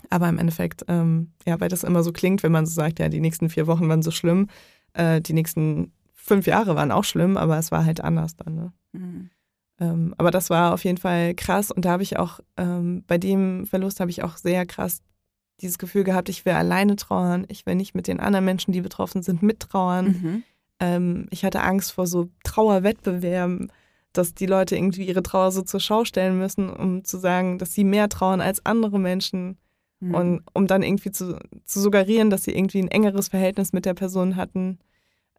Aber 0.10 0.30
im 0.30 0.38
Endeffekt, 0.38 0.86
ähm, 0.88 1.34
ja, 1.46 1.60
weil 1.60 1.70
das 1.70 1.84
immer 1.84 2.04
so 2.04 2.14
klingt, 2.14 2.44
wenn 2.44 2.52
man 2.52 2.66
so 2.66 2.74
sagt, 2.74 3.00
ja, 3.00 3.10
die 3.10 3.20
nächsten 3.20 3.50
vier 3.50 3.68
Wochen 3.68 3.90
waren 3.90 4.02
so 4.02 4.12
schlimm, 4.12 4.48
äh, 4.94 5.20
die 5.20 5.34
nächsten 5.34 5.92
fünf 6.14 6.48
Jahre 6.48 6.76
waren 6.76 6.92
auch 6.92 7.04
schlimm, 7.04 7.36
aber 7.36 7.58
es 7.58 7.72
war 7.72 7.84
halt 7.84 8.02
anders 8.02 8.36
dann. 8.36 8.56
Ne? 8.56 8.74
Mhm. 8.94 9.30
Ähm, 9.80 10.16
aber 10.18 10.32
das 10.32 10.50
war 10.50 10.74
auf 10.74 10.84
jeden 10.86 10.98
Fall 10.98 11.36
krass 11.36 11.72
und 11.72 11.84
da 11.84 11.92
habe 11.92 12.04
ich 12.04 12.18
auch, 12.18 12.40
ähm, 12.56 13.04
bei 13.08 13.18
dem 13.18 13.66
Verlust 13.66 14.00
habe 14.00 14.10
ich 14.10 14.24
auch 14.24 14.38
sehr 14.38 14.66
krass 14.66 15.02
dieses 15.62 15.78
Gefühl 15.78 16.04
gehabt, 16.04 16.30
ich 16.30 16.46
will 16.46 16.54
alleine 16.54 16.96
trauern, 16.96 17.46
ich 17.50 17.66
will 17.66 17.76
nicht 17.76 17.96
mit 17.96 18.08
den 18.08 18.20
anderen 18.20 18.46
Menschen, 18.46 18.72
die 18.72 18.82
betroffen 18.82 19.24
sind, 19.24 19.42
mittrauern. 19.42 20.06
Mhm. 20.06 20.44
Ähm, 20.80 21.28
ich 21.32 21.44
hatte 21.44 21.62
Angst 21.62 21.92
vor 21.92 22.08
so 22.08 22.30
Trauerwettbewerben, 22.44 23.72
dass 24.14 24.34
die 24.34 24.46
Leute 24.46 24.76
irgendwie 24.76 25.06
ihre 25.06 25.24
Trauer 25.24 25.52
so 25.52 25.62
zur 25.62 25.80
Schau 25.80 26.06
stellen 26.06 26.38
müssen, 26.38 26.70
um 26.70 27.04
zu 27.04 27.18
sagen, 27.18 27.58
dass 27.58 27.74
sie 27.74 27.84
mehr 27.84 28.10
trauern 28.10 28.42
als 28.42 28.66
andere 28.66 29.00
Menschen. 29.00 29.58
Mhm. 30.00 30.16
Und 30.16 30.42
um 30.54 30.68
dann 30.68 30.84
irgendwie 30.84 31.12
zu, 31.12 31.40
zu 31.66 31.82
suggerieren, 31.82 32.30
dass 32.30 32.44
sie 32.44 32.56
irgendwie 32.56 32.80
ein 32.80 32.92
engeres 32.92 33.30
Verhältnis 33.30 33.74
mit 33.74 33.86
der 33.86 33.96
Person 33.96 34.36
hatten. 34.36 34.80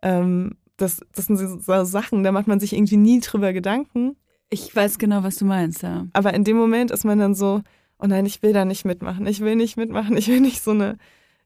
Ähm, 0.03 0.57
das, 0.77 1.01
das 1.13 1.27
sind 1.27 1.37
so 1.37 1.85
Sachen, 1.85 2.23
da 2.23 2.33
macht 2.33 2.47
man 2.47 2.61
sich 2.61 2.73
irgendwie 2.73 2.97
nie 2.97 3.21
drüber 3.21 3.53
Gedanken. 3.53 4.17
Ich 4.51 4.75
weiß 4.75 4.99
genau, 4.99 5.23
was 5.23 5.37
du 5.37 5.45
meinst, 5.45 5.83
ja. 5.83 6.07
Aber 6.13 6.33
in 6.35 6.45
dem 6.45 6.57
Moment 6.57 6.91
ist 6.91 7.05
man 7.05 7.19
dann 7.19 7.35
so, 7.35 7.63
oh 7.99 8.07
nein, 8.07 8.27
ich 8.27 8.43
will 8.43 8.53
da 8.53 8.65
nicht 8.65 8.85
mitmachen, 8.85 9.27
ich 9.27 9.41
will 9.41 9.57
nicht 9.57 9.77
mitmachen, 9.77 10.17
ich 10.17 10.29
will 10.29 10.41
nicht 10.41 10.63
so 10.63 10.73
eine, 10.73 10.99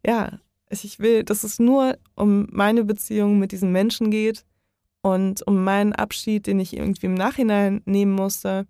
ja, 0.04 0.38
ich 0.70 0.98
will, 1.00 1.22
dass 1.24 1.44
es 1.44 1.58
nur 1.58 1.98
um 2.14 2.48
meine 2.50 2.84
Beziehung 2.84 3.38
mit 3.38 3.52
diesen 3.52 3.72
Menschen 3.72 4.10
geht 4.10 4.44
und 5.02 5.46
um 5.46 5.62
meinen 5.64 5.92
Abschied, 5.92 6.46
den 6.46 6.60
ich 6.60 6.76
irgendwie 6.76 7.06
im 7.06 7.14
Nachhinein 7.14 7.82
nehmen 7.84 8.12
musste. 8.12 8.66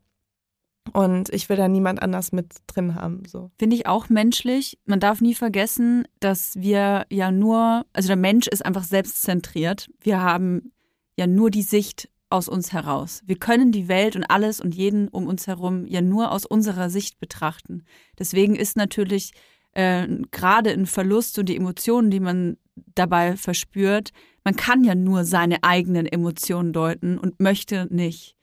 Und 0.92 1.28
ich 1.28 1.48
will 1.48 1.56
da 1.56 1.68
niemand 1.68 2.02
anders 2.02 2.32
mit 2.32 2.56
drin 2.66 2.96
haben. 2.96 3.22
So. 3.26 3.52
Finde 3.56 3.76
ich 3.76 3.86
auch 3.86 4.08
menschlich. 4.08 4.78
Man 4.84 4.98
darf 4.98 5.20
nie 5.20 5.34
vergessen, 5.34 6.08
dass 6.18 6.56
wir 6.56 7.06
ja 7.08 7.30
nur, 7.30 7.86
also 7.92 8.08
der 8.08 8.16
Mensch 8.16 8.48
ist 8.48 8.66
einfach 8.66 8.82
selbstzentriert. 8.82 9.88
Wir 10.00 10.20
haben 10.20 10.72
ja 11.16 11.28
nur 11.28 11.50
die 11.50 11.62
Sicht 11.62 12.08
aus 12.32 12.48
uns 12.48 12.72
heraus. 12.72 13.22
Wir 13.26 13.36
können 13.36 13.72
die 13.72 13.88
Welt 13.88 14.16
und 14.16 14.24
alles 14.24 14.60
und 14.60 14.74
jeden 14.74 15.08
um 15.08 15.26
uns 15.26 15.46
herum 15.46 15.86
ja 15.86 16.00
nur 16.00 16.32
aus 16.32 16.46
unserer 16.46 16.90
Sicht 16.90 17.18
betrachten. 17.20 17.84
Deswegen 18.18 18.56
ist 18.56 18.76
natürlich 18.76 19.32
äh, 19.72 20.06
gerade 20.30 20.70
ein 20.70 20.86
Verlust 20.86 21.38
und 21.38 21.48
die 21.48 21.56
Emotionen, 21.56 22.10
die 22.10 22.20
man 22.20 22.56
dabei 22.94 23.36
verspürt, 23.36 24.10
man 24.44 24.56
kann 24.56 24.82
ja 24.82 24.94
nur 24.94 25.24
seine 25.24 25.62
eigenen 25.62 26.06
Emotionen 26.06 26.72
deuten 26.72 27.18
und 27.18 27.40
möchte 27.40 27.86
nicht 27.90 28.36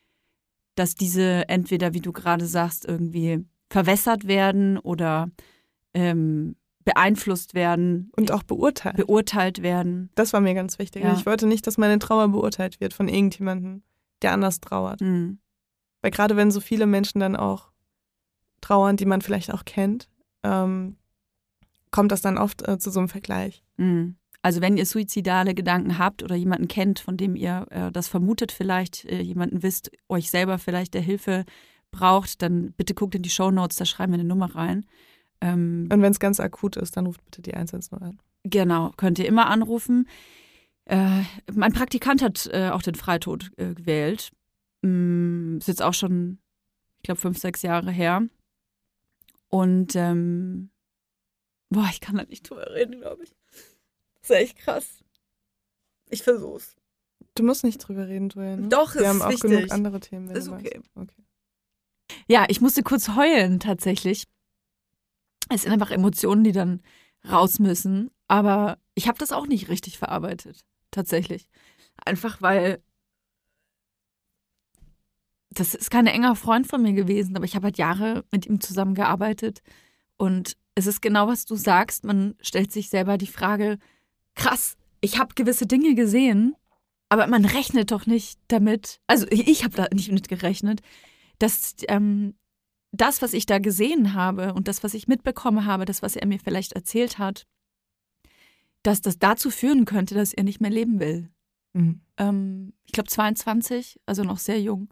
dass 0.80 0.96
diese 0.96 1.48
entweder, 1.50 1.94
wie 1.94 2.00
du 2.00 2.14
gerade 2.14 2.46
sagst, 2.46 2.86
irgendwie 2.86 3.46
verwässert 3.70 4.28
werden 4.28 4.78
oder 4.78 5.30
ähm, 5.94 6.56
beeinflusst 6.94 7.54
werden. 7.54 8.12
Und 8.16 8.32
auch 8.32 8.44
beurteilt. 8.44 8.98
Beurteilt 8.98 9.62
werden. 9.62 10.10
Das 10.16 10.34
war 10.34 10.42
mir 10.42 10.54
ganz 10.54 10.80
wichtig. 10.80 11.04
Ja. 11.04 11.14
Ich 11.14 11.26
wollte 11.26 11.46
nicht, 11.46 11.68
dass 11.68 11.78
meine 11.78 12.00
Trauer 12.00 12.28
beurteilt 12.30 12.80
wird 12.80 12.94
von 12.94 13.08
irgendjemandem, 13.08 13.84
der 14.22 14.34
anders 14.34 14.60
trauert. 14.60 15.02
Mhm. 15.02 15.40
Weil 16.02 16.12
gerade 16.12 16.36
wenn 16.36 16.52
so 16.52 16.60
viele 16.60 16.88
Menschen 16.88 17.20
dann 17.20 17.36
auch 17.36 17.72
trauern, 18.62 18.98
die 18.98 19.06
man 19.06 19.22
vielleicht 19.22 19.54
auch 19.54 19.66
kennt, 19.66 20.10
ähm, 20.44 20.98
kommt 21.92 22.12
das 22.12 22.22
dann 22.22 22.38
oft 22.38 22.68
äh, 22.68 22.80
zu 22.80 22.90
so 22.90 23.00
einem 23.00 23.10
Vergleich. 23.10 23.64
Mhm. 23.78 24.16
Also 24.42 24.62
wenn 24.62 24.78
ihr 24.78 24.86
suizidale 24.86 25.54
Gedanken 25.54 25.98
habt 25.98 26.24
oder 26.24 26.36
jemanden 26.36 26.68
kennt, 26.68 27.00
von 27.00 27.18
dem 27.18 27.36
ihr 27.36 27.68
äh, 27.70 27.92
das 27.92 28.08
vermutet, 28.08 28.52
vielleicht 28.52 29.06
äh, 29.06 29.22
jemanden 29.22 29.64
wisst, 29.64 29.92
euch 30.08 30.32
selber 30.32 30.58
vielleicht 30.58 30.94
der 30.94 31.02
Hilfe 31.02 31.46
braucht, 31.92 32.42
dann 32.42 32.72
bitte 32.74 32.94
guckt 32.94 33.16
in 33.16 33.22
die 33.22 33.30
Show 33.30 33.52
Notes, 33.52 33.78
da 33.78 33.86
schreiben 33.86 34.14
wir 34.14 34.20
eine 34.20 34.28
Nummer 34.28 34.56
rein. 34.56 34.86
Ähm, 35.42 35.88
Und 35.92 36.02
wenn 36.02 36.12
es 36.12 36.20
ganz 36.20 36.40
akut 36.40 36.76
ist, 36.78 36.98
dann 36.98 37.06
ruft 37.06 37.24
bitte 37.26 37.42
die 37.42 37.54
110 37.54 38.02
an. 38.02 38.20
Genau, 38.44 38.92
könnt 38.98 39.20
ihr 39.20 39.26
immer 39.26 39.48
anrufen. 39.48 40.08
Äh, 40.86 41.24
mein 41.54 41.74
Praktikant 41.74 42.22
hat 42.22 42.50
äh, 42.52 42.70
auch 42.70 42.82
den 42.82 42.96
Freitod 42.96 43.52
äh, 43.58 43.74
gewählt. 43.74 44.32
Mm, 44.82 45.58
ist 45.58 45.68
jetzt 45.68 45.82
auch 45.82 45.94
schon, 45.94 46.40
ich 46.98 47.04
glaube, 47.04 47.22
fünf, 47.22 47.38
sechs 47.38 47.62
Jahre 47.62 47.92
her. 47.92 48.24
Und 49.50 49.96
ähm, 49.96 50.70
boah, 51.70 51.88
ich 51.92 52.02
kann 52.02 52.18
da 52.18 52.24
nicht 52.24 52.50
drüber 52.50 52.72
reden, 52.74 53.00
glaube 53.00 53.24
ich. 53.24 53.36
Das 54.22 54.30
ist 54.32 54.36
echt 54.36 54.58
krass. 54.58 55.04
Ich 56.10 56.24
versuch's. 56.24 56.76
Du 57.36 57.44
musst 57.44 57.64
nicht 57.64 57.78
drüber 57.78 58.08
reden, 58.08 58.30
Joel. 58.30 58.58
Ne? 58.58 58.68
Doch, 58.70 58.96
Wir 58.96 59.02
ist 59.02 59.08
haben 59.08 59.22
auch 59.22 59.30
wichtig. 59.30 59.50
genug 59.52 59.72
andere 59.72 60.00
Themen. 60.00 60.30
Ist 60.32 60.50
okay. 60.50 60.82
okay. 60.96 61.24
Ja, 62.28 62.46
ich 62.50 62.62
musste 62.62 62.84
kurz 62.84 63.10
heulen 63.16 63.60
tatsächlich. 63.60 64.24
Es 65.50 65.64
sind 65.64 65.72
einfach 65.72 65.92
Emotionen, 65.92 66.44
die 66.44 66.52
dann 66.52 66.82
raus 67.30 67.60
müssen. 67.60 68.12
Aber 68.28 68.78
ich 68.96 69.08
habe 69.08 69.18
das 69.18 69.32
auch 69.32 69.48
nicht 69.48 69.70
richtig 69.70 69.98
verarbeitet. 69.98 70.66
Tatsächlich. 70.92 71.50
Einfach 72.06 72.42
weil 72.42 72.82
das 75.52 75.74
ist 75.74 75.90
kein 75.92 76.08
enger 76.08 76.36
Freund 76.36 76.68
von 76.68 76.82
mir 76.82 76.94
gewesen, 76.94 77.36
aber 77.36 77.46
ich 77.46 77.56
habe 77.56 77.66
halt 77.66 77.78
Jahre 77.78 78.24
mit 78.32 78.46
ihm 78.46 78.62
zusammengearbeitet. 78.62 79.62
Und 80.18 80.56
es 80.76 80.88
ist 80.88 81.02
genau, 81.02 81.28
was 81.28 81.46
du 81.46 81.56
sagst. 81.56 82.04
Man 82.04 82.36
stellt 82.40 82.72
sich 82.72 82.90
selber 82.90 83.18
die 83.18 83.28
Frage, 83.28 83.80
krass, 84.36 84.78
ich 85.02 85.20
habe 85.20 85.34
gewisse 85.34 85.66
Dinge 85.66 85.96
gesehen, 85.96 86.56
aber 87.10 87.28
man 87.28 87.46
rechnet 87.46 87.92
doch 87.92 88.06
nicht 88.06 88.40
damit, 88.48 89.02
also 89.08 89.26
ich 89.30 89.64
habe 89.64 89.76
da 89.76 89.88
nicht 89.92 90.12
mit 90.12 90.30
gerechnet, 90.30 90.82
dass 91.40 91.76
ähm, 91.88 92.36
das, 92.92 93.22
was 93.22 93.34
ich 93.34 93.46
da 93.46 93.60
gesehen 93.60 94.14
habe 94.14 94.54
und 94.54 94.68
das, 94.68 94.84
was 94.84 94.94
ich 94.94 95.08
mitbekommen 95.08 95.66
habe, 95.66 95.86
das, 95.86 96.02
was 96.02 96.16
er 96.16 96.28
mir 96.28 96.40
vielleicht 96.40 96.74
erzählt 96.74 97.18
hat, 97.20 97.46
dass 98.84 99.02
das 99.02 99.20
dazu 99.20 99.52
führen 99.52 99.86
könnte, 99.86 100.16
dass 100.16 100.34
er 100.34 100.44
nicht 100.44 100.62
mehr 100.62 100.72
leben 100.72 101.00
will. 101.00 101.30
Mhm. 101.74 102.02
Ähm, 102.18 102.74
ich 102.86 102.94
glaube 102.94 103.10
22, 103.10 104.00
also 104.06 104.24
noch 104.24 104.40
sehr 104.40 104.60
jung. 104.62 104.90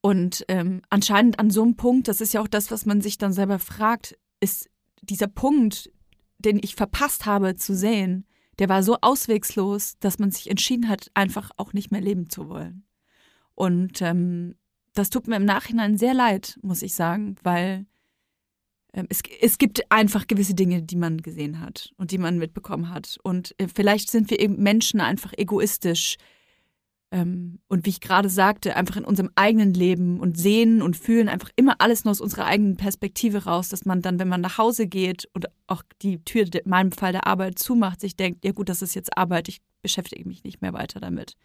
Und 0.00 0.44
ähm, 0.48 0.82
anscheinend 0.90 1.38
an 1.38 1.50
so 1.50 1.62
einem 1.62 1.76
Punkt, 1.76 2.08
das 2.08 2.20
ist 2.20 2.34
ja 2.34 2.40
auch 2.40 2.48
das, 2.48 2.70
was 2.70 2.86
man 2.86 3.00
sich 3.00 3.18
dann 3.18 3.32
selber 3.32 3.58
fragt, 3.58 4.18
ist 4.40 4.68
dieser 5.00 5.28
Punkt, 5.28 5.90
den 6.38 6.58
ich 6.62 6.74
verpasst 6.74 7.26
habe 7.26 7.54
zu 7.54 7.74
sehen, 7.74 8.26
der 8.58 8.68
war 8.68 8.82
so 8.82 8.98
auswegslos, 9.00 9.98
dass 10.00 10.18
man 10.18 10.30
sich 10.30 10.50
entschieden 10.50 10.88
hat, 10.88 11.10
einfach 11.14 11.50
auch 11.56 11.72
nicht 11.72 11.90
mehr 11.90 12.00
leben 12.00 12.28
zu 12.28 12.48
wollen. 12.48 12.84
Und 13.54 14.02
ähm, 14.02 14.56
das 14.94 15.10
tut 15.10 15.26
mir 15.26 15.36
im 15.36 15.44
Nachhinein 15.44 15.96
sehr 15.96 16.14
leid, 16.14 16.58
muss 16.62 16.82
ich 16.82 16.94
sagen, 16.94 17.36
weil 17.42 17.86
ähm, 18.92 19.06
es, 19.08 19.22
es 19.40 19.58
gibt 19.58 19.90
einfach 19.90 20.26
gewisse 20.26 20.54
Dinge, 20.54 20.82
die 20.82 20.96
man 20.96 21.18
gesehen 21.18 21.60
hat 21.60 21.92
und 21.96 22.10
die 22.10 22.18
man 22.18 22.38
mitbekommen 22.38 22.90
hat. 22.90 23.18
Und 23.22 23.54
äh, 23.58 23.68
vielleicht 23.72 24.10
sind 24.10 24.30
wir 24.30 24.40
eben 24.40 24.62
Menschen 24.62 25.00
einfach 25.00 25.32
egoistisch. 25.36 26.16
Ähm, 27.10 27.60
und 27.68 27.86
wie 27.86 27.90
ich 27.90 28.00
gerade 28.00 28.28
sagte, 28.28 28.76
einfach 28.76 28.96
in 28.96 29.04
unserem 29.04 29.30
eigenen 29.34 29.72
Leben 29.72 30.20
und 30.20 30.38
sehen 30.38 30.82
und 30.82 30.96
fühlen 30.96 31.28
einfach 31.28 31.50
immer 31.56 31.76
alles 31.78 32.04
nur 32.04 32.12
aus 32.12 32.20
unserer 32.20 32.46
eigenen 32.46 32.76
Perspektive 32.76 33.44
raus, 33.44 33.68
dass 33.70 33.84
man 33.84 34.02
dann, 34.02 34.18
wenn 34.18 34.28
man 34.28 34.40
nach 34.40 34.58
Hause 34.58 34.86
geht 34.86 35.28
und 35.32 35.46
auch 35.66 35.82
die 36.02 36.22
Tür, 36.24 36.44
in 36.52 36.70
meinem 36.70 36.92
Fall 36.92 37.12
der 37.12 37.26
Arbeit, 37.26 37.58
zumacht, 37.58 38.00
sich 38.00 38.16
denkt, 38.16 38.44
ja 38.44 38.52
gut, 38.52 38.68
das 38.68 38.82
ist 38.82 38.94
jetzt 38.94 39.16
Arbeit, 39.16 39.48
ich 39.48 39.60
beschäftige 39.80 40.26
mich 40.26 40.44
nicht 40.44 40.62
mehr 40.62 40.72
weiter 40.72 41.00
damit. 41.00 41.36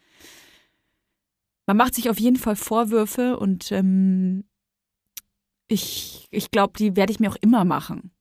Man 1.67 1.77
macht 1.77 1.93
sich 1.93 2.09
auf 2.09 2.19
jeden 2.19 2.37
Fall 2.37 2.55
Vorwürfe 2.55 3.37
und 3.37 3.71
ähm, 3.71 4.45
ich, 5.67 6.27
ich 6.31 6.49
glaube, 6.49 6.73
die 6.77 6.95
werde 6.95 7.11
ich 7.11 7.19
mir 7.19 7.29
auch 7.29 7.37
immer 7.41 7.65
machen. 7.65 8.11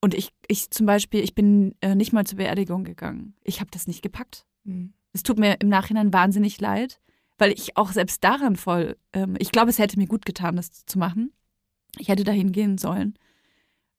Und 0.00 0.14
ich, 0.14 0.30
ich 0.48 0.70
zum 0.70 0.86
Beispiel, 0.86 1.22
ich 1.22 1.34
bin 1.34 1.74
äh, 1.80 1.94
nicht 1.94 2.12
mal 2.12 2.26
zur 2.26 2.38
Beerdigung 2.38 2.84
gegangen. 2.84 3.34
Ich 3.42 3.60
habe 3.60 3.70
das 3.70 3.86
nicht 3.86 4.02
gepackt. 4.02 4.44
Mhm. 4.64 4.92
Es 5.12 5.22
tut 5.22 5.38
mir 5.38 5.60
im 5.60 5.68
Nachhinein 5.68 6.12
wahnsinnig 6.12 6.60
leid, 6.60 7.00
weil 7.38 7.52
ich 7.52 7.76
auch 7.76 7.92
selbst 7.92 8.22
daran 8.22 8.56
voll, 8.56 8.96
ähm, 9.12 9.36
ich 9.38 9.50
glaube, 9.50 9.70
es 9.70 9.78
hätte 9.78 9.98
mir 9.98 10.06
gut 10.06 10.26
getan, 10.26 10.56
das 10.56 10.84
zu 10.84 10.98
machen. 10.98 11.32
Ich 11.96 12.08
hätte 12.08 12.24
dahin 12.24 12.52
gehen 12.52 12.76
sollen. 12.78 13.14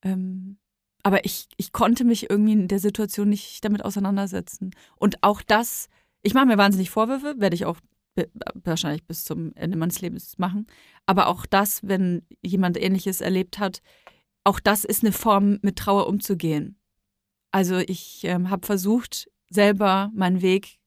Ähm, 0.02 0.58
aber 1.04 1.26
ich, 1.26 1.48
ich 1.58 1.72
konnte 1.72 2.04
mich 2.04 2.30
irgendwie 2.30 2.54
in 2.54 2.68
der 2.68 2.80
Situation 2.80 3.30
nicht 3.30 3.64
damit 3.64 3.84
auseinandersetzen. 3.84 4.72
Und 4.98 5.24
auch 5.24 5.42
das, 5.42 5.90
ich 6.22 6.34
mache 6.34 6.46
mir 6.46 6.58
wahnsinnig 6.58 6.90
Vorwürfe, 6.90 7.36
werde 7.38 7.56
ich 7.56 7.66
auch 7.66 7.80
wahrscheinlich 8.54 9.06
bis 9.06 9.24
zum 9.24 9.54
Ende 9.56 9.78
meines 9.78 10.02
Lebens 10.02 10.38
machen. 10.38 10.68
Aber 11.06 11.28
auch 11.28 11.46
das, 11.46 11.88
wenn 11.88 12.24
jemand 12.42 12.78
Ähnliches 12.82 13.22
erlebt 13.22 13.60
hat, 13.60 13.82
auch 14.44 14.60
das 14.60 14.84
ist 14.84 15.04
eine 15.04 15.12
Form, 15.12 15.60
mit 15.62 15.78
Trauer 15.78 16.08
umzugehen. 16.08 16.80
Also 17.52 17.78
ich 17.78 18.22
ähm, 18.24 18.50
habe 18.50 18.66
versucht, 18.66 19.30
selber 19.50 20.12
meinen 20.14 20.42
Weg 20.42 20.80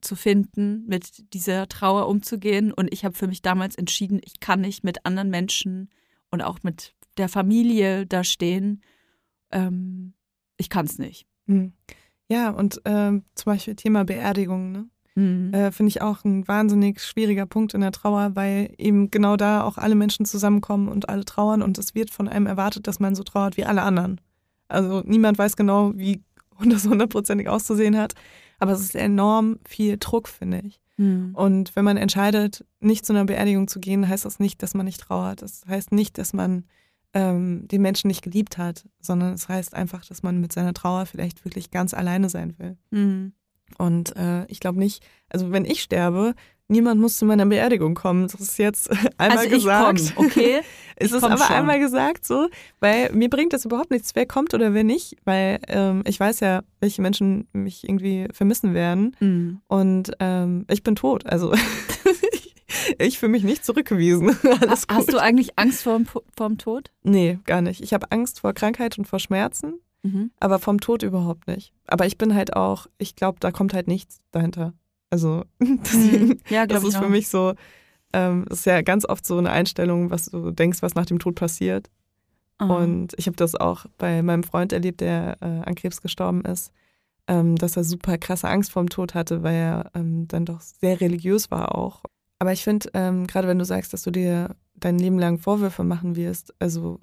zu 0.00 0.16
finden, 0.16 0.86
mit 0.86 1.32
dieser 1.34 1.68
Trauer 1.68 2.08
umzugehen. 2.08 2.72
Und 2.72 2.92
ich 2.92 3.04
habe 3.04 3.16
für 3.16 3.26
mich 3.26 3.42
damals 3.42 3.76
entschieden, 3.76 4.20
ich 4.24 4.40
kann 4.40 4.60
nicht 4.60 4.84
mit 4.84 5.04
anderen 5.04 5.30
Menschen 5.30 5.90
und 6.30 6.42
auch 6.42 6.58
mit 6.62 6.94
der 7.16 7.28
Familie 7.28 8.06
da 8.06 8.24
stehen. 8.24 8.82
Ähm, 9.50 10.14
ich 10.56 10.68
kann 10.70 10.86
es 10.86 10.98
nicht. 10.98 11.26
Hm. 11.46 11.72
Ja, 12.28 12.50
und 12.50 12.80
ähm, 12.84 13.24
zum 13.34 13.52
Beispiel 13.52 13.74
Thema 13.74 14.04
Beerdigung, 14.04 14.72
ne? 14.72 14.88
Mhm. 15.14 15.52
Äh, 15.52 15.72
Finde 15.72 15.88
ich 15.88 16.00
auch 16.00 16.24
ein 16.24 16.46
wahnsinnig 16.46 17.00
schwieriger 17.00 17.46
Punkt 17.46 17.74
in 17.74 17.80
der 17.80 17.90
Trauer, 17.90 18.30
weil 18.34 18.72
eben 18.78 19.10
genau 19.10 19.36
da 19.36 19.64
auch 19.64 19.76
alle 19.76 19.96
Menschen 19.96 20.26
zusammenkommen 20.26 20.88
und 20.88 21.08
alle 21.08 21.24
trauern 21.24 21.62
und 21.62 21.76
es 21.76 21.94
wird 21.94 22.10
von 22.10 22.28
einem 22.28 22.46
erwartet, 22.46 22.86
dass 22.86 23.00
man 23.00 23.16
so 23.16 23.24
trauert 23.24 23.56
wie 23.56 23.64
alle 23.64 23.82
anderen. 23.82 24.20
Also 24.68 25.02
niemand 25.04 25.38
weiß 25.38 25.56
genau, 25.56 25.92
wie 25.96 26.22
das 26.64 26.86
hundertprozentig 26.86 27.48
auszusehen 27.48 27.96
hat, 27.96 28.14
aber 28.60 28.72
es 28.72 28.80
ist 28.80 28.94
enorm 28.94 29.58
viel 29.66 29.96
Druck, 29.98 30.28
finde 30.28 30.62
ich. 30.64 30.80
Mhm. 30.98 31.30
Und 31.34 31.74
wenn 31.74 31.84
man 31.84 31.96
entscheidet, 31.96 32.64
nicht 32.78 33.04
zu 33.04 33.12
einer 33.12 33.24
Beerdigung 33.24 33.66
zu 33.66 33.80
gehen, 33.80 34.06
heißt 34.06 34.24
das 34.24 34.38
nicht, 34.38 34.62
dass 34.62 34.74
man 34.74 34.86
nicht 34.86 35.00
trauert. 35.00 35.42
Das 35.42 35.62
heißt 35.66 35.90
nicht, 35.92 36.18
dass 36.18 36.32
man 36.32 36.64
ähm, 37.14 37.66
den 37.68 37.82
Menschen 37.82 38.08
nicht 38.08 38.22
geliebt 38.22 38.58
hat, 38.58 38.86
sondern 39.00 39.32
es 39.34 39.48
heißt 39.48 39.74
einfach, 39.74 40.04
dass 40.04 40.22
man 40.22 40.40
mit 40.40 40.52
seiner 40.52 40.74
Trauer 40.74 41.06
vielleicht 41.06 41.44
wirklich 41.44 41.70
ganz 41.70 41.94
alleine 41.94 42.28
sein 42.28 42.54
will. 42.58 42.76
Mhm. 42.90 43.32
Und 43.76 44.16
äh, 44.16 44.46
ich 44.46 44.60
glaube 44.60 44.78
nicht, 44.78 45.06
also 45.28 45.52
wenn 45.52 45.64
ich 45.64 45.82
sterbe, 45.82 46.34
niemand 46.68 47.00
muss 47.00 47.16
zu 47.16 47.24
meiner 47.24 47.46
Beerdigung 47.46 47.94
kommen. 47.94 48.28
Das 48.28 48.40
ist 48.40 48.58
jetzt 48.58 48.90
einmal 49.18 49.38
also 49.38 49.50
gesagt. 49.50 50.12
Komm, 50.14 50.26
okay. 50.26 50.60
es 50.96 51.12
ist 51.12 51.24
aber 51.24 51.38
schon. 51.38 51.56
einmal 51.56 51.80
gesagt 51.80 52.24
so, 52.24 52.48
weil 52.80 53.10
mir 53.12 53.28
bringt 53.28 53.52
das 53.52 53.64
überhaupt 53.64 53.90
nichts, 53.90 54.14
wer 54.14 54.26
kommt 54.26 54.54
oder 54.54 54.74
wer 54.74 54.84
nicht, 54.84 55.16
weil 55.24 55.58
ähm, 55.68 56.02
ich 56.06 56.20
weiß 56.20 56.40
ja, 56.40 56.62
welche 56.80 57.02
Menschen 57.02 57.48
mich 57.52 57.84
irgendwie 57.88 58.28
vermissen 58.32 58.74
werden. 58.74 59.16
Mhm. 59.20 59.60
Und 59.66 60.12
ähm, 60.20 60.66
ich 60.70 60.82
bin 60.82 60.94
tot. 60.94 61.26
Also 61.26 61.52
ich 62.98 63.18
fühle 63.18 63.32
mich 63.32 63.44
nicht 63.44 63.64
zurückgewiesen. 63.64 64.36
Alles 64.60 64.86
Hast 64.88 65.06
gut. 65.06 65.14
du 65.14 65.18
eigentlich 65.18 65.58
Angst 65.58 65.82
vor 65.82 66.00
dem 66.38 66.58
Tod? 66.58 66.90
Nee, 67.02 67.38
gar 67.44 67.60
nicht. 67.60 67.82
Ich 67.82 67.92
habe 67.92 68.10
Angst 68.10 68.40
vor 68.40 68.52
Krankheit 68.52 68.98
und 68.98 69.06
vor 69.06 69.18
Schmerzen. 69.18 69.80
Mhm. 70.02 70.30
Aber 70.40 70.58
vom 70.58 70.80
Tod 70.80 71.02
überhaupt 71.02 71.46
nicht. 71.46 71.72
Aber 71.86 72.06
ich 72.06 72.18
bin 72.18 72.34
halt 72.34 72.54
auch, 72.54 72.86
ich 72.98 73.16
glaube, 73.16 73.38
da 73.40 73.50
kommt 73.50 73.74
halt 73.74 73.88
nichts 73.88 74.20
dahinter. 74.30 74.72
Also 75.10 75.44
deswegen, 75.60 76.28
mhm. 76.28 76.38
ja, 76.48 76.66
das 76.66 76.84
ist 76.84 76.96
für 76.96 77.08
mich 77.08 77.28
so, 77.28 77.54
ähm, 78.12 78.46
ist 78.50 78.66
ja 78.66 78.82
ganz 78.82 79.04
oft 79.04 79.26
so 79.26 79.38
eine 79.38 79.50
Einstellung, 79.50 80.10
was 80.10 80.26
du 80.26 80.50
denkst, 80.50 80.82
was 80.82 80.94
nach 80.94 81.06
dem 81.06 81.18
Tod 81.18 81.34
passiert. 81.34 81.90
Mhm. 82.60 82.70
Und 82.70 83.14
ich 83.16 83.26
habe 83.26 83.36
das 83.36 83.54
auch 83.54 83.86
bei 83.98 84.22
meinem 84.22 84.42
Freund 84.42 84.72
erlebt, 84.72 85.00
der 85.00 85.36
äh, 85.40 85.68
an 85.68 85.74
Krebs 85.74 86.00
gestorben 86.00 86.44
ist, 86.44 86.72
ähm, 87.26 87.56
dass 87.56 87.76
er 87.76 87.84
super 87.84 88.18
krasse 88.18 88.48
Angst 88.48 88.72
vorm 88.72 88.88
Tod 88.88 89.14
hatte, 89.14 89.42
weil 89.42 89.54
er 89.54 89.90
ähm, 89.94 90.26
dann 90.28 90.44
doch 90.44 90.60
sehr 90.60 91.00
religiös 91.00 91.50
war 91.50 91.74
auch. 91.74 92.02
Aber 92.38 92.52
ich 92.52 92.62
finde, 92.62 92.90
ähm, 92.94 93.26
gerade 93.26 93.48
wenn 93.48 93.58
du 93.58 93.64
sagst, 93.64 93.92
dass 93.92 94.02
du 94.02 94.10
dir 94.10 94.54
dein 94.74 94.98
Leben 94.98 95.18
lang 95.18 95.38
Vorwürfe 95.38 95.82
machen 95.82 96.14
wirst, 96.14 96.54
also 96.60 97.00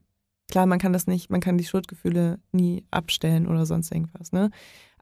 Klar, 0.50 0.68
man 0.68 0.80
kann 0.80 0.94
das 0.94 1.08
nicht, 1.08 1.30
man 1.30 1.42
kann 1.42 1.58
die 1.58 1.64
Schuldgefühle 1.64 2.40
nie 2.52 2.86
abstellen 2.92 3.48
oder 3.48 3.66
sonst 3.66 3.92
irgendwas, 3.92 4.32
ne? 4.32 4.52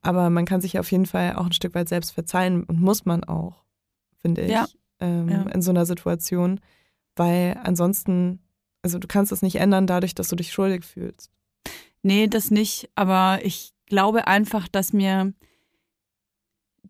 Aber 0.02 0.30
man 0.30 0.46
kann 0.46 0.62
sich 0.62 0.80
auf 0.80 0.92
jeden 0.92 1.06
Fall 1.06 1.36
auch 1.36 1.46
ein 1.46 1.54
Stück 1.54 1.76
weit 1.76 1.90
selbst 1.90 2.12
verzeihen 2.12 2.64
und 2.64 2.80
muss 2.80 3.06
man 3.06 3.24
auch, 3.24 3.64
finde 4.18 4.44
ich, 4.44 4.52
ja. 4.52 4.66
Ähm, 5.00 5.30
ja. 5.30 5.44
in 5.44 5.62
so 5.62 5.72
einer 5.72 5.86
Situation, 5.86 6.60
weil 7.16 7.60
ansonsten, 7.64 8.40
also 8.82 9.00
du 9.00 9.08
kannst 9.08 9.32
es 9.32 9.42
nicht 9.42 9.58
ändern 9.58 9.88
dadurch, 9.88 10.16
dass 10.16 10.30
du 10.30 10.36
dich 10.36 10.52
schuldig 10.52 10.86
fühlst. 10.86 11.32
Nee, 12.04 12.28
das 12.28 12.52
nicht, 12.52 12.90
aber 12.96 13.40
ich 13.44 13.74
glaube 13.86 14.28
einfach, 14.28 14.68
dass 14.68 14.94
mir 14.94 15.34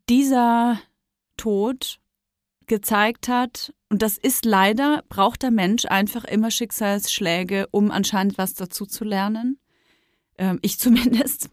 dieser 0.09 0.79
Tod 1.37 1.99
gezeigt 2.67 3.27
hat, 3.27 3.73
und 3.93 4.01
das 4.01 4.17
ist 4.17 4.43
leider, 4.43 5.03
braucht 5.07 5.43
der 5.43 5.51
Mensch 5.51 5.85
einfach 5.85 6.23
immer 6.23 6.49
Schicksalsschläge, 6.49 7.67
um 7.69 7.91
anscheinend 7.91 8.39
was 8.39 8.55
dazu 8.55 8.87
zu 8.87 9.03
lernen. 9.03 9.59
Ähm, 10.39 10.57
ich 10.63 10.79
zumindest. 10.79 11.51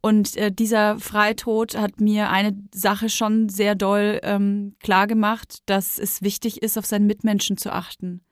Und 0.00 0.36
äh, 0.36 0.52
dieser 0.52 1.00
Freitod 1.00 1.76
hat 1.76 2.00
mir 2.00 2.30
eine 2.30 2.56
Sache 2.72 3.08
schon 3.08 3.48
sehr 3.48 3.74
doll 3.74 4.20
ähm, 4.22 4.76
klar 4.78 5.08
dass 5.66 5.98
es 5.98 6.22
wichtig 6.22 6.62
ist, 6.62 6.78
auf 6.78 6.86
seinen 6.86 7.08
Mitmenschen 7.08 7.56
zu 7.56 7.72
achten. 7.72 8.24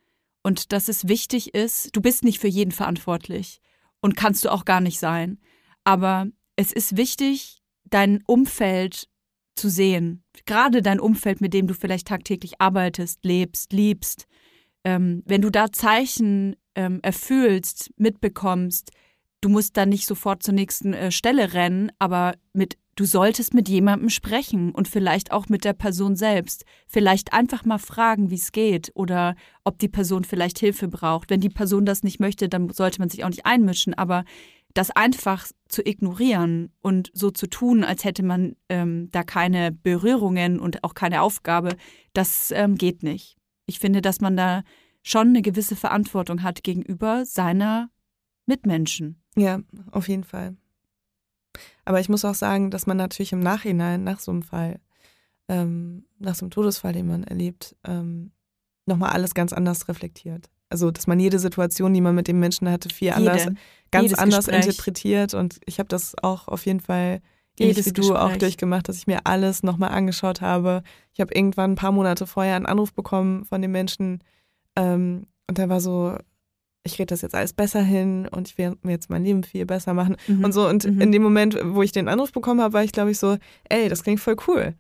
Und 0.45 0.71
dass 0.71 0.89
es 0.89 1.09
wichtig 1.09 1.53
ist, 1.53 1.97
du 1.97 2.01
bist 2.01 2.23
nicht 2.23 2.39
für 2.39 2.47
jeden 2.47 2.71
verantwortlich 2.71 3.61
und 4.01 4.17
kannst 4.17 4.45
du 4.45 4.51
auch 4.51 4.65
gar 4.65 4.81
nicht 4.81 5.01
sein. 5.01 5.41
Aber 5.83 6.29
es 6.55 6.71
ist 6.73 6.97
wichtig, 6.97 7.63
dein 7.85 8.23
Umfeld 8.27 9.09
zu 9.61 9.69
sehen. 9.69 10.25
Gerade 10.47 10.83
dein 10.83 10.99
Umfeld, 10.99 11.41
mit 11.41 11.53
dem 11.53 11.67
du 11.67 11.75
vielleicht 11.75 12.09
tagtäglich 12.09 12.61
arbeitest, 12.61 13.25
lebst, 13.25 13.73
liebst. 13.73 14.27
Ähm, 14.85 15.23
wenn 15.27 15.43
du 15.43 15.51
da 15.51 15.71
Zeichen 15.71 16.57
ähm, 16.75 17.01
erfüllst, 17.03 17.91
mitbekommst, 17.97 18.91
du 19.43 19.49
musst 19.51 19.77
dann 19.77 19.91
nicht 19.91 20.07
sofort 20.07 20.43
zur 20.43 20.55
nächsten 20.55 20.95
äh, 20.95 21.13
Stelle 21.13 21.53
rennen, 21.53 21.93
aber 21.99 22.35
mit 22.55 22.79
du 22.97 23.05
solltest 23.05 23.55
mit 23.55 23.69
jemandem 23.69 24.11
sprechen 24.11 24.73
und 24.73 24.89
vielleicht 24.89 25.33
auch 25.33 25.49
mit 25.49 25.65
der 25.65 25.73
Person 25.73 26.17
selbst. 26.17 26.65
Vielleicht 26.87 27.33
einfach 27.33 27.65
mal 27.65 27.79
fragen, 27.79 28.31
wie 28.31 28.35
es 28.35 28.53
geht 28.53 28.91
oder 28.95 29.37
ob 29.65 29.79
die 29.79 29.89
Person 29.89 30.25
vielleicht 30.25 30.59
Hilfe 30.59 30.89
braucht. 30.89 31.31
Wenn 31.31 31.41
die 31.41 31.49
Person 31.49 31.87
das 31.87 32.03
nicht 32.03 32.21
möchte, 32.21 32.49
dann 32.49 32.69
sollte 32.71 32.99
man 32.99 33.09
sich 33.09 33.25
auch 33.25 33.31
nicht 33.31 33.47
einmischen, 33.47 33.95
aber 33.95 34.25
das 34.75 34.91
einfach 34.91 35.47
zu 35.69 35.87
ignorieren 35.87 36.73
und 36.81 37.11
so 37.13 37.31
zu 37.31 37.49
tun, 37.49 37.85
als 37.85 38.05
hätte 38.05 38.23
man 38.23 38.57
ähm, 38.69 39.09
da 39.11 39.23
keine 39.23 39.73
Berührungen 39.73 40.61
und 40.61 40.85
auch 40.85 40.95
keine 40.95 41.23
Aufgabe, 41.23 41.77
das 42.13 42.51
ähm, 42.53 42.77
geht 42.77 43.03
nicht. 43.03 43.37
Ich 43.67 43.79
finde, 43.79 44.01
dass 44.01 44.21
man 44.21 44.37
da 44.37 44.63
schon 45.03 45.29
eine 45.29 45.43
gewisse 45.43 45.77
Verantwortung 45.77 46.43
hat 46.43 46.63
gegenüber 46.63 47.25
seiner 47.25 47.91
Mitmenschen. 48.47 49.23
Ja, 49.37 49.61
auf 49.91 50.09
jeden 50.09 50.25
Fall. 50.25 50.57
Aber 51.85 52.01
ich 52.01 52.09
muss 52.09 52.25
auch 52.25 52.35
sagen, 52.35 52.71
dass 52.71 52.87
man 52.87 52.97
natürlich 52.97 53.33
im 53.33 53.41
Nachhinein, 53.41 54.05
nach 54.05 54.21
so 54.21 54.31
einem 54.31 54.43
Fall, 54.43 54.81
ähm, 55.49 56.05
nach 56.19 56.35
so 56.35 56.45
einem 56.45 56.51
Todesfall, 56.51 56.93
den 56.93 57.07
man 57.07 57.25
erlebt, 57.25 57.77
ähm, 57.85 58.33
nochmal 58.87 59.11
alles 59.11 59.35
ganz 59.35 59.53
anders 59.53 59.89
reflektiert 59.89 60.51
also 60.71 60.91
dass 60.91 61.07
man 61.07 61.21
jede 61.21 61.39
Situation, 61.39 61.93
die 61.93 62.01
man 62.01 62.15
mit 62.15 62.29
dem 62.29 62.41
Menschen 62.41 62.71
hatte, 62.71 62.89
viel 62.89 63.09
jede, 63.09 63.17
anders, 63.17 63.49
ganz 63.91 64.15
anders 64.15 64.47
Gespräch. 64.47 64.67
interpretiert. 64.67 65.35
Und 65.35 65.61
ich 65.67 65.79
habe 65.79 65.89
das 65.89 66.15
auch 66.23 66.49
auf 66.49 66.65
jeden 66.65 66.81
Fall, 66.81 67.21
jedes 67.59 67.87
wie 67.87 67.93
du 67.93 68.03
Gespräch. 68.03 68.19
auch 68.19 68.37
durchgemacht, 68.37 68.89
dass 68.89 68.97
ich 68.97 69.07
mir 69.07 69.21
alles 69.25 69.63
nochmal 69.63 69.91
angeschaut 69.91 70.41
habe. 70.41 70.83
Ich 71.13 71.21
habe 71.21 71.35
irgendwann 71.35 71.73
ein 71.73 71.77
paar 71.77 71.93
Monate 71.93 72.27
vorher 72.27 72.57
einen 72.57 72.67
Anruf 72.67 72.95
bekommen 72.95 73.45
von 73.45 73.61
dem 73.61 73.73
Menschen 73.73 74.23
ähm, 74.77 75.27
und 75.49 75.59
der 75.59 75.69
war 75.69 75.81
so, 75.81 76.17
ich 76.85 76.95
rede 76.99 77.07
das 77.07 77.23
jetzt 77.23 77.35
alles 77.35 77.53
besser 77.53 77.83
hin 77.83 78.29
und 78.29 78.49
ich 78.49 78.57
werde 78.57 78.79
mir 78.83 78.93
jetzt 78.93 79.11
mein 79.11 79.25
Leben 79.25 79.43
viel 79.43 79.67
besser 79.67 79.95
machen 79.95 80.17
mhm. 80.29 80.45
und 80.45 80.53
so. 80.53 80.69
Und 80.69 80.85
mhm. 80.85 81.01
in 81.01 81.13
dem 81.13 81.23
Moment, 81.23 81.59
wo 81.63 81.83
ich 81.83 81.93
den 81.93 82.09
Anruf 82.09 82.33
bekommen 82.33 82.61
habe, 82.61 82.73
war 82.73 82.85
ich, 82.85 82.93
glaube 82.93 83.11
ich, 83.11 83.19
so, 83.19 83.37
ey, 83.69 83.89
das 83.89 84.03
klingt 84.03 84.21
voll 84.21 84.37
cool. 84.47 84.75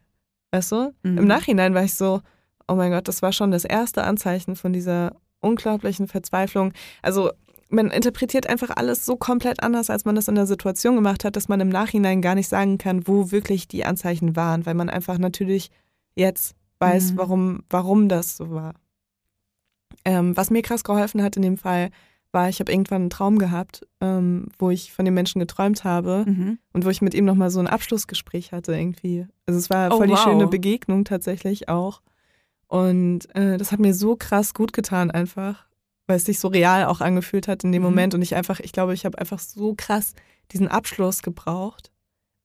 Weißt 0.52 0.72
du? 0.72 0.94
Mhm. 1.02 1.18
Im 1.18 1.26
Nachhinein 1.26 1.74
war 1.74 1.84
ich 1.84 1.94
so, 1.94 2.22
oh 2.68 2.74
mein 2.74 2.92
Gott, 2.92 3.08
das 3.08 3.22
war 3.22 3.32
schon 3.32 3.50
das 3.50 3.64
erste 3.64 4.04
Anzeichen 4.04 4.56
von 4.56 4.72
dieser 4.72 5.16
unglaublichen 5.40 6.08
Verzweiflung. 6.08 6.72
Also 7.02 7.30
man 7.68 7.90
interpretiert 7.90 8.48
einfach 8.48 8.70
alles 8.76 9.06
so 9.06 9.16
komplett 9.16 9.62
anders, 9.62 9.90
als 9.90 10.04
man 10.04 10.16
das 10.16 10.28
in 10.28 10.34
der 10.34 10.46
Situation 10.46 10.96
gemacht 10.96 11.24
hat, 11.24 11.36
dass 11.36 11.48
man 11.48 11.60
im 11.60 11.68
Nachhinein 11.68 12.20
gar 12.20 12.34
nicht 12.34 12.48
sagen 12.48 12.78
kann, 12.78 13.06
wo 13.06 13.30
wirklich 13.30 13.68
die 13.68 13.84
Anzeichen 13.84 14.36
waren, 14.36 14.66
weil 14.66 14.74
man 14.74 14.90
einfach 14.90 15.18
natürlich 15.18 15.70
jetzt 16.14 16.56
weiß, 16.80 17.12
mhm. 17.12 17.16
warum, 17.16 17.62
warum 17.70 18.08
das 18.08 18.36
so 18.36 18.50
war. 18.50 18.74
Ähm, 20.04 20.36
was 20.36 20.50
mir 20.50 20.62
krass 20.62 20.82
geholfen 20.82 21.22
hat 21.22 21.36
in 21.36 21.42
dem 21.42 21.58
Fall, 21.58 21.90
war, 22.32 22.48
ich 22.48 22.60
habe 22.60 22.70
irgendwann 22.70 23.02
einen 23.02 23.10
Traum 23.10 23.38
gehabt, 23.38 23.86
ähm, 24.00 24.48
wo 24.58 24.70
ich 24.70 24.92
von 24.92 25.04
dem 25.04 25.14
Menschen 25.14 25.40
geträumt 25.40 25.84
habe 25.84 26.24
mhm. 26.26 26.58
und 26.72 26.84
wo 26.84 26.90
ich 26.90 27.02
mit 27.02 27.14
ihm 27.14 27.24
nochmal 27.24 27.50
so 27.50 27.60
ein 27.60 27.66
Abschlussgespräch 27.66 28.52
hatte 28.52 28.72
irgendwie. 28.72 29.26
Also 29.46 29.58
es 29.58 29.70
war 29.70 29.92
oh, 29.92 29.96
voll 29.98 30.06
die 30.06 30.12
wow. 30.12 30.22
schöne 30.22 30.46
Begegnung 30.46 31.04
tatsächlich 31.04 31.68
auch. 31.68 32.02
Und 32.70 33.34
äh, 33.34 33.58
das 33.58 33.72
hat 33.72 33.80
mir 33.80 33.94
so 33.94 34.16
krass 34.16 34.54
gut 34.54 34.72
getan 34.72 35.10
einfach, 35.10 35.66
weil 36.06 36.16
es 36.16 36.24
sich 36.24 36.38
so 36.38 36.48
real 36.48 36.84
auch 36.84 37.00
angefühlt 37.00 37.48
hat 37.48 37.64
in 37.64 37.72
dem 37.72 37.82
mhm. 37.82 37.88
Moment. 37.88 38.14
Und 38.14 38.22
ich 38.22 38.34
einfach, 38.34 38.60
ich 38.60 38.72
glaube, 38.72 38.94
ich 38.94 39.04
habe 39.04 39.18
einfach 39.18 39.38
so 39.38 39.74
krass 39.76 40.14
diesen 40.52 40.68
Abschluss 40.68 41.22
gebraucht. 41.22 41.90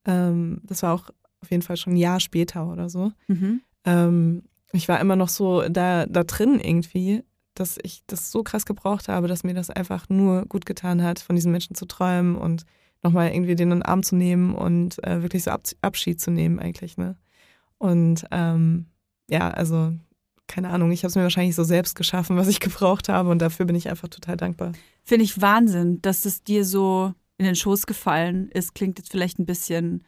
Ähm, 0.05 0.61
das 0.63 0.84
war 0.84 0.93
auch 0.93 1.09
auf 1.41 1.51
jeden 1.51 1.61
Fall 1.61 1.78
schon 1.78 1.93
ein 1.93 1.97
Jahr 1.97 2.19
später 2.19 2.71
oder 2.71 2.89
so. 2.89 3.11
Mhm. 3.28 3.61
Ähm, 3.84 4.43
ich 4.71 4.88
war 4.88 4.99
immer 4.99 5.15
noch 5.15 5.30
so 5.30 5.67
da, 5.69 6.05
da 6.05 6.23
drin 6.23 6.59
irgendwie 6.59 7.23
dass 7.55 7.78
ich 7.82 8.03
das 8.05 8.32
so 8.32 8.43
krass 8.43 8.65
gebraucht 8.65 9.07
habe, 9.07 9.28
dass 9.28 9.43
mir 9.43 9.53
das 9.53 9.69
einfach 9.69 10.07
nur 10.09 10.45
gut 10.45 10.65
getan 10.65 11.01
hat, 11.01 11.19
von 11.19 11.36
diesen 11.36 11.51
Menschen 11.51 11.76
zu 11.76 11.86
träumen 11.86 12.36
und 12.36 12.65
nochmal 13.01 13.32
irgendwie 13.32 13.55
den 13.55 13.71
in 13.71 13.80
den 13.80 13.84
Arm 13.84 14.03
zu 14.03 14.15
nehmen 14.15 14.53
und 14.53 15.01
äh, 15.03 15.21
wirklich 15.21 15.43
so 15.43 15.51
Ab 15.51 15.63
Abschied 15.82 16.19
zu 16.19 16.32
nehmen 16.32 16.59
eigentlich. 16.59 16.97
Ne? 16.97 17.15
Und 17.78 18.26
ähm, 18.32 18.88
ja, 19.30 19.49
also 19.49 19.93
keine 20.48 20.70
Ahnung, 20.70 20.91
ich 20.91 21.04
habe 21.04 21.10
es 21.10 21.16
mir 21.16 21.24
wahrscheinlich 21.24 21.56
so 21.56 21.64
selbst 21.64 21.96
geschaffen, 21.96 22.38
was 22.38 22.48
ich 22.48 22.60
gebraucht 22.62 23.10
habe 23.10 23.30
und 23.30 23.39
dafür 23.39 23.66
bin 23.66 23.76
ich 23.76 23.89
einfach 23.89 24.08
total 24.08 24.38
dankbar. 24.38 24.74
Finde 25.04 25.26
ich 25.26 25.41
Wahnsinn, 25.41 26.02
dass 26.02 26.26
es 26.26 26.43
dir 26.43 26.66
so 26.66 27.14
in 27.38 27.46
den 27.46 27.56
Schoß 27.56 27.86
gefallen 27.86 28.50
ist. 28.52 28.76
Klingt 28.76 28.98
jetzt 28.98 29.12
vielleicht 29.12 29.39
ein 29.39 29.46
bisschen, 29.46 30.04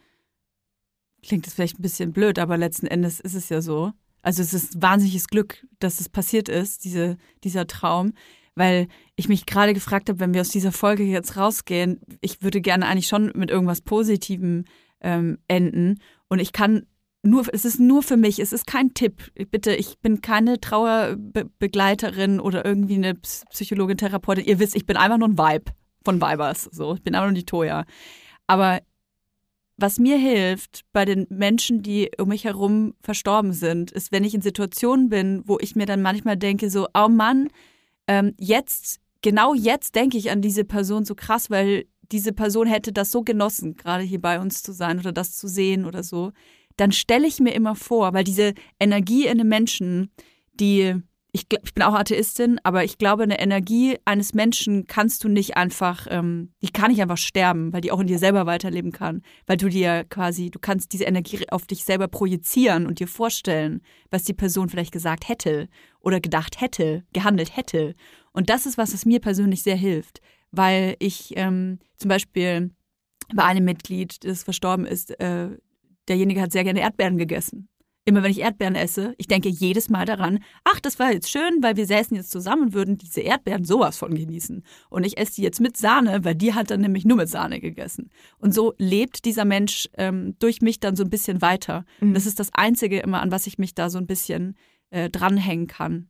klingt 1.22 1.46
jetzt 1.46 1.54
vielleicht 1.54 1.78
ein 1.78 1.82
bisschen 1.82 2.12
blöd, 2.12 2.38
aber 2.38 2.56
letzten 2.56 2.86
Endes 2.86 3.20
ist 3.20 3.34
es 3.34 3.48
ja 3.48 3.60
so. 3.60 3.92
Also 4.22 4.42
es 4.42 4.54
ist 4.54 4.82
wahnsinniges 4.82 5.28
Glück, 5.28 5.66
dass 5.78 6.00
es 6.00 6.08
passiert 6.08 6.48
ist, 6.48 6.84
diese, 6.84 7.16
dieser 7.44 7.66
Traum, 7.66 8.12
weil 8.54 8.88
ich 9.14 9.28
mich 9.28 9.46
gerade 9.46 9.72
gefragt 9.72 10.08
habe, 10.08 10.18
wenn 10.18 10.34
wir 10.34 10.40
aus 10.40 10.48
dieser 10.48 10.72
Folge 10.72 11.04
jetzt 11.04 11.36
rausgehen, 11.36 12.00
ich 12.20 12.42
würde 12.42 12.60
gerne 12.60 12.86
eigentlich 12.86 13.06
schon 13.06 13.32
mit 13.36 13.50
irgendwas 13.50 13.80
Positivem 13.80 14.64
ähm, 15.00 15.38
enden. 15.46 16.00
Und 16.28 16.40
ich 16.40 16.52
kann 16.52 16.86
nur, 17.22 17.44
es 17.52 17.64
ist 17.64 17.80
nur 17.80 18.02
für 18.02 18.16
mich, 18.16 18.38
es 18.38 18.52
ist 18.52 18.66
kein 18.66 18.94
Tipp. 18.94 19.32
Bitte, 19.50 19.74
ich 19.74 19.98
bin 19.98 20.20
keine 20.20 20.60
Trauerbegleiterin 20.60 22.40
oder 22.40 22.64
irgendwie 22.64 22.94
eine 22.94 23.14
Psychologin, 23.14 23.96
Therapeutin. 23.96 24.44
Ihr 24.44 24.58
wisst, 24.58 24.76
ich 24.76 24.86
bin 24.86 24.96
einfach 24.96 25.18
nur 25.18 25.28
ein 25.28 25.38
Vibe 25.38 25.72
von 26.04 26.20
Vibers. 26.20 26.64
So, 26.64 26.94
ich 26.94 27.02
bin 27.02 27.14
einfach 27.14 27.28
nur 27.28 27.34
die 27.34 27.44
Toya. 27.44 27.84
Aber 28.46 28.80
was 29.76 29.98
mir 29.98 30.16
hilft 30.18 30.84
bei 30.92 31.04
den 31.04 31.26
Menschen, 31.30 31.82
die 31.82 32.10
um 32.18 32.28
mich 32.28 32.44
herum 32.44 32.94
verstorben 33.00 33.52
sind, 33.52 33.92
ist, 33.92 34.10
wenn 34.10 34.24
ich 34.24 34.34
in 34.34 34.42
Situationen 34.42 35.08
bin, 35.08 35.42
wo 35.46 35.58
ich 35.60 35.76
mir 35.76 35.86
dann 35.86 36.02
manchmal 36.02 36.36
denke, 36.36 36.70
so, 36.70 36.88
oh 36.94 37.08
Mann, 37.08 37.48
ähm, 38.08 38.34
jetzt, 38.38 38.98
genau 39.22 39.54
jetzt 39.54 39.94
denke 39.94 40.18
ich 40.18 40.30
an 40.30 40.42
diese 40.42 40.64
Person 40.64 41.04
so 41.04 41.14
krass, 41.14 41.50
weil 41.50 41.84
diese 42.10 42.32
Person 42.32 42.66
hätte 42.66 42.92
das 42.92 43.10
so 43.10 43.22
genossen, 43.22 43.76
gerade 43.76 44.02
hier 44.02 44.20
bei 44.20 44.40
uns 44.40 44.62
zu 44.62 44.72
sein 44.72 44.98
oder 44.98 45.12
das 45.12 45.36
zu 45.36 45.46
sehen 45.46 45.84
oder 45.84 46.02
so. 46.02 46.32
Dann 46.78 46.92
stelle 46.92 47.26
ich 47.26 47.40
mir 47.40 47.54
immer 47.54 47.74
vor, 47.74 48.14
weil 48.14 48.24
diese 48.24 48.54
Energie 48.80 49.26
in 49.26 49.32
einem 49.32 49.48
Menschen, 49.48 50.10
die 50.54 50.94
ich, 51.32 51.46
ich, 51.62 51.74
bin 51.74 51.82
auch 51.82 51.94
Atheistin, 51.94 52.58
aber 52.62 52.84
ich 52.84 52.96
glaube, 52.96 53.22
eine 53.22 53.38
Energie 53.38 53.98
eines 54.06 54.32
Menschen 54.32 54.86
kannst 54.86 55.22
du 55.24 55.28
nicht 55.28 55.56
einfach, 55.56 56.06
ähm, 56.08 56.52
die 56.62 56.70
kann 56.70 56.90
nicht 56.90 57.02
einfach 57.02 57.18
sterben, 57.18 57.72
weil 57.72 57.82
die 57.82 57.92
auch 57.92 58.00
in 58.00 58.06
dir 58.06 58.18
selber 58.18 58.46
weiterleben 58.46 58.92
kann. 58.92 59.22
Weil 59.46 59.58
du 59.58 59.68
dir 59.68 60.04
quasi, 60.08 60.50
du 60.50 60.58
kannst 60.58 60.92
diese 60.92 61.04
Energie 61.04 61.46
auf 61.50 61.66
dich 61.66 61.84
selber 61.84 62.08
projizieren 62.08 62.86
und 62.86 62.98
dir 62.98 63.08
vorstellen, 63.08 63.82
was 64.10 64.24
die 64.24 64.32
Person 64.32 64.70
vielleicht 64.70 64.92
gesagt 64.92 65.28
hätte 65.28 65.68
oder 66.00 66.18
gedacht 66.18 66.60
hätte, 66.60 67.04
gehandelt 67.12 67.56
hätte. 67.56 67.94
Und 68.32 68.48
das 68.48 68.64
ist 68.64 68.78
was, 68.78 68.94
was 68.94 69.04
mir 69.04 69.20
persönlich 69.20 69.62
sehr 69.62 69.76
hilft, 69.76 70.20
weil 70.50 70.96
ich 70.98 71.34
ähm, 71.36 71.78
zum 71.98 72.08
Beispiel 72.08 72.70
bei 73.34 73.44
einem 73.44 73.66
Mitglied, 73.66 74.24
das 74.24 74.44
verstorben 74.44 74.86
ist, 74.86 75.10
äh, 75.20 75.50
derjenige 76.08 76.40
hat 76.40 76.52
sehr 76.52 76.64
gerne 76.64 76.80
Erdbeeren 76.80 77.18
gegessen. 77.18 77.68
Immer 78.04 78.22
wenn 78.22 78.30
ich 78.30 78.40
Erdbeeren 78.40 78.74
esse, 78.74 79.14
ich 79.18 79.26
denke 79.26 79.50
jedes 79.50 79.90
Mal 79.90 80.06
daran, 80.06 80.38
ach, 80.64 80.80
das 80.80 80.98
war 80.98 81.12
jetzt 81.12 81.30
schön, 81.30 81.62
weil 81.62 81.76
wir 81.76 81.84
säßen 81.84 82.16
jetzt 82.16 82.30
zusammen 82.30 82.62
und 82.62 82.72
würden 82.72 82.96
diese 82.96 83.20
Erdbeeren 83.20 83.64
sowas 83.64 83.98
von 83.98 84.14
genießen. 84.14 84.62
Und 84.88 85.04
ich 85.04 85.18
esse 85.18 85.34
die 85.34 85.42
jetzt 85.42 85.60
mit 85.60 85.76
Sahne, 85.76 86.24
weil 86.24 86.34
die 86.34 86.54
hat 86.54 86.70
dann 86.70 86.80
nämlich 86.80 87.04
nur 87.04 87.18
mit 87.18 87.28
Sahne 87.28 87.60
gegessen. 87.60 88.08
Und 88.38 88.54
so 88.54 88.72
lebt 88.78 89.26
dieser 89.26 89.44
Mensch 89.44 89.90
ähm, 89.98 90.36
durch 90.38 90.62
mich 90.62 90.80
dann 90.80 90.96
so 90.96 91.04
ein 91.04 91.10
bisschen 91.10 91.42
weiter. 91.42 91.84
Mhm. 92.00 92.14
Das 92.14 92.24
ist 92.24 92.40
das 92.40 92.48
Einzige 92.54 92.98
immer, 93.00 93.20
an 93.20 93.30
was 93.30 93.46
ich 93.46 93.58
mich 93.58 93.74
da 93.74 93.90
so 93.90 93.98
ein 93.98 94.06
bisschen 94.06 94.56
äh, 94.88 95.10
dranhängen 95.10 95.66
kann. 95.66 96.08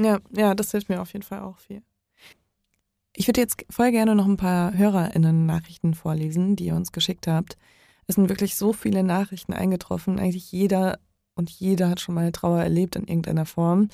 Ja, 0.00 0.20
ja, 0.30 0.54
das 0.54 0.70
hilft 0.70 0.88
mir 0.88 1.02
auf 1.02 1.12
jeden 1.12 1.24
Fall 1.24 1.40
auch 1.40 1.58
viel. 1.58 1.82
Ich 3.16 3.26
würde 3.26 3.40
jetzt 3.40 3.64
voll 3.68 3.90
gerne 3.90 4.14
noch 4.14 4.26
ein 4.26 4.36
paar 4.36 4.72
HörerInnen-Nachrichten 4.78 5.94
vorlesen, 5.94 6.54
die 6.54 6.66
ihr 6.66 6.76
uns 6.76 6.92
geschickt 6.92 7.26
habt. 7.26 7.58
Es 8.10 8.16
sind 8.16 8.28
wirklich 8.28 8.56
so 8.56 8.72
viele 8.72 9.04
Nachrichten 9.04 9.52
eingetroffen. 9.52 10.18
Eigentlich 10.18 10.50
jeder 10.50 10.98
und 11.36 11.48
jeder 11.48 11.88
hat 11.88 12.00
schon 12.00 12.16
mal 12.16 12.32
Trauer 12.32 12.58
erlebt 12.60 12.96
in 12.96 13.04
irgendeiner 13.04 13.46
Form. 13.46 13.86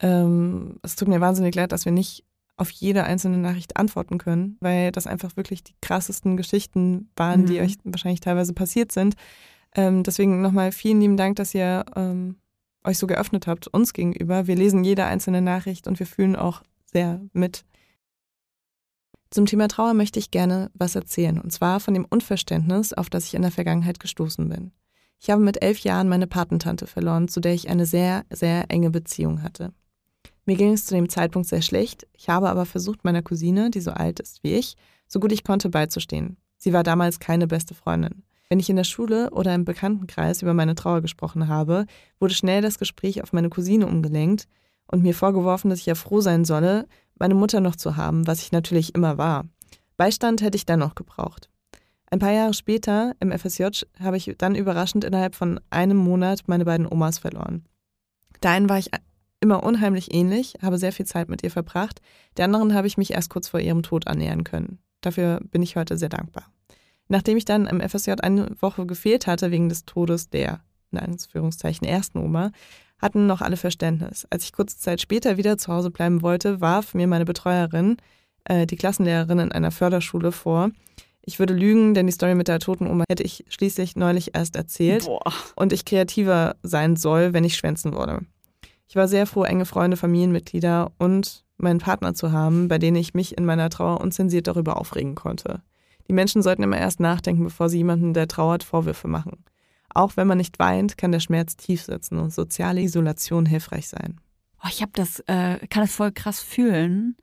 Ähm, 0.00 0.80
es 0.82 0.96
tut 0.96 1.06
mir 1.06 1.20
wahnsinnig 1.20 1.54
leid, 1.54 1.70
dass 1.70 1.84
wir 1.84 1.92
nicht 1.92 2.24
auf 2.56 2.70
jede 2.70 3.04
einzelne 3.04 3.38
Nachricht 3.38 3.76
antworten 3.76 4.18
können, 4.18 4.56
weil 4.58 4.90
das 4.90 5.06
einfach 5.06 5.36
wirklich 5.36 5.62
die 5.62 5.76
krassesten 5.80 6.36
Geschichten 6.36 7.08
waren, 7.14 7.42
mhm. 7.42 7.46
die 7.46 7.60
euch 7.60 7.76
wahrscheinlich 7.84 8.18
teilweise 8.18 8.52
passiert 8.52 8.90
sind. 8.90 9.14
Ähm, 9.76 10.02
deswegen 10.02 10.42
nochmal 10.42 10.72
vielen 10.72 11.00
lieben 11.00 11.16
Dank, 11.16 11.36
dass 11.36 11.54
ihr 11.54 11.84
ähm, 11.94 12.38
euch 12.82 12.98
so 12.98 13.06
geöffnet 13.06 13.46
habt 13.46 13.68
uns 13.68 13.92
gegenüber. 13.92 14.48
Wir 14.48 14.56
lesen 14.56 14.82
jede 14.82 15.04
einzelne 15.04 15.40
Nachricht 15.40 15.86
und 15.86 16.00
wir 16.00 16.06
fühlen 16.06 16.34
auch 16.34 16.64
sehr 16.86 17.20
mit. 17.32 17.64
Zum 19.32 19.46
Thema 19.46 19.66
Trauer 19.66 19.94
möchte 19.94 20.18
ich 20.18 20.30
gerne 20.30 20.70
was 20.74 20.94
erzählen, 20.94 21.40
und 21.40 21.50
zwar 21.50 21.80
von 21.80 21.94
dem 21.94 22.04
Unverständnis, 22.04 22.92
auf 22.92 23.08
das 23.08 23.24
ich 23.24 23.32
in 23.32 23.40
der 23.40 23.50
Vergangenheit 23.50 23.98
gestoßen 23.98 24.46
bin. 24.46 24.72
Ich 25.18 25.30
habe 25.30 25.40
mit 25.40 25.62
elf 25.62 25.78
Jahren 25.78 26.10
meine 26.10 26.26
Patentante 26.26 26.86
verloren, 26.86 27.28
zu 27.28 27.40
der 27.40 27.54
ich 27.54 27.70
eine 27.70 27.86
sehr, 27.86 28.26
sehr 28.28 28.70
enge 28.70 28.90
Beziehung 28.90 29.42
hatte. 29.42 29.72
Mir 30.44 30.56
ging 30.56 30.74
es 30.74 30.84
zu 30.84 30.94
dem 30.94 31.08
Zeitpunkt 31.08 31.48
sehr 31.48 31.62
schlecht, 31.62 32.06
ich 32.12 32.28
habe 32.28 32.50
aber 32.50 32.66
versucht, 32.66 33.04
meiner 33.04 33.22
Cousine, 33.22 33.70
die 33.70 33.80
so 33.80 33.92
alt 33.92 34.20
ist 34.20 34.44
wie 34.44 34.52
ich, 34.52 34.76
so 35.08 35.18
gut 35.18 35.32
ich 35.32 35.44
konnte 35.44 35.70
beizustehen. 35.70 36.36
Sie 36.58 36.74
war 36.74 36.82
damals 36.82 37.18
keine 37.18 37.46
beste 37.46 37.72
Freundin. 37.72 38.24
Wenn 38.50 38.60
ich 38.60 38.68
in 38.68 38.76
der 38.76 38.84
Schule 38.84 39.30
oder 39.30 39.54
im 39.54 39.64
Bekanntenkreis 39.64 40.42
über 40.42 40.52
meine 40.52 40.74
Trauer 40.74 41.00
gesprochen 41.00 41.48
habe, 41.48 41.86
wurde 42.20 42.34
schnell 42.34 42.60
das 42.60 42.78
Gespräch 42.78 43.22
auf 43.22 43.32
meine 43.32 43.48
Cousine 43.48 43.86
umgelenkt 43.86 44.46
und 44.88 45.02
mir 45.02 45.14
vorgeworfen, 45.14 45.70
dass 45.70 45.78
ich 45.78 45.86
ja 45.86 45.94
froh 45.94 46.20
sein 46.20 46.44
solle, 46.44 46.86
meine 47.22 47.34
Mutter 47.36 47.60
noch 47.60 47.76
zu 47.76 47.96
haben, 47.96 48.26
was 48.26 48.42
ich 48.42 48.50
natürlich 48.50 48.96
immer 48.96 49.16
war. 49.16 49.44
Beistand 49.96 50.42
hätte 50.42 50.56
ich 50.56 50.66
dann 50.66 50.80
noch 50.80 50.96
gebraucht. 50.96 51.48
Ein 52.10 52.18
paar 52.18 52.32
Jahre 52.32 52.52
später 52.52 53.14
im 53.20 53.30
FSJ 53.30 53.84
habe 54.00 54.16
ich 54.16 54.34
dann 54.38 54.56
überraschend 54.56 55.04
innerhalb 55.04 55.36
von 55.36 55.60
einem 55.70 55.98
Monat 55.98 56.40
meine 56.48 56.64
beiden 56.64 56.84
Omas 56.90 57.20
verloren. 57.20 57.64
Der 58.42 58.50
einen 58.50 58.68
war 58.68 58.78
ich 58.78 58.90
immer 59.38 59.62
unheimlich 59.62 60.12
ähnlich, 60.12 60.54
habe 60.62 60.78
sehr 60.78 60.90
viel 60.90 61.06
Zeit 61.06 61.28
mit 61.28 61.44
ihr 61.44 61.52
verbracht. 61.52 62.00
Der 62.38 62.46
anderen 62.46 62.74
habe 62.74 62.88
ich 62.88 62.98
mich 62.98 63.12
erst 63.12 63.30
kurz 63.30 63.46
vor 63.46 63.60
ihrem 63.60 63.84
Tod 63.84 64.08
annähern 64.08 64.42
können. 64.42 64.80
Dafür 65.00 65.38
bin 65.48 65.62
ich 65.62 65.76
heute 65.76 65.96
sehr 65.98 66.08
dankbar. 66.08 66.50
Nachdem 67.06 67.36
ich 67.36 67.44
dann 67.44 67.68
im 67.68 67.80
FSJ 67.88 68.14
eine 68.20 68.50
Woche 68.60 68.84
gefehlt 68.84 69.28
hatte 69.28 69.52
wegen 69.52 69.68
des 69.68 69.84
Todes 69.84 70.28
der, 70.28 70.58
in 70.90 70.98
Anführungszeichen, 70.98 71.86
ersten 71.86 72.18
Oma, 72.18 72.50
hatten 73.02 73.26
noch 73.26 73.40
alle 73.40 73.56
Verständnis. 73.56 74.26
Als 74.30 74.44
ich 74.44 74.52
kurze 74.52 74.78
Zeit 74.78 75.00
später 75.00 75.36
wieder 75.36 75.58
zu 75.58 75.72
Hause 75.72 75.90
bleiben 75.90 76.22
wollte, 76.22 76.60
warf 76.60 76.94
mir 76.94 77.06
meine 77.06 77.24
Betreuerin, 77.24 77.96
äh, 78.44 78.66
die 78.66 78.76
Klassenlehrerin 78.76 79.40
in 79.40 79.52
einer 79.52 79.72
Förderschule, 79.72 80.32
vor, 80.32 80.70
ich 81.24 81.38
würde 81.38 81.54
lügen, 81.54 81.94
denn 81.94 82.06
die 82.06 82.12
Story 82.12 82.34
mit 82.34 82.48
der 82.48 82.58
toten 82.58 82.88
Oma 82.88 83.04
hätte 83.08 83.22
ich 83.22 83.44
schließlich 83.48 83.94
neulich 83.94 84.34
erst 84.34 84.56
erzählt 84.56 85.04
Boah. 85.04 85.32
und 85.54 85.72
ich 85.72 85.84
kreativer 85.84 86.56
sein 86.62 86.96
soll, 86.96 87.32
wenn 87.32 87.44
ich 87.44 87.56
schwänzen 87.56 87.92
würde. 87.92 88.20
Ich 88.88 88.96
war 88.96 89.06
sehr 89.06 89.26
froh, 89.26 89.44
enge 89.44 89.64
Freunde, 89.64 89.96
Familienmitglieder 89.96 90.90
und 90.98 91.44
meinen 91.58 91.78
Partner 91.78 92.14
zu 92.14 92.32
haben, 92.32 92.66
bei 92.66 92.78
denen 92.78 92.96
ich 92.96 93.14
mich 93.14 93.38
in 93.38 93.44
meiner 93.44 93.70
Trauer 93.70 94.00
unzensiert 94.00 94.48
darüber 94.48 94.76
aufregen 94.76 95.14
konnte. 95.14 95.62
Die 96.08 96.12
Menschen 96.12 96.42
sollten 96.42 96.64
immer 96.64 96.78
erst 96.78 96.98
nachdenken, 96.98 97.44
bevor 97.44 97.68
sie 97.68 97.78
jemanden, 97.78 98.14
der 98.14 98.26
trauert, 98.26 98.64
Vorwürfe 98.64 99.06
machen. 99.06 99.44
Auch 99.94 100.16
wenn 100.16 100.26
man 100.26 100.38
nicht 100.38 100.58
weint, 100.58 100.96
kann 100.96 101.12
der 101.12 101.20
Schmerz 101.20 101.56
tief 101.56 101.82
sitzen 101.82 102.18
und 102.18 102.32
soziale 102.32 102.80
Isolation 102.80 103.46
hilfreich 103.46 103.88
sein. 103.88 104.20
Oh, 104.64 104.68
ich 104.68 104.80
habe 104.80 104.92
das, 104.94 105.20
äh, 105.26 105.58
kann 105.68 105.82
das 105.82 105.94
voll 105.94 106.12
krass 106.12 106.40
fühlen 106.40 107.16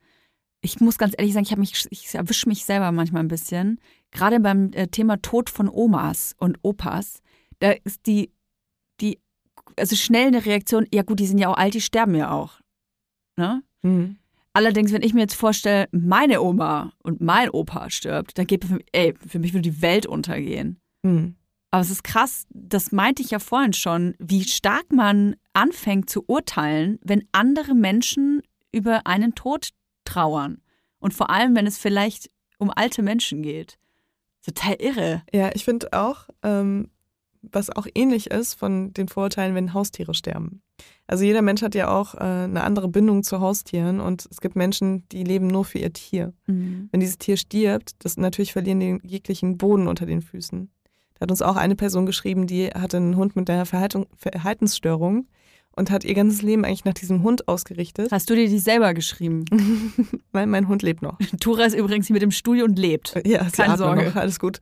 ich 0.62 0.80
muss 0.80 0.98
ganz 0.98 1.14
ehrlich 1.16 1.32
sagen, 1.32 1.46
ich, 1.48 1.56
mich, 1.56 1.86
ich 1.90 2.14
erwische 2.14 2.48
mich 2.48 2.64
selber 2.64 2.92
manchmal 2.92 3.22
ein 3.22 3.28
bisschen. 3.28 3.80
Gerade 4.10 4.40
beim 4.40 4.72
äh, 4.72 4.88
Thema 4.88 5.20
Tod 5.22 5.48
von 5.48 5.68
Omas 5.68 6.34
und 6.38 6.58
Opas, 6.62 7.22
da 7.60 7.72
ist 7.84 8.06
die, 8.06 8.30
die, 9.00 9.18
also 9.76 9.96
schnell 9.96 10.28
eine 10.28 10.44
Reaktion, 10.44 10.86
ja 10.92 11.02
gut, 11.02 11.20
die 11.20 11.26
sind 11.26 11.38
ja 11.38 11.48
auch 11.48 11.56
alt, 11.56 11.74
die 11.74 11.80
sterben 11.80 12.14
ja 12.14 12.30
auch. 12.30 12.60
Ne? 13.36 13.62
Mhm. 13.82 14.16
Allerdings, 14.52 14.92
wenn 14.92 15.02
ich 15.02 15.14
mir 15.14 15.20
jetzt 15.20 15.34
vorstelle, 15.34 15.88
meine 15.92 16.42
Oma 16.42 16.92
und 17.02 17.20
mein 17.20 17.50
Opa 17.50 17.88
stirbt, 17.88 18.36
dann 18.36 18.46
geht 18.46 18.64
für 18.64 18.74
mich, 18.74 18.86
ey, 18.92 19.14
für 19.14 19.38
mich 19.38 19.54
würde 19.54 19.70
die 19.70 19.80
Welt 19.80 20.06
untergehen. 20.06 20.80
Hm. 21.06 21.36
Aber 21.70 21.82
es 21.82 21.90
ist 21.90 22.04
krass, 22.04 22.46
das 22.50 22.90
meinte 22.90 23.22
ich 23.22 23.30
ja 23.30 23.38
vorhin 23.38 23.72
schon, 23.72 24.14
wie 24.18 24.44
stark 24.44 24.92
man 24.92 25.36
anfängt 25.52 26.10
zu 26.10 26.24
urteilen, 26.26 26.98
wenn 27.02 27.28
andere 27.32 27.74
Menschen 27.74 28.42
über 28.72 29.06
einen 29.06 29.34
Tod 29.34 29.70
trauern. 30.04 30.62
Und 30.98 31.14
vor 31.14 31.30
allem, 31.30 31.54
wenn 31.54 31.66
es 31.66 31.78
vielleicht 31.78 32.28
um 32.58 32.70
alte 32.74 33.02
Menschen 33.02 33.42
geht. 33.42 33.78
Total 34.44 34.74
irre. 34.74 35.22
Ja, 35.32 35.50
ich 35.54 35.64
finde 35.64 35.92
auch, 35.92 36.28
ähm, 36.42 36.90
was 37.42 37.70
auch 37.70 37.86
ähnlich 37.94 38.30
ist 38.30 38.54
von 38.54 38.92
den 38.92 39.08
Vorurteilen, 39.08 39.54
wenn 39.54 39.72
Haustiere 39.72 40.14
sterben. 40.14 40.62
Also 41.06 41.24
jeder 41.24 41.42
Mensch 41.42 41.62
hat 41.62 41.74
ja 41.74 41.90
auch 41.90 42.14
äh, 42.14 42.18
eine 42.18 42.62
andere 42.62 42.88
Bindung 42.88 43.22
zu 43.22 43.40
Haustieren 43.40 44.00
und 44.00 44.26
es 44.30 44.40
gibt 44.40 44.56
Menschen, 44.56 45.08
die 45.10 45.24
leben 45.24 45.46
nur 45.46 45.64
für 45.64 45.78
ihr 45.78 45.92
Tier. 45.92 46.32
Mhm. 46.46 46.88
Wenn 46.90 47.00
dieses 47.00 47.18
Tier 47.18 47.36
stirbt, 47.36 47.92
das 48.04 48.16
natürlich 48.16 48.52
verlieren 48.52 48.80
die 48.80 48.98
jeglichen 49.02 49.58
Boden 49.58 49.88
unter 49.88 50.06
den 50.06 50.22
Füßen. 50.22 50.70
Da 51.20 51.24
hat 51.24 51.30
uns 51.30 51.42
auch 51.42 51.56
eine 51.56 51.76
Person 51.76 52.06
geschrieben, 52.06 52.46
die 52.46 52.68
hatte 52.68 52.96
einen 52.96 53.14
Hund 53.16 53.36
mit 53.36 53.48
einer 53.50 53.66
Verhaltung, 53.66 54.06
Verhaltensstörung 54.16 55.26
und 55.76 55.90
hat 55.90 56.02
ihr 56.02 56.14
ganzes 56.14 56.40
Leben 56.40 56.64
eigentlich 56.64 56.86
nach 56.86 56.94
diesem 56.94 57.22
Hund 57.22 57.46
ausgerichtet. 57.46 58.10
Hast 58.10 58.30
du 58.30 58.34
dir 58.34 58.48
die 58.48 58.58
selber 58.58 58.94
geschrieben? 58.94 59.44
Mein, 60.32 60.48
mein 60.48 60.68
Hund 60.68 60.82
lebt 60.82 61.02
noch. 61.02 61.18
Tura 61.40 61.64
ist 61.64 61.74
übrigens 61.74 62.06
hier 62.06 62.14
mit 62.14 62.22
dem 62.22 62.30
Studio 62.30 62.64
und 62.64 62.78
lebt. 62.78 63.20
Ja, 63.26 63.44
sie 63.44 63.50
Keine 63.50 63.76
Sorge. 63.76 64.04
Noch, 64.04 64.16
alles 64.16 64.38
gut. 64.38 64.60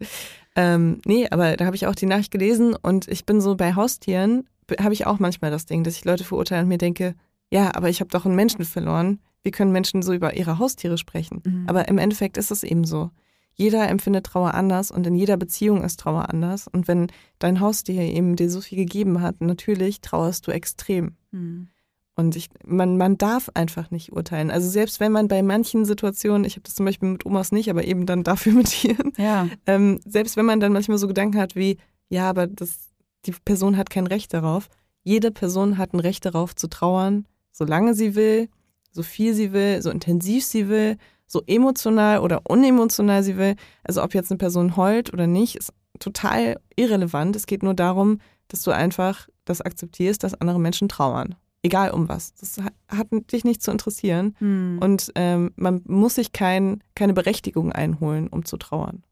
Ähm, 0.57 1.01
nee, 1.05 1.29
aber 1.31 1.57
da 1.57 1.67
habe 1.67 1.77
ich 1.77 1.87
auch 1.87 1.95
die 1.95 2.07
Nachricht 2.07 2.33
gelesen 2.33 2.75
und 2.75 3.07
ich 3.07 3.25
bin 3.27 3.41
so 3.41 3.55
bei 3.55 3.75
Haustieren, 3.75 4.49
habe 4.81 4.95
ich 4.95 5.07
auch 5.07 5.19
manchmal 5.19 5.51
das 5.51 5.67
Ding, 5.67 5.85
dass 5.85 5.97
ich 5.97 6.05
Leute 6.05 6.25
verurteile 6.25 6.63
und 6.63 6.69
mir 6.69 6.79
denke, 6.79 7.15
ja, 7.51 7.75
aber 7.75 7.89
ich 7.91 8.01
habe 8.01 8.11
doch 8.11 8.25
einen 8.25 8.35
Menschen 8.35 8.65
verloren. 8.65 9.21
Wie 9.43 9.51
können 9.51 9.73
Menschen 9.73 10.03
so 10.03 10.13
über 10.13 10.35
ihre 10.35 10.59
Haustiere 10.59 10.99
sprechen? 10.99 11.43
Mhm. 11.45 11.65
Aber 11.69 11.87
im 11.89 11.99
Endeffekt 11.99 12.37
ist 12.37 12.51
es 12.51 12.65
eben 12.65 12.85
so. 12.85 13.11
Jeder 13.59 13.89
empfindet 13.89 14.25
Trauer 14.27 14.55
anders 14.55 14.93
und 14.93 15.05
in 15.07 15.17
jeder 15.17 15.37
Beziehung 15.37 15.83
ist 15.83 15.99
Trauer 15.99 16.31
anders. 16.31 16.69
Und 16.69 16.87
wenn 16.87 17.09
dein 17.41 17.59
Haustier 17.61 18.01
eben 18.03 18.37
dir 18.37 18.49
so 18.51 18.61
viel 18.61 18.79
gegeben 18.79 19.21
hat, 19.21 19.41
natürlich 19.41 20.01
trauerst 20.01 20.47
du 20.47 20.53
extrem. 20.53 21.17
Mhm. 21.33 21.69
Und 22.15 22.37
ich, 22.37 22.49
man, 22.65 22.97
man 22.97 23.19
darf 23.19 23.51
einfach 23.55 23.91
nicht 23.91 24.13
urteilen. 24.13 24.51
Also 24.53 24.69
selbst 24.69 25.01
wenn 25.01 25.11
man 25.13 25.27
bei 25.29 25.43
manchen 25.43 25.85
Situationen, 25.85 26.45
ich 26.45 26.55
habe 26.55 26.63
das 26.63 26.77
zum 26.77 26.87
Beispiel 26.87 27.09
mit 27.09 27.27
Omas 27.27 27.51
nicht, 27.53 27.69
aber 27.69 27.85
eben 27.85 28.07
dann 28.07 28.23
dafür 28.31 28.53
mit 28.53 28.69
Tieren, 28.69 29.13
Ja. 29.17 29.49
ähm, 29.67 30.01
selbst 30.07 30.37
wenn 30.37 30.47
man 30.47 30.61
dann 30.61 30.73
manchmal 30.73 30.99
so 30.99 31.09
Gedanken 31.09 31.39
hat 31.39 31.57
wie, 31.57 31.79
ja, 32.09 32.29
aber 32.31 32.47
das, 32.47 32.91
die 33.27 33.33
Person 33.45 33.77
hat 33.77 33.91
kein 33.91 34.07
Recht 34.07 34.33
darauf. 34.35 34.69
Jede 35.03 35.31
Person 35.33 35.79
hat 35.79 35.95
ein 35.95 36.01
Recht 36.01 36.25
darauf 36.25 36.55
zu 36.55 36.69
trauern, 36.69 37.27
solange 37.51 37.95
sie 37.95 38.15
will, 38.15 38.49
so 38.93 39.03
viel 39.03 39.35
sie 39.35 39.53
will, 39.53 39.83
so 39.83 39.91
intensiv 39.91 40.45
sie 40.45 40.69
will, 40.69 40.97
so 41.29 41.43
emotional 41.47 42.21
oder 42.21 42.41
unemotional 42.49 43.23
sie 43.23 43.37
will. 43.37 43.55
Also 43.85 44.03
ob 44.03 44.15
jetzt 44.15 44.31
eine 44.31 44.39
Person 44.39 44.77
heult 44.77 45.13
oder 45.13 45.27
nicht, 45.27 45.57
ist 45.57 45.73
total 46.01 46.59
irrelevant. 46.75 47.37
Es 47.37 47.47
geht 47.47 47.63
nur 47.63 47.75
darum, 47.75 48.21
dass 48.49 48.63
du 48.63 48.71
einfach 48.71 49.29
das 49.45 49.61
akzeptierst, 49.61 50.25
dass 50.25 50.41
andere 50.41 50.59
Menschen 50.59 50.89
trauern. 50.89 51.37
Egal 51.63 51.91
um 51.91 52.09
was. 52.09 52.35
Das 52.35 52.59
hat, 52.89 53.09
dich 53.33 53.45
nicht 53.45 53.63
zu 53.63 53.71
interessieren. 53.71 54.37
Mhm. 54.41 54.79
Und 54.81 55.13
ähm, 55.17 55.53
man 55.57 55.83
muss 55.87 56.15
sich 56.15 56.33
kein, 56.33 56.83
keine 56.95 57.13
Berechtigung 57.13 57.73
einholen, 57.73 58.29
um 58.29 58.45
zu 58.45 58.57
trauern. 58.57 59.03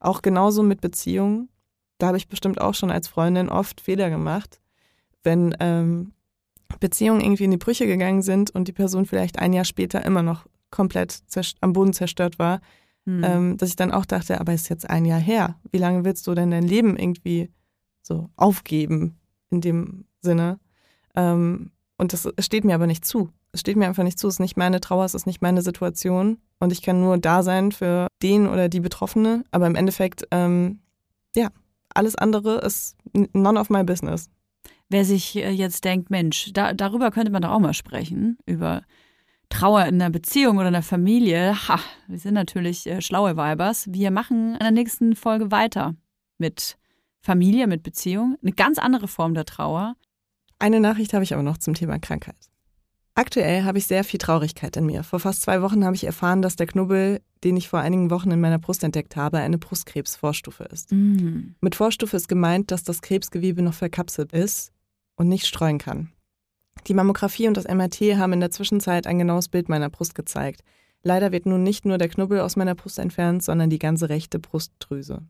Auch 0.00 0.22
genauso 0.22 0.62
mit 0.62 0.80
Beziehungen. 0.80 1.48
Da 1.98 2.08
habe 2.08 2.16
ich 2.16 2.28
bestimmt 2.28 2.60
auch 2.60 2.74
schon 2.74 2.90
als 2.90 3.08
Freundin 3.08 3.48
oft 3.48 3.80
Fehler 3.80 4.10
gemacht, 4.10 4.60
wenn 5.22 5.54
ähm, 5.60 6.12
Beziehungen 6.80 7.20
irgendwie 7.20 7.44
in 7.44 7.50
die 7.50 7.56
Brüche 7.56 7.86
gegangen 7.86 8.22
sind 8.22 8.50
und 8.50 8.68
die 8.68 8.72
Person 8.72 9.06
vielleicht 9.06 9.38
ein 9.38 9.52
Jahr 9.52 9.64
später 9.64 10.04
immer 10.04 10.22
noch 10.22 10.46
komplett 10.76 11.22
am 11.60 11.72
Boden 11.72 11.92
zerstört 11.92 12.38
war, 12.38 12.60
Mhm. 13.08 13.24
ähm, 13.24 13.56
dass 13.56 13.68
ich 13.68 13.76
dann 13.76 13.92
auch 13.92 14.04
dachte, 14.04 14.40
aber 14.40 14.52
ist 14.52 14.68
jetzt 14.68 14.90
ein 14.90 15.04
Jahr 15.04 15.20
her. 15.20 15.54
Wie 15.70 15.78
lange 15.78 16.04
willst 16.04 16.26
du 16.26 16.34
denn 16.34 16.50
dein 16.50 16.66
Leben 16.66 16.96
irgendwie 16.96 17.50
so 18.02 18.30
aufgeben 18.34 19.14
in 19.50 19.60
dem 19.60 20.06
Sinne? 20.20 20.58
Ähm, 21.14 21.70
und 21.98 22.12
das 22.12 22.28
steht 22.40 22.64
mir 22.64 22.74
aber 22.74 22.88
nicht 22.88 23.04
zu. 23.04 23.30
Es 23.52 23.60
steht 23.60 23.76
mir 23.76 23.86
einfach 23.86 24.02
nicht 24.02 24.18
zu. 24.18 24.26
Es 24.26 24.34
ist 24.34 24.40
nicht 24.40 24.56
meine 24.56 24.80
Trauer, 24.80 25.04
es 25.04 25.14
ist 25.14 25.24
nicht 25.24 25.40
meine 25.40 25.62
Situation. 25.62 26.38
Und 26.58 26.72
ich 26.72 26.82
kann 26.82 27.00
nur 27.00 27.16
da 27.16 27.44
sein 27.44 27.70
für 27.70 28.08
den 28.24 28.48
oder 28.48 28.68
die 28.68 28.80
Betroffene. 28.80 29.44
Aber 29.52 29.68
im 29.68 29.76
Endeffekt, 29.76 30.26
ähm, 30.32 30.80
ja, 31.36 31.50
alles 31.94 32.16
andere 32.16 32.58
ist 32.58 32.96
none 33.32 33.58
of 33.58 33.70
my 33.70 33.84
business. 33.84 34.28
Wer 34.88 35.04
sich 35.04 35.36
äh, 35.36 35.50
jetzt 35.50 35.84
denkt, 35.84 36.10
Mensch, 36.10 36.50
da, 36.52 36.72
darüber 36.74 37.12
könnte 37.12 37.30
man 37.30 37.42
doch 37.42 37.50
auch 37.50 37.60
mal 37.60 37.72
sprechen, 37.72 38.36
über 38.46 38.82
Trauer 39.48 39.84
in 39.86 40.00
einer 40.00 40.10
Beziehung 40.10 40.58
oder 40.58 40.68
einer 40.68 40.82
Familie. 40.82 41.56
Ha, 41.68 41.78
wir 42.08 42.18
sind 42.18 42.34
natürlich 42.34 42.86
äh, 42.86 43.00
schlaue 43.00 43.36
Weibers. 43.36 43.86
Wir 43.92 44.10
machen 44.10 44.52
in 44.54 44.60
der 44.60 44.70
nächsten 44.70 45.16
Folge 45.16 45.50
weiter 45.50 45.94
mit 46.38 46.76
Familie, 47.20 47.66
mit 47.66 47.82
Beziehung. 47.82 48.36
Eine 48.42 48.52
ganz 48.52 48.78
andere 48.78 49.08
Form 49.08 49.34
der 49.34 49.44
Trauer. 49.44 49.96
Eine 50.58 50.80
Nachricht 50.80 51.12
habe 51.12 51.24
ich 51.24 51.34
aber 51.34 51.42
noch 51.42 51.58
zum 51.58 51.74
Thema 51.74 51.98
Krankheit. 51.98 52.36
Aktuell 53.14 53.64
habe 53.64 53.78
ich 53.78 53.86
sehr 53.86 54.04
viel 54.04 54.18
Traurigkeit 54.18 54.76
in 54.76 54.84
mir. 54.84 55.02
Vor 55.02 55.20
fast 55.20 55.40
zwei 55.40 55.62
Wochen 55.62 55.84
habe 55.86 55.96
ich 55.96 56.04
erfahren, 56.04 56.42
dass 56.42 56.56
der 56.56 56.66
Knubbel, 56.66 57.22
den 57.44 57.56
ich 57.56 57.68
vor 57.68 57.80
einigen 57.80 58.10
Wochen 58.10 58.30
in 58.30 58.40
meiner 58.40 58.58
Brust 58.58 58.84
entdeckt 58.84 59.16
habe, 59.16 59.38
eine 59.38 59.56
Brustkrebsvorstufe 59.56 60.64
ist. 60.64 60.92
Mhm. 60.92 61.54
Mit 61.62 61.74
Vorstufe 61.74 62.16
ist 62.16 62.28
gemeint, 62.28 62.70
dass 62.70 62.84
das 62.84 63.00
Krebsgewebe 63.00 63.62
noch 63.62 63.72
verkapselt 63.72 64.32
ist 64.32 64.70
und 65.16 65.28
nicht 65.28 65.46
streuen 65.46 65.78
kann. 65.78 66.12
Die 66.86 66.94
Mammographie 66.94 67.48
und 67.48 67.56
das 67.56 67.66
MRT 67.66 68.16
haben 68.16 68.32
in 68.32 68.40
der 68.40 68.50
Zwischenzeit 68.50 69.06
ein 69.06 69.18
genaues 69.18 69.48
Bild 69.48 69.68
meiner 69.68 69.90
Brust 69.90 70.14
gezeigt. 70.14 70.62
Leider 71.02 71.32
wird 71.32 71.46
nun 71.46 71.62
nicht 71.62 71.84
nur 71.84 71.98
der 71.98 72.08
Knubbel 72.08 72.40
aus 72.40 72.56
meiner 72.56 72.74
Brust 72.74 72.98
entfernt, 72.98 73.42
sondern 73.42 73.70
die 73.70 73.78
ganze 73.78 74.08
rechte 74.08 74.38
Brustdrüse. 74.38 75.22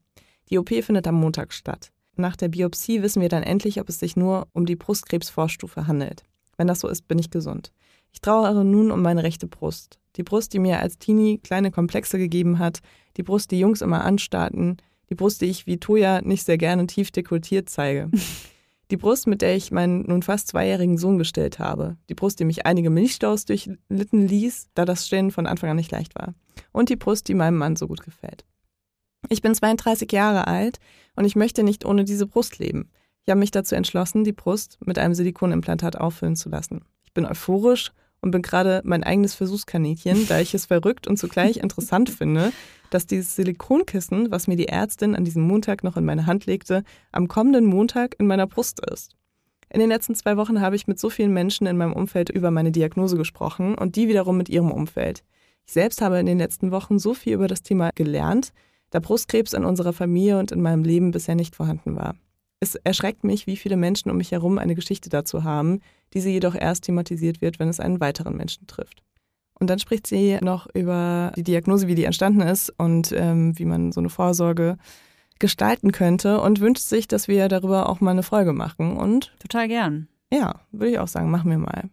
Die 0.51 0.59
OP 0.59 0.69
findet 0.69 1.07
am 1.07 1.17
Montag 1.17 1.53
statt. 1.53 1.93
Nach 2.17 2.37
der 2.37 2.49
Biopsie 2.49 3.03
wissen 3.03 3.21
wir 3.21 3.29
dann 3.29 3.43
endlich, 3.43 3.81
ob 3.81 3.89
es 3.89 3.99
sich 3.99 4.17
nur 4.17 4.49
um 4.53 4.65
die 4.65 4.77
Brustkrebsvorstufe 4.77 5.87
handelt. 5.87 6.25
Wenn 6.57 6.67
das 6.67 6.81
so 6.81 6.89
ist, 6.89 7.09
bin 7.09 7.19
ich 7.19 7.31
gesund. 7.31 7.73
Ich 8.11 8.21
trauere 8.23 8.65
nun 8.65 8.91
um 8.91 9.03
meine 9.03 9.23
rechte 9.23 9.47
Brust. 9.47 9.99
Die 10.17 10.23
Brust, 10.23 10.55
die 10.55 10.59
mir 10.59 10.81
als 10.81 10.99
Teenie 10.99 11.39
kleine 11.39 11.71
Komplexe 11.71 12.17
gegeben 12.17 12.59
hat, 12.59 12.81
die 13.19 13.23
Brust, 13.23 13.51
die 13.51 13.59
Jungs 13.59 13.83
immer 13.83 14.05
anstarrten, 14.05 14.79
die 15.11 15.15
Brust, 15.15 15.43
die 15.43 15.47
ich 15.47 15.67
wie 15.67 15.77
Toja 15.77 16.23
nicht 16.23 16.45
sehr 16.45 16.59
gerne 16.59 16.87
tief 16.87 17.11
dekoltiert 17.11 17.69
zeige. 17.69 18.11
Die 18.91 18.97
Brust, 18.97 19.27
mit 19.27 19.43
der 19.43 19.57
ich 19.57 19.73
meinen 19.73 20.03
nun 20.07 20.23
fast 20.23 20.49
zweijährigen 20.49 20.97
Sohn 20.97 21.19
gestillt 21.19 21.59
habe. 21.59 21.97
Die 22.09 22.15
Brust, 22.15 22.39
die 22.39 22.45
mich 22.45 22.67
einige 22.67 22.91
Milchstaus 22.91 23.45
durchlitten 23.45 24.29
ließ, 24.29 24.69
da 24.75 24.85
das 24.85 25.07
Stillen 25.07 25.33
von 25.33 25.47
Anfang 25.47 25.71
an 25.71 25.77
nicht 25.77 25.91
leicht 25.91 26.15
war. 26.15 26.35
Und 26.73 26.89
die 26.89 26.97
Brust, 26.97 27.27
die 27.27 27.35
meinem 27.35 27.59
Mann 27.59 27.75
so 27.75 27.89
gut 27.89 28.05
gefällt. 28.05 28.45
Ich 29.29 29.43
bin 29.43 29.55
32 29.55 30.11
Jahre 30.13 30.47
alt 30.47 30.79
und 31.17 31.25
ich 31.25 31.35
möchte 31.35 31.65
nicht 31.65 31.85
ohne 31.85 32.05
diese 32.05 32.27
Brust 32.27 32.59
leben. 32.59 32.91
Ich 33.25 33.31
habe 33.31 33.41
mich 33.41 33.51
dazu 33.51 33.75
entschlossen, 33.75 34.23
die 34.23 34.33
Brust 34.33 34.79
mit 34.85 34.99
einem 34.99 35.15
Silikonimplantat 35.15 35.99
auffüllen 35.99 36.37
zu 36.37 36.49
lassen. 36.49 36.85
Ich 37.03 37.13
bin 37.13 37.27
euphorisch 37.27 37.91
und 38.21 38.31
bin 38.31 38.43
gerade 38.43 38.81
mein 38.85 39.05
eigenes 39.05 39.35
Versuchskaninchen, 39.35 40.27
da 40.29 40.41
ich 40.41 40.55
es 40.55 40.67
verrückt 40.67 41.07
und 41.07 41.19
zugleich 41.19 41.59
interessant 41.59 42.11
finde, 42.11 42.53
dass 42.91 43.07
dieses 43.07 43.37
Silikonkissen, 43.37 44.31
was 44.31 44.47
mir 44.47 44.57
die 44.57 44.69
Ärztin 44.69 45.15
an 45.15 45.25
diesem 45.25 45.43
Montag 45.43 45.85
noch 45.85 45.97
in 45.97 46.05
meine 46.05 46.27
Hand 46.27 46.47
legte, 46.47 46.83
am 47.13 47.29
kommenden 47.29 47.67
Montag 47.67 48.15
in 48.19 48.27
meiner 48.27 48.47
Brust 48.47 48.81
ist. 48.91 49.13
In 49.69 49.81
den 49.81 49.89
letzten 49.89 50.15
zwei 50.15 50.37
Wochen 50.37 50.61
habe 50.61 50.77
ich 50.77 50.87
mit 50.87 50.99
so 50.99 51.11
vielen 51.11 51.33
Menschen 51.33 51.67
in 51.67 51.77
meinem 51.77 51.93
Umfeld 51.93 52.31
über 52.31 52.51
meine 52.51 52.73
Diagnose 52.73 53.17
gesprochen 53.17 53.75
und 53.75 53.97
die 53.97 54.09
wiederum 54.09 54.37
mit 54.37 54.49
ihrem 54.49 54.71
Umfeld. 54.71 55.25
Ich 55.67 55.73
selbst 55.73 56.01
habe 56.01 56.19
in 56.19 56.27
den 56.27 56.39
letzten 56.39 56.71
Wochen 56.71 56.99
so 56.99 57.15
viel 57.15 57.35
über 57.35 57.49
das 57.49 57.63
Thema 57.63 57.91
gelernt, 57.95 58.53
da 58.91 59.01
Brustkrebs 59.01 59.53
in 59.53 59.65
unserer 59.65 59.93
Familie 59.93 60.39
und 60.39 60.53
in 60.53 60.63
meinem 60.63 60.85
Leben 60.85 61.11
bisher 61.11 61.35
nicht 61.35 61.57
vorhanden 61.57 61.97
war. 61.97 62.15
Es 62.61 62.75
erschreckt 62.75 63.25
mich, 63.25 63.47
wie 63.47 63.57
viele 63.57 63.77
Menschen 63.77 64.11
um 64.11 64.17
mich 64.17 64.33
herum 64.33 64.59
eine 64.59 64.75
Geschichte 64.75 65.11
dazu 65.11 65.45
haben, 65.45 65.81
diese 66.15 66.31
jedoch 66.31 66.55
erst 66.55 66.85
thematisiert 66.85 67.41
wird, 67.41 67.59
wenn 67.59 67.69
es 67.69 67.81
einen 67.81 68.01
weiteren 68.01 68.37
Menschen 68.37 68.67
trifft. 68.67 69.03
Und 69.59 69.71
dann 69.71 69.79
spricht 69.79 70.07
sie 70.07 70.39
noch 70.43 70.67
über 70.75 71.33
die 71.37 71.43
Diagnose, 71.43 71.87
wie 71.87 71.95
die 71.95 72.05
entstanden 72.05 72.43
ist 72.43 72.71
und 72.79 73.13
ähm, 73.13 73.59
wie 73.59 73.65
man 73.65 73.93
so 73.93 74.01
eine 74.01 74.11
Vorsorge 74.11 74.77
gestalten 75.39 75.93
könnte 75.93 76.41
und 76.41 76.61
wünscht 76.61 76.83
sich, 76.83 77.09
dass 77.09 77.29
wir 77.29 77.49
darüber 77.49 77.89
auch 77.89 78.01
mal 78.01 78.11
eine 78.13 78.23
Folge 78.23 78.53
machen. 78.53 78.97
Und 78.97 79.35
Total 79.39 79.69
gern. 79.69 80.09
ja, 80.33 80.61
würde 80.73 80.93
ich 80.93 80.99
auch 80.99 81.09
sagen, 81.09 81.31
machen 81.31 81.51
wir 81.51 81.59
mal. 81.59 81.91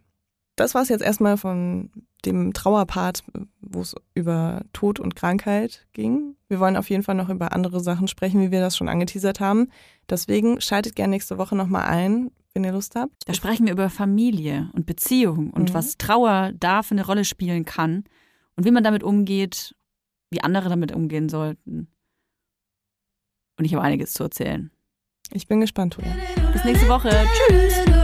Das 0.56 0.74
war 0.74 0.82
es 0.82 0.88
jetzt 0.88 1.02
erstmal 1.02 1.36
von 1.36 1.90
dem 2.24 2.52
Trauerpart, 2.52 3.24
wo 3.60 3.80
es 3.80 3.94
über 4.14 4.62
Tod 4.72 5.00
und 5.00 5.16
Krankheit 5.16 5.86
ging. 5.92 6.36
Wir 6.48 6.60
wollen 6.60 6.76
auf 6.76 6.88
jeden 6.90 7.02
Fall 7.02 7.16
noch 7.16 7.28
über 7.28 7.52
andere 7.52 7.80
Sachen 7.80 8.06
sprechen, 8.08 8.40
wie 8.40 8.50
wir 8.50 8.60
das 8.60 8.76
schon 8.76 8.88
angeteasert 8.88 9.40
haben. 9.40 9.68
Deswegen 10.08 10.60
schaltet 10.60 10.94
gerne 10.96 11.10
nächste 11.10 11.38
Woche 11.38 11.56
nochmal 11.56 11.84
ein, 11.86 12.30
wenn 12.54 12.64
ihr 12.64 12.72
Lust 12.72 12.94
habt. 12.94 13.14
Da 13.26 13.34
sprechen 13.34 13.66
wir 13.66 13.72
über 13.72 13.90
Familie 13.90 14.70
und 14.74 14.86
Beziehung 14.86 15.50
und 15.50 15.70
Mhm. 15.70 15.74
was 15.74 15.98
Trauer 15.98 16.52
da 16.58 16.82
für 16.82 16.92
eine 16.92 17.04
Rolle 17.04 17.24
spielen 17.24 17.64
kann 17.64 18.04
und 18.56 18.64
wie 18.64 18.70
man 18.70 18.84
damit 18.84 19.02
umgeht, 19.02 19.74
wie 20.30 20.40
andere 20.42 20.68
damit 20.68 20.92
umgehen 20.92 21.28
sollten. 21.28 21.88
Und 23.58 23.64
ich 23.64 23.74
habe 23.74 23.82
einiges 23.84 24.12
zu 24.14 24.22
erzählen. 24.22 24.70
Ich 25.32 25.46
bin 25.48 25.60
gespannt, 25.60 25.96
Julia. 25.96 26.14
Bis 26.52 26.64
nächste 26.64 26.88
Woche. 26.88 27.10
Tschüss. 27.48 28.03